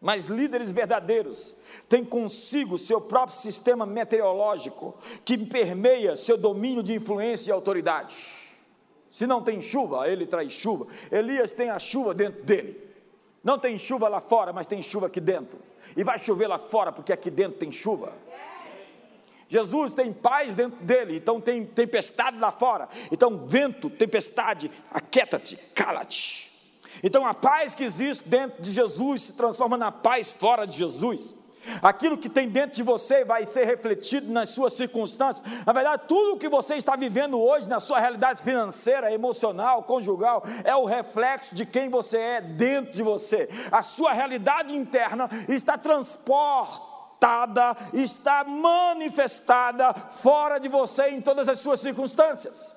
Mas 0.00 0.26
líderes 0.26 0.70
verdadeiros 0.70 1.54
têm 1.88 2.04
consigo 2.04 2.76
seu 2.76 3.00
próprio 3.00 3.36
sistema 3.36 3.86
meteorológico 3.86 4.94
que 5.24 5.38
permeia 5.38 6.16
seu 6.16 6.36
domínio 6.36 6.82
de 6.82 6.94
influência 6.94 7.50
e 7.50 7.52
autoridade. 7.52 8.45
Se 9.16 9.26
não 9.26 9.40
tem 9.40 9.62
chuva, 9.62 10.06
ele 10.06 10.26
traz 10.26 10.52
chuva. 10.52 10.86
Elias 11.10 11.50
tem 11.50 11.70
a 11.70 11.78
chuva 11.78 12.12
dentro 12.12 12.42
dele. 12.42 12.78
Não 13.42 13.58
tem 13.58 13.78
chuva 13.78 14.08
lá 14.08 14.20
fora, 14.20 14.52
mas 14.52 14.66
tem 14.66 14.82
chuva 14.82 15.06
aqui 15.06 15.22
dentro. 15.22 15.58
E 15.96 16.04
vai 16.04 16.18
chover 16.18 16.46
lá 16.46 16.58
fora, 16.58 16.92
porque 16.92 17.14
aqui 17.14 17.30
dentro 17.30 17.58
tem 17.58 17.72
chuva. 17.72 18.12
Jesus 19.48 19.94
tem 19.94 20.12
paz 20.12 20.52
dentro 20.52 20.84
dele, 20.84 21.16
então 21.16 21.40
tem 21.40 21.64
tempestade 21.64 22.38
lá 22.38 22.52
fora. 22.52 22.90
Então, 23.10 23.46
vento, 23.46 23.88
tempestade, 23.88 24.70
aquieta-te, 24.90 25.56
cala-te. 25.74 26.52
Então, 27.02 27.26
a 27.26 27.32
paz 27.32 27.72
que 27.72 27.84
existe 27.84 28.28
dentro 28.28 28.60
de 28.60 28.70
Jesus 28.70 29.22
se 29.22 29.32
transforma 29.34 29.78
na 29.78 29.90
paz 29.90 30.34
fora 30.34 30.66
de 30.66 30.76
Jesus. 30.76 31.34
Aquilo 31.82 32.18
que 32.18 32.28
tem 32.28 32.48
dentro 32.48 32.76
de 32.76 32.82
você 32.82 33.24
vai 33.24 33.46
ser 33.46 33.64
refletido 33.64 34.32
nas 34.32 34.50
suas 34.50 34.72
circunstâncias. 34.72 35.44
Na 35.64 35.72
verdade, 35.72 36.02
tudo 36.06 36.34
o 36.34 36.38
que 36.38 36.48
você 36.48 36.76
está 36.76 36.96
vivendo 36.96 37.40
hoje 37.40 37.68
na 37.68 37.80
sua 37.80 38.00
realidade 38.00 38.42
financeira, 38.42 39.12
emocional, 39.12 39.82
conjugal, 39.82 40.42
é 40.64 40.74
o 40.74 40.84
reflexo 40.84 41.54
de 41.54 41.66
quem 41.66 41.88
você 41.88 42.18
é 42.18 42.40
dentro 42.40 42.92
de 42.92 43.02
você. 43.02 43.48
A 43.70 43.82
sua 43.82 44.12
realidade 44.12 44.74
interna 44.74 45.28
está 45.48 45.76
transportada, 45.76 47.76
está 47.92 48.44
manifestada 48.44 49.92
fora 49.94 50.58
de 50.58 50.68
você 50.68 51.08
em 51.08 51.20
todas 51.20 51.48
as 51.48 51.58
suas 51.58 51.80
circunstâncias. 51.80 52.76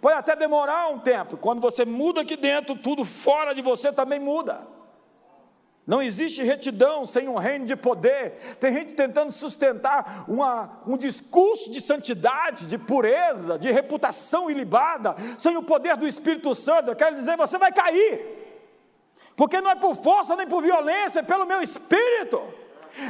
Pode 0.00 0.16
até 0.16 0.36
demorar 0.36 0.88
um 0.88 0.98
tempo, 0.98 1.36
quando 1.36 1.60
você 1.60 1.84
muda 1.84 2.20
aqui 2.20 2.36
dentro, 2.36 2.76
tudo 2.76 3.04
fora 3.04 3.54
de 3.54 3.62
você 3.62 3.92
também 3.92 4.20
muda. 4.20 4.79
Não 5.90 6.00
existe 6.00 6.44
retidão 6.44 7.04
sem 7.04 7.28
um 7.28 7.34
reino 7.34 7.64
de 7.64 7.74
poder. 7.74 8.34
Tem 8.60 8.72
gente 8.72 8.94
tentando 8.94 9.32
sustentar 9.32 10.24
uma, 10.28 10.80
um 10.86 10.96
discurso 10.96 11.68
de 11.68 11.80
santidade, 11.80 12.68
de 12.68 12.78
pureza, 12.78 13.58
de 13.58 13.72
reputação 13.72 14.48
ilibada, 14.48 15.16
sem 15.36 15.56
o 15.56 15.64
poder 15.64 15.96
do 15.96 16.06
Espírito 16.06 16.54
Santo. 16.54 16.90
Eu 16.90 16.94
quero 16.94 17.16
dizer, 17.16 17.36
você 17.36 17.58
vai 17.58 17.72
cair. 17.72 18.24
Porque 19.34 19.60
não 19.60 19.68
é 19.68 19.74
por 19.74 19.96
força 19.96 20.36
nem 20.36 20.46
por 20.46 20.62
violência, 20.62 21.18
é 21.18 21.22
pelo 21.24 21.44
meu 21.44 21.60
espírito. 21.60 22.40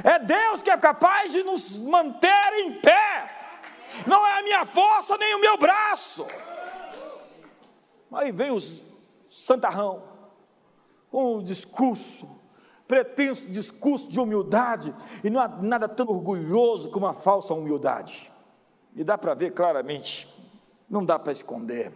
É 0.03 0.19
Deus 0.19 0.63
que 0.63 0.71
é 0.71 0.79
capaz 0.79 1.33
de 1.33 1.43
nos 1.43 1.77
manter 1.77 2.53
em 2.61 2.81
pé. 2.81 3.31
Não 4.07 4.27
é 4.27 4.39
a 4.39 4.43
minha 4.43 4.65
força 4.65 5.19
nem 5.19 5.35
o 5.35 5.39
meu 5.39 5.59
braço. 5.59 6.27
Aí 8.11 8.33
vem 8.33 8.51
os 8.51 8.81
santarrão 9.29 10.03
com 11.11 11.37
o 11.37 11.43
discurso 11.43 12.40
pretenso 12.91 13.47
discurso 13.47 14.11
de 14.11 14.19
humildade, 14.19 14.93
e 15.23 15.31
não 15.31 15.41
há 15.41 15.47
nada 15.47 15.89
tão 15.89 16.09
orgulhoso 16.09 16.91
como 16.91 17.07
a 17.07 17.15
falsa 17.15 17.55
humildade. 17.55 18.33
E 18.97 19.05
dá 19.05 19.17
para 19.17 19.33
ver 19.33 19.53
claramente, 19.53 20.27
não 20.89 21.05
dá 21.05 21.17
para 21.17 21.31
esconder. 21.31 21.93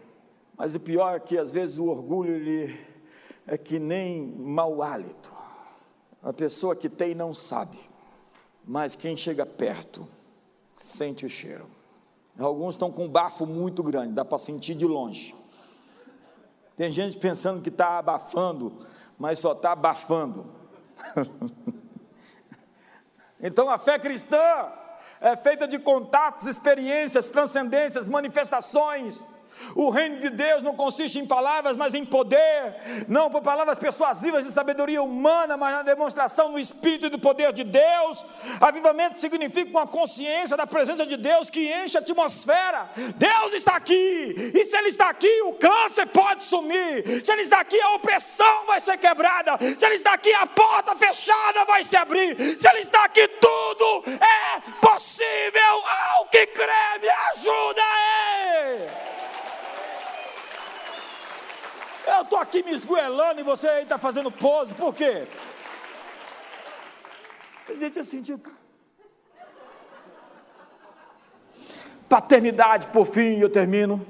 Mas 0.57 0.77
o 0.77 0.79
pior 0.79 1.17
é 1.17 1.19
que 1.19 1.37
às 1.37 1.51
vezes 1.51 1.79
o 1.79 1.87
orgulho 1.87 2.31
ele 2.31 2.81
é 3.45 3.59
que 3.59 3.81
nem 3.81 4.25
mau 4.25 4.85
hálito. 4.85 5.33
A 6.23 6.33
pessoa 6.33 6.77
que 6.77 6.89
tem 6.89 7.13
não 7.13 7.35
sabe, 7.35 7.77
mas 8.65 8.95
quem 8.95 9.17
chega 9.17 9.45
perto 9.45 10.07
sente 10.77 11.27
o 11.27 11.29
cheiro. 11.29 11.67
Alguns 12.39 12.77
estão 12.77 12.93
com 12.93 13.07
um 13.07 13.09
bafo 13.09 13.45
muito 13.47 13.83
grande, 13.83 14.13
dá 14.13 14.25
para 14.25 14.39
sentir 14.39 14.77
de 14.77 14.87
longe. 14.87 15.35
Tem 16.77 16.93
gente 16.93 17.19
pensando 17.19 17.61
que 17.61 17.69
está 17.69 17.99
abafando, 17.99 18.73
mas 19.19 19.41
só 19.41 19.55
está 19.55 19.73
abafando. 19.73 20.63
então 23.41 23.69
a 23.69 23.79
fé 23.79 23.99
cristã 23.99 24.73
é 25.21 25.37
feita 25.37 25.67
de 25.67 25.79
contatos, 25.79 26.47
experiências, 26.47 27.31
transcendências, 27.31 28.09
manifestações 28.09 29.25
o 29.75 29.91
reino 29.91 30.19
de 30.19 30.31
Deus 30.31 30.63
não 30.63 30.75
consiste 30.75 31.19
em 31.19 31.27
palavras, 31.27 31.77
mas 31.77 31.95
em 31.95 32.05
poder, 32.05 32.75
não 33.09 33.31
por 33.31 33.43
palavras 33.43 33.79
persuasivas 33.79 34.45
de 34.45 34.53
sabedoria 34.53 35.03
humana, 35.03 35.57
mas 35.57 35.73
na 35.75 35.83
demonstração 35.83 36.53
do 36.53 36.59
Espírito 36.59 37.07
e 37.07 37.11
do 37.11 37.19
poder 37.19 37.53
de 37.53 37.65
Deus. 37.65 38.25
Avivamento 38.61 39.21
significa 39.21 39.71
uma 39.71 39.87
consciência 39.87 40.57
da 40.57 40.67
presença 40.67 41.05
de 41.05 41.17
Deus 41.17 41.51
que 41.51 41.73
enche 41.73 41.97
a 41.97 42.01
atmosfera. 42.01 42.89
Deus 43.17 43.53
está 43.55 43.77
aqui, 43.77 44.53
e 44.55 44.65
se 44.65 44.77
Ele 44.77 44.89
está 44.89 45.09
aqui, 45.09 45.43
o 45.43 45.55
câncer 45.55 46.07
pode 46.07 46.45
sumir, 46.45 47.25
se 47.25 47.33
Ele 47.33 47.43
está 47.43 47.61
aqui, 47.61 47.81
a 47.81 47.95
opressão 47.95 48.67
vai 48.67 48.81
ser 48.81 48.97
quebrada, 48.99 49.59
se 49.59 49.85
Ele 49.85 49.97
está 49.97 50.15
aqui, 50.15 50.33
a 50.35 50.47
porta 50.47 50.95
fechada 50.95 51.65
vai 51.65 51.83
se 51.85 51.97
abrir, 51.97 52.37
se 52.61 52.69
Ele 52.69 52.81
está 52.81 53.05
aqui, 53.05 53.27
tudo 53.29 54.05
é 54.07 54.61
possível 54.81 55.83
ao 56.17 56.27
que 56.27 56.47
crê, 56.47 56.99
me 57.01 57.09
ajuda 57.09 57.83
aí. 57.83 59.14
Eu 62.07 62.23
estou 62.23 62.39
aqui 62.39 62.63
me 62.63 62.73
esgoelando 62.73 63.41
e 63.41 63.45
você 63.45 63.67
aí 63.67 63.83
está 63.83 63.99
fazendo 63.99 64.31
pose, 64.31 64.75
por 64.75 64.95
quê? 64.95 65.27
A 67.69 67.75
gente 67.75 67.99
assim, 67.99 68.23
tipo. 68.23 68.51
Paternidade, 72.09 72.89
por 72.89 73.07
fim, 73.07 73.39
eu 73.39 73.49
termino. 73.49 74.05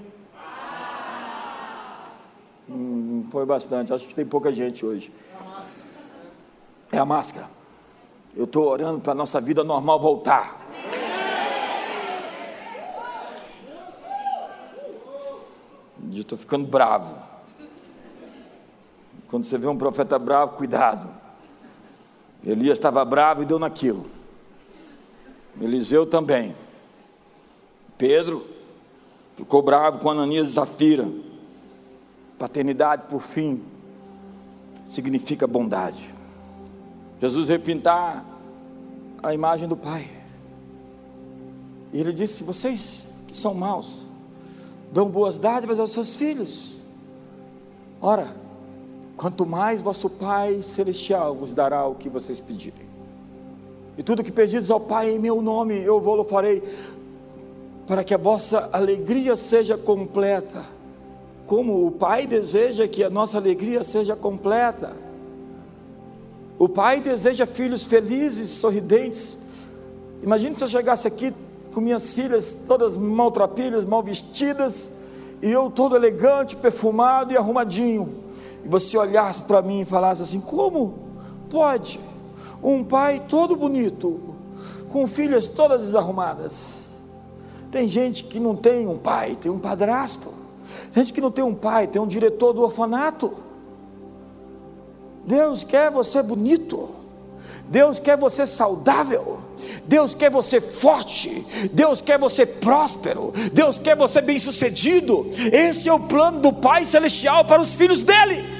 Hum, 2.68 3.26
foi 3.30 3.46
bastante, 3.46 3.92
acho 3.92 4.06
que 4.06 4.14
tem 4.14 4.26
pouca 4.26 4.52
gente 4.52 4.84
hoje. 4.84 5.12
É 6.90 6.98
a 6.98 7.04
máscara. 7.04 7.48
Eu 8.36 8.44
estou 8.44 8.66
orando 8.66 9.00
para 9.00 9.12
a 9.12 9.16
nossa 9.16 9.40
vida 9.40 9.62
normal 9.62 10.00
voltar. 10.00 10.64
estou 16.24 16.38
ficando 16.38 16.66
bravo. 16.66 17.23
Quando 19.34 19.46
você 19.46 19.58
vê 19.58 19.66
um 19.66 19.76
profeta 19.76 20.16
bravo, 20.16 20.52
cuidado. 20.52 21.10
Elias 22.46 22.78
estava 22.78 23.04
bravo 23.04 23.42
e 23.42 23.44
deu 23.44 23.58
naquilo. 23.58 24.06
Eliseu 25.60 26.06
também. 26.06 26.54
Pedro 27.98 28.46
ficou 29.34 29.60
bravo 29.60 29.98
com 29.98 30.08
Ananias 30.08 30.46
e 30.46 30.50
Zafira. 30.52 31.10
Paternidade, 32.38 33.08
por 33.08 33.20
fim, 33.20 33.60
significa 34.84 35.48
bondade. 35.48 36.08
Jesus 37.20 37.48
veio 37.48 37.60
pintar 37.60 38.24
a 39.20 39.34
imagem 39.34 39.66
do 39.66 39.76
Pai. 39.76 40.08
E 41.92 41.98
ele 41.98 42.12
disse: 42.12 42.44
Vocês 42.44 43.04
que 43.26 43.36
são 43.36 43.52
maus, 43.52 44.06
dão 44.92 45.08
boas 45.08 45.38
dádivas 45.38 45.80
aos 45.80 45.90
seus 45.90 46.14
filhos. 46.14 46.76
Ora, 48.00 48.43
quanto 49.16 49.46
mais 49.46 49.82
vosso 49.82 50.10
Pai 50.10 50.62
Celestial 50.62 51.34
vos 51.34 51.54
dará 51.54 51.86
o 51.86 51.94
que 51.94 52.08
vocês 52.08 52.40
pedirem. 52.40 52.84
E 53.96 54.02
tudo 54.02 54.24
que 54.24 54.32
pedides 54.32 54.70
ao 54.70 54.80
Pai 54.80 55.10
em 55.10 55.18
meu 55.18 55.40
nome, 55.40 55.80
eu 55.80 56.00
vou-lo 56.00 56.24
farei, 56.24 56.62
para 57.86 58.02
que 58.02 58.12
a 58.12 58.18
vossa 58.18 58.68
alegria 58.72 59.36
seja 59.36 59.76
completa, 59.76 60.64
como 61.46 61.86
o 61.86 61.92
Pai 61.92 62.26
deseja 62.26 62.88
que 62.88 63.04
a 63.04 63.10
nossa 63.10 63.38
alegria 63.38 63.84
seja 63.84 64.16
completa. 64.16 64.92
O 66.58 66.68
Pai 66.68 67.00
deseja 67.00 67.46
filhos 67.46 67.84
felizes, 67.84 68.50
sorridentes. 68.50 69.38
Imagine 70.22 70.56
se 70.56 70.64
eu 70.64 70.68
chegasse 70.68 71.06
aqui 71.06 71.32
com 71.72 71.80
minhas 71.80 72.14
filhas 72.14 72.54
todas 72.66 72.96
maltrapilhas, 72.96 73.84
mal 73.84 74.02
vestidas, 74.02 74.90
e 75.42 75.50
eu 75.50 75.70
todo 75.70 75.94
elegante, 75.94 76.56
perfumado 76.56 77.32
e 77.32 77.36
arrumadinho 77.36 78.23
e 78.64 78.68
você 78.68 78.96
olhasse 78.96 79.42
para 79.42 79.62
mim 79.62 79.80
e 79.80 79.84
falasse 79.84 80.22
assim: 80.22 80.40
como 80.40 80.94
pode 81.50 82.00
um 82.62 82.82
pai 82.82 83.22
todo 83.28 83.56
bonito, 83.56 84.34
com 84.88 85.06
filhas 85.06 85.46
todas 85.46 85.82
desarrumadas? 85.82 86.84
Tem 87.70 87.86
gente 87.88 88.24
que 88.24 88.38
não 88.38 88.54
tem 88.54 88.86
um 88.86 88.96
pai, 88.96 89.36
tem 89.36 89.50
um 89.50 89.58
padrasto. 89.58 90.32
Tem 90.92 91.02
gente 91.02 91.12
que 91.12 91.20
não 91.20 91.30
tem 91.30 91.44
um 91.44 91.54
pai, 91.54 91.86
tem 91.86 92.00
um 92.00 92.06
diretor 92.06 92.52
do 92.52 92.62
orfanato. 92.62 93.32
Deus 95.26 95.64
quer 95.64 95.90
você 95.90 96.22
bonito. 96.22 97.04
Deus 97.66 97.98
quer 97.98 98.16
você 98.16 98.46
saudável, 98.46 99.38
Deus 99.86 100.14
quer 100.14 100.30
você 100.30 100.60
forte, 100.60 101.46
Deus 101.72 102.00
quer 102.02 102.18
você 102.18 102.44
próspero, 102.44 103.32
Deus 103.52 103.78
quer 103.78 103.96
você 103.96 104.20
bem-sucedido. 104.20 105.26
Esse 105.50 105.88
é 105.88 105.92
o 105.92 106.00
plano 106.00 106.40
do 106.40 106.52
Pai 106.52 106.84
Celestial 106.84 107.44
para 107.44 107.62
os 107.62 107.74
filhos 107.74 108.02
dele. 108.02 108.53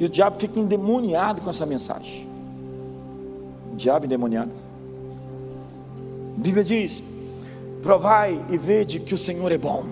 E 0.00 0.04
o 0.06 0.08
diabo 0.08 0.40
fica 0.40 0.58
endemoniado 0.58 1.42
com 1.42 1.50
essa 1.50 1.66
mensagem. 1.66 2.26
O 3.70 3.76
diabo 3.76 4.06
endemoniado. 4.06 4.50
A 6.38 6.40
Bíblia 6.40 6.64
diz: 6.64 7.02
provai 7.82 8.42
e 8.48 8.56
vede 8.56 8.98
que 8.98 9.14
o 9.14 9.18
Senhor 9.18 9.52
é 9.52 9.58
bom. 9.58 9.84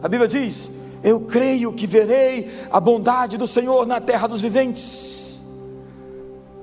A 0.00 0.06
Bíblia 0.06 0.28
diz: 0.28 0.70
eu 1.02 1.22
creio 1.22 1.72
que 1.72 1.84
verei 1.84 2.48
a 2.70 2.78
bondade 2.78 3.36
do 3.36 3.46
Senhor 3.46 3.88
na 3.88 4.00
terra 4.00 4.28
dos 4.28 4.40
viventes. 4.40 5.36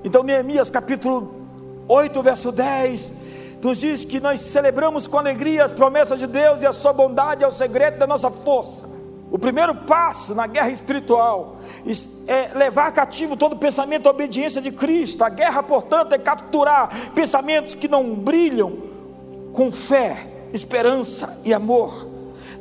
Então, 0.02 0.22
Neemias 0.22 0.70
capítulo 0.70 1.46
8, 1.86 2.22
verso 2.22 2.50
10, 2.50 3.12
nos 3.62 3.78
diz 3.78 4.02
que 4.02 4.18
nós 4.18 4.40
celebramos 4.40 5.06
com 5.06 5.18
alegria 5.18 5.62
as 5.62 5.74
promessas 5.74 6.18
de 6.18 6.26
Deus 6.26 6.62
e 6.62 6.66
a 6.66 6.72
sua 6.72 6.94
bondade 6.94 7.44
é 7.44 7.46
o 7.46 7.50
segredo 7.50 7.98
da 7.98 8.06
nossa 8.06 8.30
força. 8.30 8.88
O 9.32 9.38
primeiro 9.38 9.74
passo 9.74 10.34
na 10.34 10.46
guerra 10.46 10.68
espiritual 10.68 11.56
é 12.26 12.50
levar 12.54 12.92
cativo 12.92 13.34
todo 13.34 13.56
pensamento 13.56 14.06
à 14.06 14.10
obediência 14.10 14.60
de 14.60 14.70
Cristo. 14.70 15.24
A 15.24 15.30
guerra, 15.30 15.62
portanto, 15.62 16.12
é 16.12 16.18
capturar 16.18 16.90
pensamentos 17.14 17.74
que 17.74 17.88
não 17.88 18.14
brilham 18.14 18.74
com 19.54 19.72
fé, 19.72 20.28
esperança 20.52 21.40
e 21.46 21.54
amor. 21.54 22.06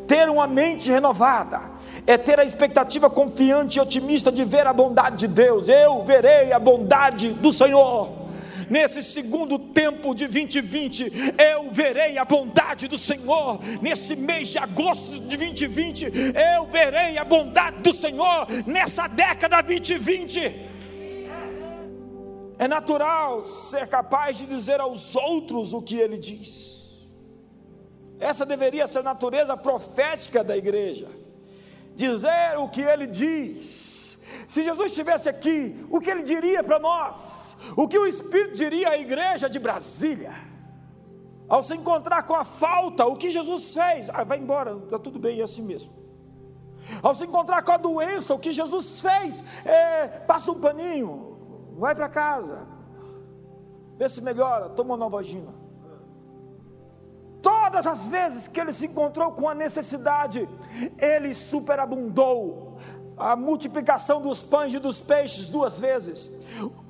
Ter 0.08 0.30
uma 0.30 0.48
mente 0.48 0.90
renovada 0.90 1.60
é 2.08 2.18
ter 2.18 2.40
a 2.40 2.46
expectativa 2.46 3.10
confiante 3.10 3.78
e 3.78 3.82
otimista 3.82 4.32
de 4.32 4.46
ver 4.46 4.66
a 4.66 4.72
bondade 4.72 5.18
de 5.18 5.28
Deus. 5.28 5.68
Eu 5.68 6.06
verei 6.06 6.54
a 6.54 6.60
bondade 6.60 7.34
do 7.34 7.52
Senhor 7.52 8.21
nesse 8.72 9.04
segundo 9.04 9.60
tempo 9.60 10.16
de 10.16 10.26
2020, 10.28 11.12
eu 11.38 11.70
verei 11.72 12.18
a 12.18 12.24
bondade 12.24 12.88
do 12.88 12.98
Senhor. 12.98 13.60
Nesse 13.82 14.16
mês 14.16 14.48
de 14.48 14.58
agosto 14.58 15.12
de 15.12 15.36
2020, 15.38 16.06
eu 16.56 16.66
verei 16.68 17.18
a 17.18 17.26
bondade 17.26 17.80
do 17.80 17.92
Senhor. 17.92 18.48
Nessa 18.66 19.08
década 19.08 19.62
2020. 19.62 20.72
É 22.58 22.68
natural 22.68 23.46
ser 23.46 23.88
capaz 23.88 24.38
de 24.38 24.46
dizer 24.46 24.80
aos 24.80 25.16
outros 25.16 25.74
o 25.74 25.82
que 25.82 25.96
ele 25.96 26.18
diz. 26.18 26.72
Essa 28.20 28.46
deveria 28.46 28.88
ser 28.88 29.00
a 29.00 29.04
natureza 29.04 29.58
profética 29.58 30.44
da 30.44 30.56
igreja. 30.56 31.10
Dizer 31.96 32.58
o 32.58 32.70
que 32.70 32.82
ele 32.82 33.08
diz. 33.08 34.20
Se 34.48 34.64
Jesus 34.64 34.92
estivesse 34.92 35.28
aqui, 35.28 35.76
o 35.90 36.00
que 36.00 36.10
ele 36.10 36.24
diria 36.24 36.64
para 36.64 36.80
nós? 36.80 37.41
O 37.76 37.88
que 37.88 37.98
o 37.98 38.06
Espírito 38.06 38.56
diria 38.56 38.90
à 38.90 38.98
igreja 38.98 39.50
de 39.50 39.60
Brasília? 39.60 40.34
Ao 41.48 41.62
se 41.62 41.76
encontrar 41.76 42.24
com 42.24 42.36
a 42.36 42.46
falta, 42.46 43.06
o 43.06 43.18
que 43.18 43.30
Jesus 43.30 43.74
fez? 43.74 44.10
Ah, 44.10 44.24
vai 44.24 44.38
embora, 44.38 44.78
está 44.84 44.98
tudo 44.98 45.20
bem, 45.20 45.40
é 45.42 45.44
assim 45.44 45.62
mesmo. 45.62 45.92
Ao 47.04 47.14
se 47.14 47.26
encontrar 47.26 47.62
com 47.62 47.72
a 47.72 47.78
doença, 47.78 48.34
o 48.34 48.40
que 48.40 48.54
Jesus 48.54 49.02
fez? 49.02 49.44
É, 49.66 50.08
passa 50.20 50.52
um 50.52 50.60
paninho, 50.60 51.76
vai 51.78 51.94
para 51.94 52.10
casa, 52.10 52.68
vê 53.98 54.08
se 54.10 54.22
melhora, 54.22 54.70
toma 54.70 54.92
uma 54.92 54.98
nova 54.98 55.22
gina. 55.22 55.54
Todas 57.42 57.88
as 57.88 58.08
vezes 58.08 58.48
que 58.48 58.60
ele 58.60 58.72
se 58.72 58.86
encontrou 58.86 59.32
com 59.32 59.50
a 59.50 59.56
necessidade, 59.56 60.48
ele 60.98 61.34
superabundou 61.34 62.78
a 63.18 63.36
multiplicação 63.36 64.22
dos 64.22 64.42
pães 64.42 64.74
e 64.74 64.80
dos 64.80 65.02
peixes 65.02 65.48
duas 65.48 65.80
vezes, 65.80 66.32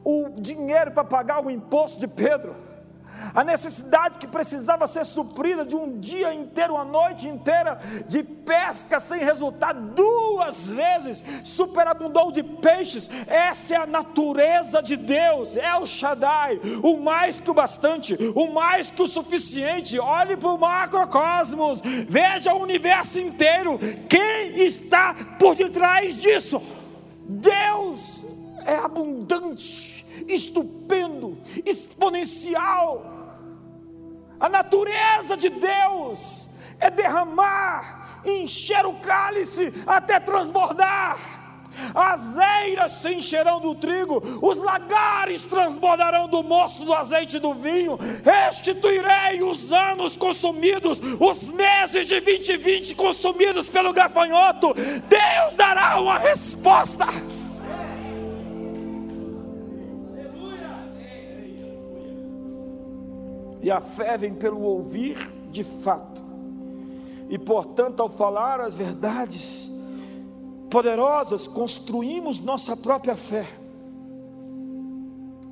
o 0.03 0.29
dinheiro 0.37 0.91
para 0.91 1.03
pagar 1.03 1.45
o 1.45 1.49
imposto 1.49 1.99
de 1.99 2.07
Pedro, 2.07 2.55
a 3.33 3.43
necessidade 3.43 4.17
que 4.17 4.27
precisava 4.27 4.87
ser 4.87 5.05
suprida 5.05 5.65
de 5.65 5.75
um 5.75 5.99
dia 5.99 6.33
inteiro, 6.33 6.73
uma 6.73 6.83
noite 6.83 7.27
inteira 7.27 7.79
de 8.07 8.23
pesca 8.23 8.99
sem 8.99 9.19
resultado, 9.19 9.93
duas 9.93 10.69
vezes 10.69 11.23
superabundou 11.43 12.31
de 12.31 12.41
peixes. 12.41 13.09
Essa 13.27 13.75
é 13.75 13.77
a 13.77 13.85
natureza 13.85 14.81
de 14.81 14.97
Deus, 14.97 15.55
é 15.55 15.75
o 15.75 15.85
Shaddai, 15.85 16.59
o 16.81 16.97
mais 16.97 17.39
que 17.39 17.49
o 17.49 17.53
bastante, 17.53 18.17
o 18.35 18.51
mais 18.51 18.89
que 18.89 19.01
o 19.01 19.07
suficiente. 19.07 19.99
Olhe 19.99 20.35
para 20.35 20.49
o 20.49 20.57
macrocosmos, 20.57 21.81
veja 22.07 22.53
o 22.53 22.61
universo 22.61 23.19
inteiro. 23.19 23.77
Quem 24.09 24.65
está 24.65 25.13
por 25.37 25.55
detrás 25.55 26.15
disso? 26.15 26.61
Deus 27.27 28.25
é 28.65 28.75
abundante 28.77 30.01
estupendo, 30.27 31.37
exponencial. 31.65 33.05
A 34.39 34.49
natureza 34.49 35.37
de 35.37 35.49
Deus 35.49 36.47
é 36.79 36.89
derramar, 36.89 38.21
encher 38.25 38.85
o 38.85 38.95
cálice 38.95 39.71
até 39.85 40.19
transbordar. 40.19 41.39
As 41.95 42.37
eiras 42.65 42.91
se 42.93 43.13
encherão 43.13 43.61
do 43.61 43.73
trigo, 43.73 44.21
os 44.41 44.57
lagares 44.57 45.45
transbordarão 45.45 46.27
do 46.27 46.43
moço 46.43 46.83
do 46.83 46.93
azeite 46.93 47.39
do 47.39 47.53
vinho. 47.53 47.97
Restituirei 48.25 49.41
os 49.41 49.71
anos 49.71 50.17
consumidos, 50.17 50.99
os 50.99 51.49
meses 51.51 52.07
de 52.07 52.19
2020 52.19 52.95
consumidos 52.95 53.69
pelo 53.69 53.93
gafanhoto. 53.93 54.73
Deus 54.73 55.55
dará 55.55 56.01
uma 56.01 56.17
resposta. 56.17 57.05
E 63.61 63.69
a 63.69 63.79
fé 63.79 64.17
vem 64.17 64.33
pelo 64.33 64.61
ouvir 64.61 65.17
de 65.51 65.63
fato. 65.63 66.23
E 67.29 67.37
portanto, 67.37 68.01
ao 68.01 68.09
falar 68.09 68.59
as 68.59 68.75
verdades 68.75 69.69
poderosas, 70.69 71.47
construímos 71.47 72.39
nossa 72.39 72.75
própria 72.75 73.15
fé. 73.15 73.45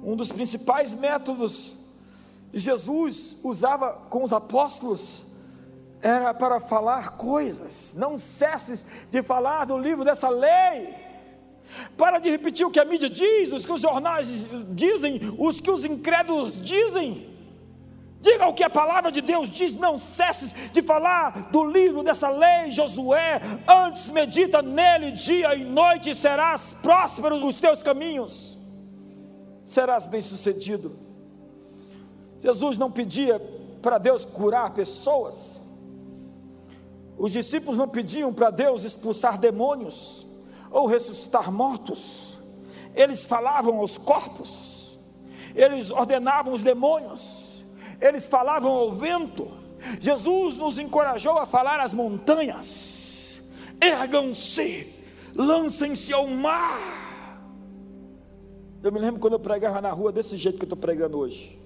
Um 0.03 0.16
dos 0.16 0.32
principais 0.32 0.95
métodos 0.95 1.74
que 2.51 2.60
Jesus 2.60 3.36
usava 3.43 3.93
com 4.10 4.24
os 4.24 4.34
apóstolos 4.34 5.26
era 6.01 6.34
para 6.34 6.60
falar 6.60 7.18
coisas. 7.18 7.93
Não 7.95 8.18
cesses 8.18 8.86
de 9.12 9.22
falar 9.22 9.66
do 9.66 9.78
livro 9.78 10.03
dessa 10.03 10.30
lei. 10.30 10.95
Para 11.97 12.18
de 12.18 12.30
repetir 12.30 12.66
o 12.66 12.72
que 12.72 12.80
a 12.80 12.86
mídia 12.86 13.10
diz, 13.10 13.51
os 13.51 13.66
que 13.66 13.72
os 13.72 13.82
jornais 13.82 14.28
dizem, 14.70 15.20
os 15.38 15.60
que 15.60 15.70
os 15.70 15.86
incrédulos 15.86 16.60
dizem. 16.62 17.39
Diga 18.22 18.48
o 18.48 18.54
que 18.54 18.64
a 18.64 18.70
palavra 18.70 19.12
de 19.12 19.22
Deus 19.22 19.50
diz, 19.50 19.74
não 19.74 19.98
cesses 19.98 20.54
de 20.74 20.82
falar 20.82 21.50
do 21.52 21.64
livro 21.64 22.04
dessa 22.04 22.30
lei, 22.30 22.70
Josué. 22.70 23.40
Antes 23.66 24.10
medita 24.10 24.62
nele 24.62 25.12
dia 25.12 25.56
e 25.56 25.64
noite, 25.64 26.10
e 26.10 26.16
serás 26.16 26.74
próspero 26.82 27.38
nos 27.38 27.60
teus 27.60 27.82
caminhos, 27.82 28.58
serás 29.64 30.06
bem-sucedido. 30.08 31.00
Jesus 32.38 32.78
não 32.78 32.92
pedia 32.92 33.40
para 33.82 33.98
Deus 33.98 34.26
curar 34.26 34.74
pessoas, 34.74 35.64
os 37.18 37.32
discípulos 37.32 37.78
não 37.78 37.88
pediam 37.88 38.34
para 38.34 38.50
Deus 38.50 38.84
expulsar 38.84 39.38
demônios 39.38 40.28
ou 40.70 40.88
ressuscitar 40.88 41.50
mortos, 41.50 42.38
eles 42.94 43.26
falavam 43.26 43.78
aos 43.78 43.98
corpos, 43.98 45.00
eles 45.56 45.90
ordenavam 45.90 46.52
os 46.52 46.62
demônios 46.62 47.49
eles 48.02 48.28
falavam 48.28 48.72
ao 48.72 48.91
vento. 48.91 49.47
Jesus 50.00 50.58
nos 50.58 50.78
encorajou 50.78 51.38
a 51.38 51.45
falar 51.45 51.80
às 51.80 51.93
montanhas: 51.93 53.41
ergam-se, 53.82 54.93
lancem-se 55.36 56.14
ao 56.14 56.28
mar. 56.28 56.97
Eu 58.82 58.91
me 58.91 59.00
lembro 59.00 59.20
quando 59.20 59.34
eu 59.34 59.39
pregava 59.39 59.82
na 59.82 59.91
rua 59.91 60.12
desse 60.12 60.38
jeito 60.38 60.58
que 60.58 60.64
eu 60.64 60.68
estou 60.68 60.78
pregando 60.78 61.18
hoje. 61.18 61.58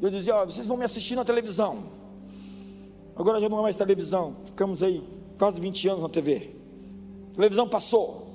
Eu 0.00 0.10
dizia: 0.10 0.36
ó, 0.36 0.44
vocês 0.44 0.66
vão 0.66 0.76
me 0.76 0.84
assistir 0.84 1.14
na 1.16 1.24
televisão. 1.24 1.84
Agora 3.14 3.40
já 3.40 3.48
não 3.48 3.58
é 3.58 3.62
mais 3.62 3.76
televisão, 3.76 4.36
ficamos 4.46 4.82
aí 4.82 5.02
quase 5.38 5.60
20 5.60 5.88
anos 5.88 6.02
na 6.02 6.08
TV. 6.08 6.56
Televisão 7.34 7.68
passou. 7.68 8.32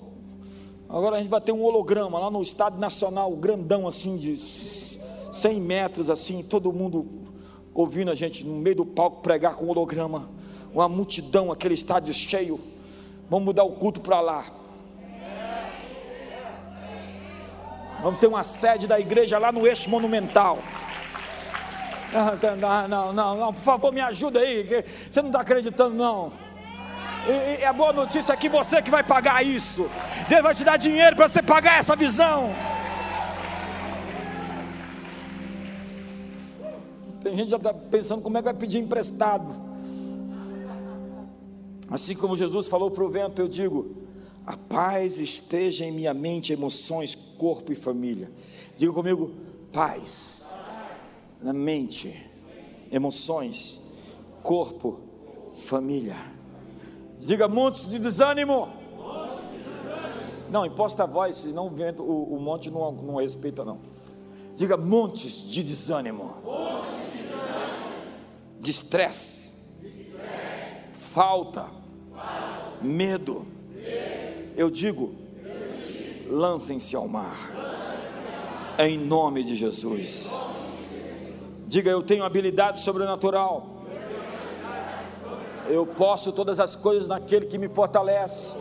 Agora 0.89 1.17
a 1.17 1.19
gente 1.19 1.29
vai 1.29 1.41
ter 1.41 1.51
um 1.51 1.63
holograma 1.63 2.17
lá 2.19 2.31
no 2.31 2.41
Estádio 2.41 2.79
Nacional, 2.79 3.35
grandão 3.35 3.87
assim, 3.87 4.17
de 4.17 4.37
100 4.37 5.59
metros 5.59 6.09
assim, 6.09 6.41
todo 6.41 6.71
mundo 6.71 7.26
ouvindo 7.77 8.09
a 8.09 8.15
gente 8.15 8.43
no 8.43 8.55
meio 8.55 8.77
do 8.77 8.85
palco 8.85 9.21
pregar 9.21 9.53
com 9.53 9.67
holograma, 9.67 10.27
uma 10.73 10.89
multidão, 10.89 11.51
aquele 11.51 11.75
estádio 11.75 12.11
cheio. 12.11 12.59
Vamos 13.29 13.45
mudar 13.45 13.63
o 13.63 13.73
culto 13.73 14.01
para 14.01 14.19
lá. 14.19 14.45
Vamos 18.01 18.19
ter 18.19 18.25
uma 18.25 18.43
sede 18.43 18.87
da 18.87 18.99
igreja 18.99 19.37
lá 19.37 19.51
no 19.51 19.67
eixo 19.67 19.91
monumental. 19.91 20.57
Não, 22.59 22.87
não, 22.87 23.13
não, 23.13 23.37
não, 23.37 23.53
por 23.53 23.61
favor, 23.61 23.93
me 23.93 24.01
ajuda 24.01 24.39
aí. 24.39 24.83
Você 25.11 25.21
não 25.21 25.29
está 25.29 25.41
acreditando, 25.41 25.93
não. 25.93 26.33
E, 27.27 27.61
e 27.61 27.65
a 27.65 27.73
boa 27.73 27.93
notícia 27.93 28.33
é 28.33 28.37
que 28.37 28.49
você 28.49 28.81
que 28.81 28.89
vai 28.89 29.03
pagar 29.03 29.45
isso. 29.45 29.87
Deus 30.27 30.41
vai 30.41 30.55
te 30.55 30.63
dar 30.63 30.77
dinheiro 30.77 31.15
para 31.15 31.29
você 31.29 31.43
pagar 31.43 31.77
essa 31.77 31.95
visão. 31.95 32.55
Tem 37.27 37.35
gente 37.35 37.49
já 37.49 37.57
está 37.57 37.73
pensando 37.73 38.21
como 38.21 38.37
é 38.37 38.41
que 38.41 38.45
vai 38.45 38.53
pedir 38.53 38.79
emprestado. 38.79 39.53
Assim 41.89 42.15
como 42.15 42.37
Jesus 42.37 42.69
falou 42.69 42.89
para 42.89 43.03
o 43.03 43.09
vento, 43.09 43.41
eu 43.41 43.49
digo: 43.49 43.97
A 44.45 44.55
paz 44.55 45.19
esteja 45.19 45.83
em 45.83 45.91
minha 45.91 46.13
mente, 46.13 46.53
emoções, 46.53 47.15
corpo 47.37 47.73
e 47.73 47.75
família. 47.75 48.31
Diga 48.77 48.93
comigo, 48.93 49.31
paz. 49.73 50.55
Na 51.41 51.51
mente, 51.51 52.25
emoções, 52.89 53.81
corpo, 54.41 55.01
família. 55.53 56.15
Diga 57.19 57.45
montes 57.49 57.89
de 57.89 57.99
desânimo. 57.99 58.69
Não, 60.49 60.65
imposta 60.65 61.03
a 61.03 61.05
voz, 61.05 61.35
senão 61.35 61.67
o, 61.67 61.69
vento, 61.71 62.03
o, 62.03 62.35
o 62.35 62.39
monte 62.39 62.71
não, 62.71 62.89
não 62.89 63.15
respeita, 63.17 63.65
não. 63.65 63.79
Diga 64.55 64.77
montes 64.77 65.41
de 65.43 65.61
desânimo. 65.61 66.37
De 68.67 68.71
estresse. 68.71 69.53
Falta. 71.13 71.67
Medo. 72.81 73.47
Eu 74.57 74.69
digo, 74.69 75.15
lancem-se 76.29 76.93
ao 76.93 77.07
mar. 77.07 77.37
Em 78.77 78.97
nome 78.97 79.45
de 79.45 79.55
Jesus. 79.55 80.29
Diga, 81.65 81.89
eu 81.89 82.03
tenho 82.03 82.25
habilidade 82.25 82.81
sobrenatural. 82.81 83.85
Eu 85.67 85.85
posso 85.85 86.33
todas 86.33 86.59
as 86.59 86.75
coisas 86.75 87.07
naquele 87.07 87.45
que 87.45 87.57
me 87.57 87.69
fortalece. 87.69 88.57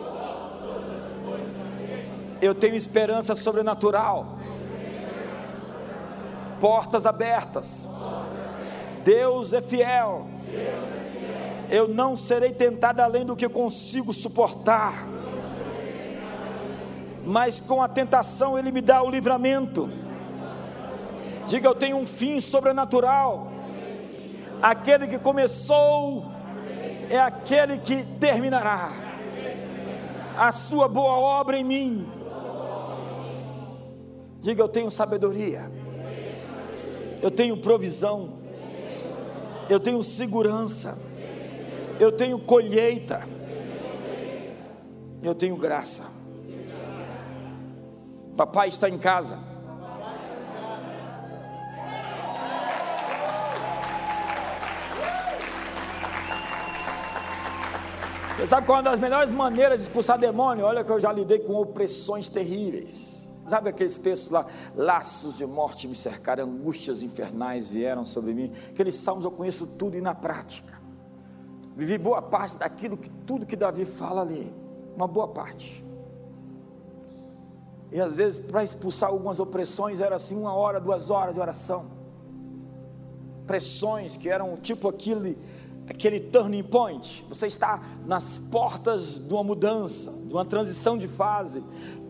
Eu 2.41 2.55
tenho 2.55 2.75
esperança 2.75 3.35
sobrenatural. 3.35 4.37
Portas 6.61 7.05
abertas. 7.05 7.85
Deus 9.07 9.53
é 9.53 9.61
fiel. 9.61 10.27
Eu 11.69 11.87
não 11.87 12.17
serei 12.17 12.51
tentado 12.51 12.99
além 12.99 13.25
do 13.25 13.37
que 13.37 13.47
consigo 13.47 14.11
suportar. 14.11 15.07
Mas 17.23 17.61
com 17.61 17.81
a 17.81 17.87
tentação 17.87 18.59
Ele 18.59 18.69
me 18.69 18.81
dá 18.81 19.01
o 19.01 19.09
livramento. 19.09 19.89
Diga, 21.47 21.69
eu 21.69 21.75
tenho 21.75 21.95
um 21.95 22.05
fim 22.05 22.41
sobrenatural. 22.41 23.49
Aquele 24.61 25.07
que 25.07 25.17
começou 25.17 26.29
é 27.09 27.17
aquele 27.17 27.77
que 27.77 28.03
terminará 28.19 28.89
a 30.37 30.51
sua 30.51 30.89
boa 30.89 31.13
obra 31.13 31.57
em 31.57 31.63
mim. 31.63 32.11
Diga, 34.41 34.61
eu 34.61 34.67
tenho 34.67 34.91
sabedoria, 34.91 35.71
eu 37.21 37.31
tenho 37.31 37.55
provisão, 37.57 38.46
eu 39.69 39.79
tenho 39.79 40.01
segurança, 40.01 40.97
eu 41.99 42.11
tenho 42.11 42.39
colheita, 42.39 43.21
eu 45.21 45.35
tenho 45.35 45.55
graça. 45.55 46.03
Papai 48.35 48.69
está 48.69 48.87
em 48.87 48.97
casa. 48.97 49.39
Você 58.37 58.45
sabe 58.45 58.67
qual 58.67 58.77
é 58.77 58.81
uma 58.81 58.91
das 58.91 58.99
melhores 58.99 59.31
maneiras 59.31 59.77
de 59.77 59.81
expulsar 59.81 60.19
demônio? 60.19 60.63
Olha 60.63 60.83
que 60.83 60.91
eu 60.91 60.99
já 60.99 61.11
lidei 61.11 61.39
com 61.39 61.55
opressões 61.55 62.29
terríveis. 62.29 63.26
Sabe 63.47 63.69
aqueles 63.69 63.97
textos 63.97 64.29
lá? 64.29 64.45
Laços 64.75 65.37
de 65.37 65.45
morte 65.45 65.87
me 65.87 65.95
cercaram, 65.95 66.43
angústias 66.43 67.01
infernais 67.01 67.69
vieram 67.69 68.03
sobre 68.03 68.33
mim. 68.33 68.51
Aqueles 68.69 68.95
salmos 68.95 69.25
eu 69.25 69.31
conheço 69.31 69.65
tudo 69.65 69.97
e 69.97 70.01
na 70.01 70.13
prática. 70.13 70.81
Vivi 71.75 71.97
boa 71.97 72.21
parte 72.21 72.57
daquilo 72.57 72.97
que 72.97 73.09
tudo 73.09 73.45
que 73.45 73.55
Davi 73.55 73.85
fala 73.85 74.21
ali. 74.21 74.53
Uma 74.95 75.07
boa 75.07 75.27
parte. 75.27 75.85
E 77.91 78.01
às 78.01 78.13
vezes, 78.13 78.41
para 78.41 78.63
expulsar 78.63 79.09
algumas 79.09 79.39
opressões, 79.39 80.01
era 80.01 80.15
assim 80.15 80.35
uma 80.35 80.53
hora, 80.53 80.79
duas 80.79 81.09
horas 81.09 81.33
de 81.33 81.39
oração. 81.39 81.85
Pressões 83.45 84.17
que 84.17 84.27
eram 84.27 84.55
tipo 84.57 84.89
aquele 84.89 85.37
aquele 85.89 86.19
turning 86.19 86.63
point, 86.63 87.25
você 87.29 87.47
está 87.47 87.81
nas 88.05 88.37
portas 88.37 89.19
de 89.19 89.33
uma 89.33 89.43
mudança, 89.43 90.11
de 90.11 90.33
uma 90.33 90.43
transição 90.43 90.97
de 90.97 91.07
fase, 91.07 91.63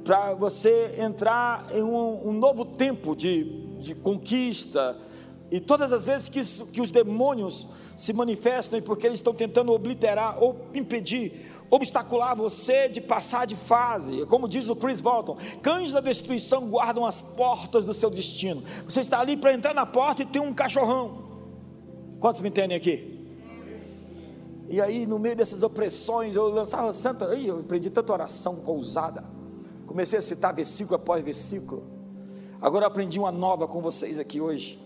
para 0.08 0.34
você 0.34 0.96
entrar 1.00 1.68
em 1.74 1.84
um, 1.84 2.30
um 2.30 2.32
novo 2.32 2.64
tempo 2.64 3.14
de, 3.14 3.44
de, 3.78 3.94
conquista. 3.94 4.96
E 5.52 5.60
todas 5.60 5.92
as 5.92 6.06
vezes 6.06 6.30
que, 6.30 6.42
que 6.72 6.80
os 6.80 6.92
demônios 6.92 7.68
se 7.98 8.14
manifestam, 8.14 8.80
é 8.80 8.82
porque 8.82 9.06
eles 9.06 9.20
estão 9.20 9.34
tentando 9.34 9.74
obliterar 9.74 10.42
ou 10.42 10.62
impedir, 10.74 11.52
obstacular 11.70 12.38
você 12.38 12.88
de 12.88 13.02
passar 13.02 13.46
de 13.46 13.58
fase. 13.58 14.26
Como 14.28 14.48
diz 14.48 14.70
o 14.70 14.78
Chris 14.78 15.02
Walton, 15.02 15.36
cães 15.62 15.92
da 15.92 16.00
destruição 16.00 16.70
guardam 16.70 17.06
as 17.06 17.22
portas 17.22 17.84
do 17.84 17.94
seu 17.94 18.10
destino. 18.10 18.64
Você 18.86 19.02
está 19.02 19.20
ali 19.20 19.36
para 19.36 19.54
entrar 19.54 19.74
na 19.74 19.86
porta 19.86 20.22
e 20.22 20.26
tem 20.26 20.42
um 20.42 20.54
cachorrão. 20.54 21.26
Quantos 22.22 22.40
me 22.40 22.48
entendem 22.48 22.78
aqui? 22.78 23.28
E 24.70 24.80
aí, 24.80 25.06
no 25.06 25.20
meio 25.20 25.36
dessas 25.36 25.64
opressões, 25.64 26.34
eu 26.34 26.48
lançava 26.48 26.94
santa, 26.94 27.26
eu 27.26 27.60
aprendi 27.60 27.90
tanta 27.90 28.14
oração 28.14 28.64
ousada. 28.66 29.36
Comecei 29.88 30.20
a 30.20 30.22
citar 30.22 30.54
versículo 30.54 30.98
após 30.98 31.24
versículo. 31.24 31.84
Agora 32.62 32.84
eu 32.84 32.88
aprendi 32.88 33.18
uma 33.18 33.32
nova 33.32 33.68
com 33.68 33.82
vocês 33.82 34.20
aqui 34.20 34.42
hoje. 34.42 34.78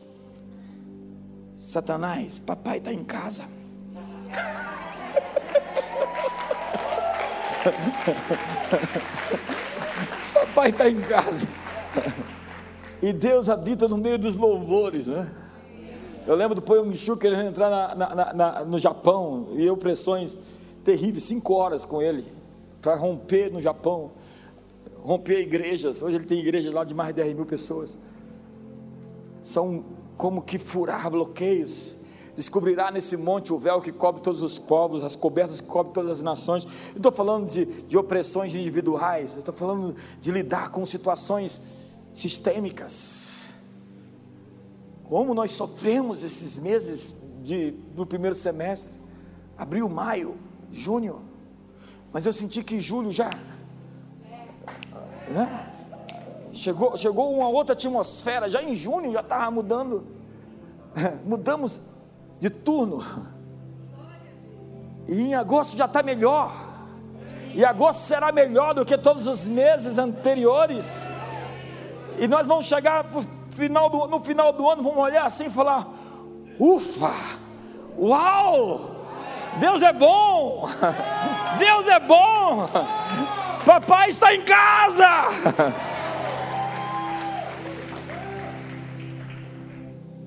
Satanás, 1.55 2.37
papai 2.39 2.77
está 2.77 2.93
em 2.93 3.03
casa. 3.03 3.43
papai 10.33 10.69
está 10.69 10.89
em 10.89 11.01
casa. 11.01 11.45
E 13.01 13.11
Deus 13.11 13.49
habita 13.49 13.87
no 13.87 13.97
meio 13.97 14.19
dos 14.19 14.35
louvores, 14.35 15.07
né? 15.07 15.31
Eu 16.27 16.35
lembro 16.35 16.53
do 16.53 16.61
Poyong-Shu 16.61 17.17
querendo 17.17 17.49
entrar 17.49 17.69
na, 17.69 17.95
na, 17.95 18.33
na, 18.33 18.63
no 18.63 18.77
Japão 18.77 19.47
e 19.53 19.65
eu 19.65 19.75
pressões 19.75 20.37
terríveis, 20.83 21.23
cinco 21.23 21.55
horas 21.55 21.83
com 21.83 21.99
ele, 22.01 22.25
para 22.79 22.95
romper 22.95 23.51
no 23.51 23.59
Japão, 23.59 24.11
romper 25.01 25.41
igrejas. 25.41 26.01
Hoje 26.01 26.17
ele 26.17 26.25
tem 26.25 26.39
igrejas 26.39 26.73
lá 26.73 26.83
de 26.83 26.93
mais 26.93 27.09
de 27.13 27.21
10 27.21 27.35
mil 27.35 27.45
pessoas. 27.45 27.97
São 29.41 29.83
como 30.17 30.41
que 30.41 30.57
furar 30.57 31.09
bloqueios. 31.09 31.97
Descobrirá 32.35 32.91
nesse 32.91 33.17
monte 33.17 33.51
o 33.51 33.57
véu 33.57 33.81
que 33.81 33.91
cobre 33.91 34.21
todos 34.21 34.41
os 34.41 34.57
povos, 34.57 35.03
as 35.03 35.15
cobertas 35.15 35.59
que 35.59 35.67
cobrem 35.67 35.93
todas 35.93 36.11
as 36.11 36.21
nações. 36.21 36.65
Eu 36.91 36.97
estou 36.97 37.11
falando 37.11 37.49
de, 37.49 37.65
de 37.65 37.97
opressões 37.97 38.55
individuais, 38.55 39.37
estou 39.37 39.53
falando 39.53 39.95
de 40.19 40.31
lidar 40.31 40.71
com 40.71 40.85
situações 40.85 41.61
sistêmicas 42.13 43.41
como 45.11 45.33
nós 45.33 45.51
sofremos 45.51 46.23
esses 46.23 46.57
meses 46.57 47.13
de, 47.43 47.71
do 47.93 48.05
primeiro 48.05 48.33
semestre, 48.33 48.93
abril, 49.57 49.89
maio, 49.89 50.37
junho, 50.71 51.21
mas 52.13 52.25
eu 52.25 52.31
senti 52.31 52.63
que 52.63 52.79
julho 52.79 53.11
já, 53.11 53.29
né? 55.31 55.67
Chegou, 56.53 56.97
chegou 56.97 57.33
uma 57.33 57.47
outra 57.47 57.73
atmosfera, 57.73 58.49
já 58.49 58.61
em 58.61 58.75
junho 58.75 59.11
já 59.11 59.21
estava 59.21 59.49
mudando, 59.49 60.05
mudamos 61.25 61.81
de 62.39 62.49
turno, 62.49 63.03
e 65.07 65.21
em 65.21 65.35
agosto 65.35 65.77
já 65.77 65.85
está 65.85 66.03
melhor, 66.03 66.51
e 67.53 67.63
agosto 67.63 68.01
será 68.01 68.31
melhor 68.31 68.73
do 68.73 68.85
que 68.85 68.97
todos 68.97 69.27
os 69.27 69.45
meses 69.47 69.97
anteriores, 69.97 70.99
e 72.19 72.27
nós 72.27 72.47
vamos 72.47 72.65
chegar 72.65 73.05
final 73.51 73.89
do, 73.89 74.07
no 74.07 74.19
final 74.19 74.53
do 74.53 74.69
ano 74.69 74.81
vamos 74.81 74.97
olhar 74.97 75.25
assim 75.25 75.45
e 75.45 75.49
falar: 75.49 75.87
ufa, 76.59 77.13
uau, 77.97 78.91
Deus 79.59 79.81
é 79.81 79.93
bom, 79.93 80.67
Deus 81.59 81.87
é 81.87 81.99
bom, 81.99 82.67
papai 83.65 84.09
está 84.09 84.33
em 84.33 84.43
casa. 84.43 85.05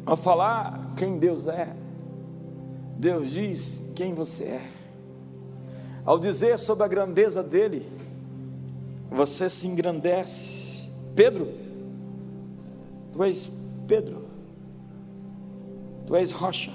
Ao 0.07 0.17
falar 0.17 0.91
quem 0.97 1.19
Deus 1.19 1.47
é, 1.47 1.75
Deus 2.97 3.31
diz 3.31 3.91
quem 3.97 4.13
você 4.15 4.45
é. 4.45 4.63
Ao 6.05 6.19
dizer 6.19 6.59
sobre 6.59 6.85
a 6.85 6.89
grandeza 6.89 7.43
dele, 7.43 7.87
você 9.11 9.49
se 9.49 9.67
engrandece. 9.67 10.91
Pedro, 11.15 11.65
Tu 13.15 13.23
és 13.23 13.49
Pedro, 13.87 14.25
tu 16.05 16.17
és 16.17 16.33
rocha. 16.33 16.73